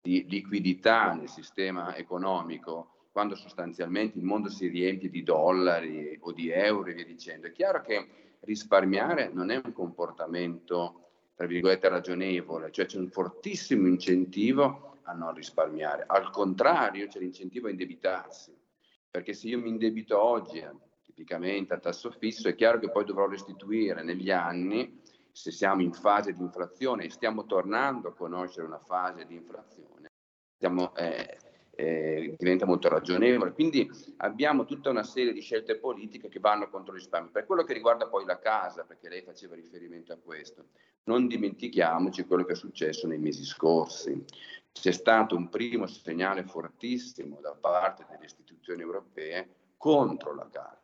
di 0.00 0.26
liquidità 0.28 1.14
nel 1.14 1.28
sistema 1.28 1.96
economico, 1.96 2.97
quando 3.18 3.34
sostanzialmente 3.34 4.16
il 4.16 4.22
mondo 4.22 4.48
si 4.48 4.68
riempie 4.68 5.10
di 5.10 5.24
dollari 5.24 6.16
o 6.20 6.30
di 6.30 6.50
euro 6.50 6.88
e 6.88 6.94
via 6.94 7.04
dicendo, 7.04 7.48
è 7.48 7.52
chiaro 7.52 7.80
che 7.80 8.36
risparmiare 8.42 9.28
non 9.32 9.50
è 9.50 9.60
un 9.60 9.72
comportamento, 9.72 11.08
tra 11.34 11.44
virgolette, 11.44 11.88
ragionevole, 11.88 12.70
cioè 12.70 12.86
c'è 12.86 12.96
un 12.96 13.08
fortissimo 13.08 13.88
incentivo 13.88 15.00
a 15.02 15.14
non 15.14 15.34
risparmiare. 15.34 16.04
Al 16.06 16.30
contrario, 16.30 17.08
c'è 17.08 17.18
l'incentivo 17.18 17.66
a 17.66 17.70
indebitarsi, 17.70 18.56
perché 19.10 19.32
se 19.32 19.48
io 19.48 19.58
mi 19.58 19.70
indebito 19.70 20.16
oggi, 20.22 20.58
eh, 20.58 20.70
tipicamente 21.02 21.74
a 21.74 21.80
tasso 21.80 22.12
fisso, 22.12 22.46
è 22.46 22.54
chiaro 22.54 22.78
che 22.78 22.88
poi 22.88 23.04
dovrò 23.04 23.26
restituire 23.26 24.04
negli 24.04 24.30
anni, 24.30 25.02
se 25.32 25.50
siamo 25.50 25.82
in 25.82 25.92
fase 25.92 26.32
di 26.32 26.40
inflazione 26.40 27.06
e 27.06 27.10
stiamo 27.10 27.46
tornando 27.46 28.10
a 28.10 28.14
conoscere 28.14 28.64
una 28.64 28.78
fase 28.78 29.26
di 29.26 29.34
inflazione, 29.34 30.06
stiamo, 30.54 30.94
eh, 30.94 31.36
eh, 31.80 32.34
diventa 32.36 32.66
molto 32.66 32.88
ragionevole. 32.88 33.52
Quindi 33.52 33.88
abbiamo 34.16 34.64
tutta 34.64 34.90
una 34.90 35.04
serie 35.04 35.32
di 35.32 35.40
scelte 35.40 35.76
politiche 35.76 36.28
che 36.28 36.40
vanno 36.40 36.68
contro 36.68 36.92
il 36.92 36.98
risparmio. 36.98 37.30
Per 37.30 37.46
quello 37.46 37.62
che 37.62 37.72
riguarda 37.72 38.08
poi 38.08 38.24
la 38.24 38.40
casa, 38.40 38.82
perché 38.82 39.08
lei 39.08 39.22
faceva 39.22 39.54
riferimento 39.54 40.12
a 40.12 40.18
questo, 40.18 40.64
non 41.04 41.28
dimentichiamoci 41.28 42.24
quello 42.24 42.44
che 42.44 42.54
è 42.54 42.56
successo 42.56 43.06
nei 43.06 43.18
mesi 43.18 43.44
scorsi. 43.44 44.24
C'è 44.72 44.90
stato 44.90 45.36
un 45.36 45.48
primo 45.48 45.86
segnale 45.86 46.42
fortissimo 46.42 47.38
da 47.40 47.54
parte 47.54 48.04
delle 48.10 48.24
istituzioni 48.24 48.82
europee 48.82 49.48
contro 49.76 50.34
la 50.34 50.48
casa. 50.50 50.77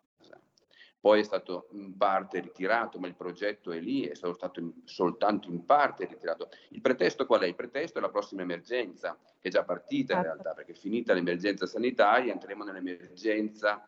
Poi 1.05 1.21
è 1.21 1.23
stato 1.23 1.69
in 1.73 1.99
parte 1.99 2.41
ritirato, 2.41 2.99
ma 2.99 3.07
il 3.09 3.15
progetto 3.15 3.73
è 3.73 3.79
lì, 3.79 4.07
è 4.07 4.15
stato, 4.15 4.33
stato 4.33 4.61
in, 4.61 4.73
soltanto 4.85 5.51
in 5.51 5.67
parte 5.67 6.07
ritirato. 6.07 6.49
Il 6.71 6.81
pretesto 6.81 7.27
qual 7.27 7.43
è? 7.43 7.47
Il 7.47 7.55
pretesto 7.55 7.99
è 7.99 8.01
la 8.01 8.09
prossima 8.09 8.41
emergenza, 8.41 9.15
che 9.39 9.49
è 9.49 9.51
già 9.51 9.65
partita 9.65 10.15
in 10.15 10.23
certo. 10.23 10.33
realtà, 10.33 10.55
perché 10.55 10.73
finita 10.73 11.13
l'emergenza 11.13 11.67
sanitaria 11.67 12.33
entreremo 12.33 12.65
nell'emergenza 12.65 13.87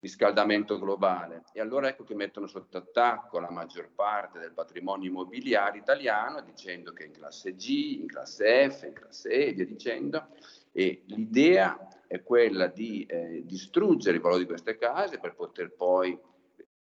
riscaldamento 0.00 0.80
globale. 0.80 1.44
E 1.52 1.60
allora 1.60 1.86
ecco 1.86 2.02
che 2.02 2.16
mettono 2.16 2.48
sotto 2.48 2.78
attacco 2.78 3.38
la 3.38 3.52
maggior 3.52 3.88
parte 3.94 4.40
del 4.40 4.52
patrimonio 4.52 5.08
immobiliare 5.08 5.78
italiano 5.78 6.40
dicendo 6.40 6.92
che 6.92 7.04
in 7.04 7.12
classe 7.12 7.54
G, 7.54 7.98
in 8.00 8.08
classe 8.08 8.68
F, 8.68 8.82
in 8.88 8.94
classe 8.94 9.28
E 9.28 9.46
e 9.50 9.52
via 9.52 9.66
dicendo. 9.66 10.26
E 10.72 11.04
l'idea 11.06 11.78
è 12.08 12.24
quella 12.24 12.66
di 12.66 13.06
eh, 13.06 13.42
distruggere 13.44 14.16
il 14.16 14.22
valore 14.22 14.40
di 14.40 14.48
queste 14.48 14.76
case 14.76 15.20
per 15.20 15.36
poter 15.36 15.72
poi 15.76 16.18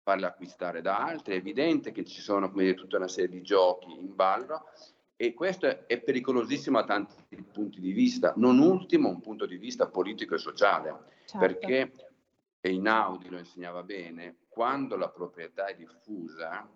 farle 0.06 0.28
acquistare 0.28 0.82
da 0.82 0.99
altri. 0.99 1.34
È 1.34 1.38
evidente 1.38 1.91
che 1.91 2.06
ci 2.06 2.22
sono 2.22 2.51
come 2.51 2.64
dire, 2.64 2.76
tutta 2.76 2.97
una 2.97 3.08
serie 3.08 3.30
di 3.30 3.41
giochi 3.41 3.91
in 3.91 4.14
ballo 4.14 4.70
e 5.16 5.34
questo 5.34 5.88
è 5.88 5.99
pericolosissimo 5.99 6.78
a 6.78 6.84
tanti 6.84 7.16
punti 7.51 7.80
di 7.80 7.91
vista, 7.91 8.34
non 8.36 8.60
ultimo 8.60 9.10
un 9.10 9.20
punto 9.20 9.47
di 9.47 9.58
vista 9.58 9.88
politico 9.88 10.36
e 10.36 10.38
sociale, 10.38 10.95
certo. 11.26 11.38
perché 11.39 11.91
e 12.62 12.72
Inaudi 12.72 13.30
lo 13.30 13.38
insegnava 13.38 13.84
bene, 13.84 14.38
quando 14.49 14.95
la 14.95 15.10
proprietà 15.10 15.66
è 15.68 15.76
diffusa, 15.76 16.68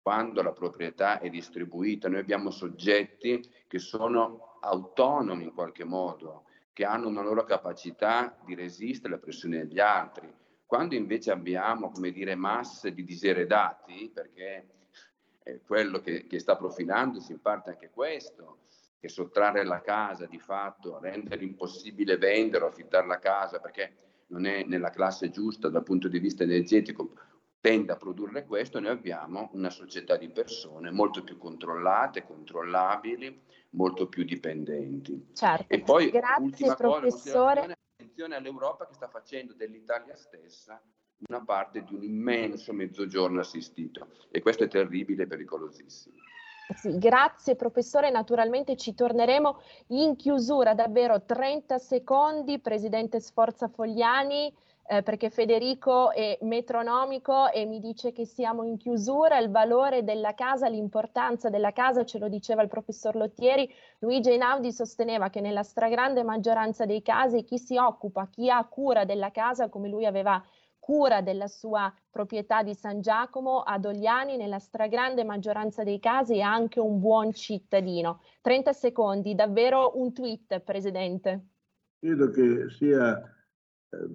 quando 0.00 0.42
la 0.42 0.52
proprietà 0.52 1.18
è 1.18 1.28
distribuita, 1.28 2.08
noi 2.08 2.20
abbiamo 2.20 2.50
soggetti 2.50 3.42
che 3.66 3.78
sono 3.78 4.58
autonomi 4.60 5.44
in 5.44 5.54
qualche 5.54 5.84
modo, 5.84 6.44
che 6.72 6.84
hanno 6.84 7.08
una 7.08 7.22
loro 7.22 7.44
capacità 7.44 8.38
di 8.44 8.54
resistere 8.54 9.14
alle 9.14 9.22
pressioni 9.22 9.56
degli 9.56 9.80
altri. 9.80 10.30
Quando 10.70 10.94
invece 10.94 11.32
abbiamo, 11.32 11.90
come 11.90 12.12
dire, 12.12 12.36
masse 12.36 12.94
di 12.94 13.02
diseredati, 13.02 14.08
perché 14.14 14.68
quello 15.66 15.98
che, 15.98 16.28
che 16.28 16.38
sta 16.38 16.54
profilandosi 16.54 17.32
in 17.32 17.40
parte 17.40 17.70
anche 17.70 17.90
questo, 17.90 18.58
che 19.00 19.08
sottrarre 19.08 19.64
la 19.64 19.80
casa 19.80 20.26
di 20.26 20.38
fatto, 20.38 21.00
rendere 21.00 21.42
impossibile 21.42 22.18
vendere 22.18 22.62
o 22.62 22.68
affittare 22.68 23.08
la 23.08 23.18
casa, 23.18 23.58
perché 23.58 23.96
non 24.28 24.46
è 24.46 24.62
nella 24.62 24.90
classe 24.90 25.30
giusta 25.30 25.68
dal 25.68 25.82
punto 25.82 26.06
di 26.06 26.20
vista 26.20 26.44
energetico, 26.44 27.14
tende 27.60 27.90
a 27.90 27.96
produrre 27.96 28.46
questo, 28.46 28.78
noi 28.78 28.92
abbiamo 28.92 29.50
una 29.54 29.70
società 29.70 30.16
di 30.16 30.30
persone 30.30 30.92
molto 30.92 31.24
più 31.24 31.36
controllate, 31.36 32.22
controllabili, 32.22 33.42
molto 33.70 34.08
più 34.08 34.22
dipendenti. 34.22 35.30
Certo, 35.32 35.74
e 35.74 35.80
poi, 35.80 36.10
grazie 36.10 36.76
professore. 36.76 37.76
Attenzione 38.20 38.36
all'Europa 38.36 38.86
che 38.86 38.92
sta 38.92 39.08
facendo 39.08 39.54
dell'Italia 39.54 40.14
stessa 40.14 40.78
una 41.28 41.42
parte 41.42 41.82
di 41.82 41.94
un 41.94 42.02
immenso 42.02 42.74
mezzogiorno 42.74 43.40
assistito. 43.40 44.08
E 44.30 44.42
questo 44.42 44.64
è 44.64 44.68
terribile 44.68 45.22
e 45.22 45.26
pericolosissimo. 45.26 46.16
Sì, 46.74 46.98
grazie 46.98 47.56
professore, 47.56 48.10
naturalmente 48.10 48.76
ci 48.76 48.94
torneremo 48.94 49.62
in 49.88 50.16
chiusura, 50.16 50.74
davvero 50.74 51.24
30 51.24 51.78
secondi, 51.78 52.58
Presidente 52.60 53.20
Sforza 53.20 53.68
Fogliani, 53.68 54.54
eh, 54.90 55.04
perché 55.04 55.30
Federico 55.30 56.10
è 56.10 56.36
metronomico 56.42 57.48
e 57.52 57.64
mi 57.64 57.78
dice 57.78 58.10
che 58.10 58.26
siamo 58.26 58.64
in 58.64 58.76
chiusura, 58.76 59.38
il 59.38 59.48
valore 59.48 60.02
della 60.02 60.34
casa, 60.34 60.66
l'importanza 60.66 61.48
della 61.48 61.72
casa, 61.72 62.04
ce 62.04 62.18
lo 62.18 62.28
diceva 62.28 62.62
il 62.62 62.68
professor 62.68 63.14
Lottieri, 63.14 63.72
Luigi 64.00 64.30
Einaudi 64.30 64.72
sosteneva 64.72 65.30
che 65.30 65.40
nella 65.40 65.62
stragrande 65.62 66.24
maggioranza 66.24 66.86
dei 66.86 67.02
casi 67.02 67.44
chi 67.44 67.56
si 67.56 67.76
occupa, 67.76 68.26
chi 68.28 68.50
ha 68.50 68.64
cura 68.64 69.04
della 69.04 69.30
casa, 69.30 69.68
come 69.68 69.88
lui 69.88 70.06
aveva 70.06 70.42
cura 70.80 71.20
della 71.20 71.46
sua 71.46 71.94
proprietà 72.10 72.64
di 72.64 72.74
San 72.74 73.00
Giacomo 73.00 73.60
ad 73.60 73.84
Ogliani, 73.84 74.36
nella 74.36 74.58
stragrande 74.58 75.22
maggioranza 75.22 75.84
dei 75.84 76.00
casi 76.00 76.38
è 76.38 76.40
anche 76.40 76.80
un 76.80 76.98
buon 76.98 77.32
cittadino. 77.32 78.22
30 78.40 78.72
secondi, 78.72 79.36
davvero 79.36 79.92
un 80.00 80.12
tweet, 80.12 80.58
Presidente. 80.62 81.46
Credo 82.00 82.30
che 82.30 82.68
sia 82.70 83.39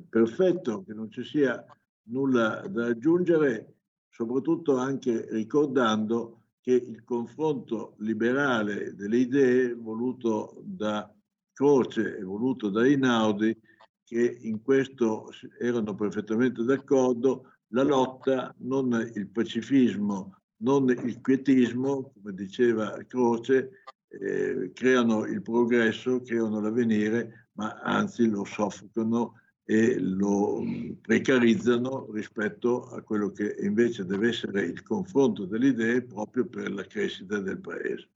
perfetto, 0.09 0.84
che 0.84 0.93
non 0.93 1.11
ci 1.11 1.23
sia 1.23 1.63
nulla 2.07 2.65
da 2.67 2.88
aggiungere, 2.88 3.76
soprattutto 4.09 4.78
anche 4.78 5.28
ricordando 5.32 6.43
che 6.61 6.73
il 6.73 7.03
confronto 7.03 7.95
liberale 7.99 8.95
delle 8.95 9.17
idee 9.17 9.73
voluto 9.73 10.61
da 10.63 11.09
Croce 11.51 12.17
e 12.17 12.23
voluto 12.23 12.69
da 12.69 12.88
Inaudi 12.88 13.57
che 14.03 14.38
in 14.41 14.61
questo 14.61 15.30
erano 15.59 15.95
perfettamente 15.95 16.63
d'accordo, 16.63 17.53
la 17.69 17.84
lotta, 17.84 18.53
non 18.59 19.11
il 19.15 19.28
pacifismo, 19.28 20.41
non 20.57 20.89
il 20.89 21.21
quietismo, 21.21 22.13
come 22.13 22.34
diceva 22.34 22.95
Croce, 23.07 23.84
eh, 24.07 24.71
creano 24.73 25.26
il 25.26 25.41
progresso, 25.41 26.21
creano 26.21 26.61
l'avvenire, 26.61 27.49
ma 27.53 27.80
anzi 27.82 28.28
lo 28.28 28.45
soffocano 28.45 29.41
e 29.66 29.97
lo 29.99 30.63
precarizzano 31.01 32.07
rispetto 32.11 32.88
a 32.89 33.01
quello 33.01 33.32
che 33.32 33.55
invece 33.61 34.05
deve 34.05 34.30
essere 34.30 34.61
il 34.61 34.84
confronto 34.84 35.45
delle 35.45 35.68
idee 35.68 36.03
proprio 36.03 36.45
per 36.45 36.72
la 36.72 36.84
crescita 36.84 37.39
del 37.39 37.59
paese. 37.59 38.09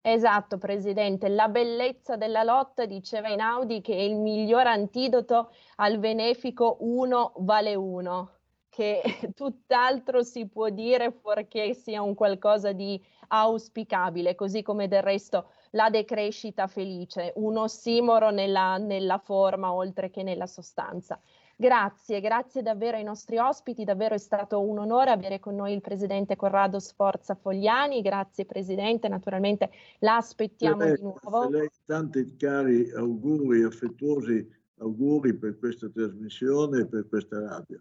Esatto, 0.00 0.58
Presidente. 0.58 1.28
La 1.28 1.48
bellezza 1.48 2.16
della 2.16 2.42
lotta, 2.42 2.86
diceva 2.86 3.28
Inaudi, 3.28 3.80
che 3.80 3.94
è 3.94 4.00
il 4.00 4.16
miglior 4.16 4.66
antidoto 4.66 5.52
al 5.76 5.98
benefico 5.98 6.76
uno 6.80 7.32
vale 7.38 7.74
uno, 7.74 8.38
che 8.68 9.00
tutt'altro 9.34 10.22
si 10.22 10.48
può 10.48 10.70
dire 10.70 11.12
fuorché 11.12 11.74
sia 11.74 12.02
un 12.02 12.14
qualcosa 12.14 12.72
di 12.72 13.00
auspicabile, 13.28 14.34
così 14.34 14.62
come 14.62 14.88
del 14.88 15.02
resto 15.02 15.50
la 15.72 15.90
decrescita 15.90 16.66
felice, 16.66 17.32
un 17.36 17.56
ossimoro 17.56 18.30
nella, 18.30 18.78
nella 18.78 19.18
forma 19.18 19.72
oltre 19.72 20.10
che 20.10 20.22
nella 20.22 20.46
sostanza. 20.46 21.20
Grazie, 21.56 22.20
grazie 22.20 22.62
davvero 22.62 22.96
ai 22.96 23.04
nostri 23.04 23.38
ospiti, 23.38 23.84
davvero 23.84 24.14
è 24.14 24.18
stato 24.18 24.60
un 24.60 24.78
onore 24.78 25.10
avere 25.10 25.38
con 25.38 25.54
noi 25.54 25.72
il 25.72 25.80
Presidente 25.80 26.34
Corrado 26.34 26.80
Sforza 26.80 27.34
Fogliani, 27.34 28.02
grazie 28.02 28.46
Presidente, 28.46 29.06
naturalmente 29.08 29.70
la 30.00 30.16
aspettiamo 30.16 30.82
lei, 30.82 30.94
di 30.96 31.02
nuovo. 31.02 31.48
Lei, 31.48 31.68
tanti 31.84 32.34
cari 32.36 32.90
auguri, 32.90 33.62
affettuosi 33.62 34.44
auguri 34.78 35.34
per 35.34 35.58
questa 35.58 35.88
trasmissione 35.88 36.80
e 36.80 36.86
per 36.86 37.06
questa 37.08 37.38
radio. 37.38 37.80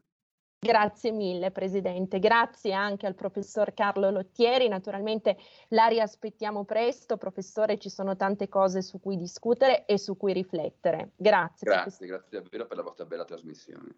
Grazie 0.64 1.12
mille 1.12 1.50
Presidente, 1.50 2.20
grazie 2.20 2.72
anche 2.72 3.08
al 3.08 3.16
professor 3.16 3.74
Carlo 3.74 4.12
Lottieri, 4.12 4.68
naturalmente 4.68 5.36
la 5.70 5.88
riaspettiamo 5.88 6.66
presto, 6.66 7.18
professore 7.18 7.80
ci 7.80 7.90
sono 7.90 8.16
tante 8.16 8.48
cose 8.48 8.84
su 8.84 9.00
cui 9.00 9.18
discutere 9.18 9.86
e 9.86 9.98
su 9.98 10.16
cui 10.16 10.34
riflettere. 10.34 11.14
Grazie. 11.16 11.68
Grazie, 11.68 12.06
grazie 12.06 12.40
davvero 12.40 12.68
per 12.68 12.78
la 12.78 12.84
vostra 12.84 13.06
bella 13.06 13.26
trasmissione. 13.26 13.90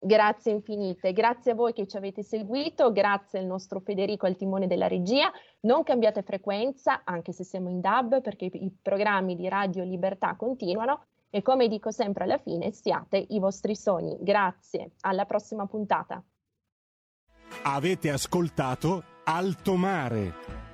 Grazie 0.00 0.50
infinite, 0.50 1.12
grazie 1.12 1.52
a 1.52 1.54
voi 1.54 1.72
che 1.72 1.86
ci 1.86 1.96
avete 1.96 2.24
seguito, 2.24 2.90
grazie 2.90 3.38
al 3.38 3.46
nostro 3.46 3.78
Federico 3.78 4.26
al 4.26 4.34
timone 4.34 4.66
della 4.66 4.88
regia. 4.88 5.30
Non 5.60 5.84
cambiate 5.84 6.22
frequenza, 6.22 7.02
anche 7.04 7.30
se 7.30 7.44
siamo 7.44 7.68
in 7.68 7.80
DAB, 7.80 8.20
perché 8.20 8.46
i 8.46 8.76
programmi 8.82 9.36
di 9.36 9.48
Radio 9.48 9.84
Libertà 9.84 10.34
continuano 10.34 11.09
e 11.30 11.42
come 11.42 11.68
dico 11.68 11.90
sempre 11.90 12.24
alla 12.24 12.38
fine, 12.38 12.72
siate 12.72 13.24
i 13.28 13.38
vostri 13.38 13.74
sogni. 13.76 14.18
Grazie, 14.20 14.92
alla 15.00 15.24
prossima 15.24 15.66
puntata. 15.66 16.22
Avete 17.62 18.10
ascoltato 18.10 19.04
Alto 19.24 19.76
Mare. 19.76 20.69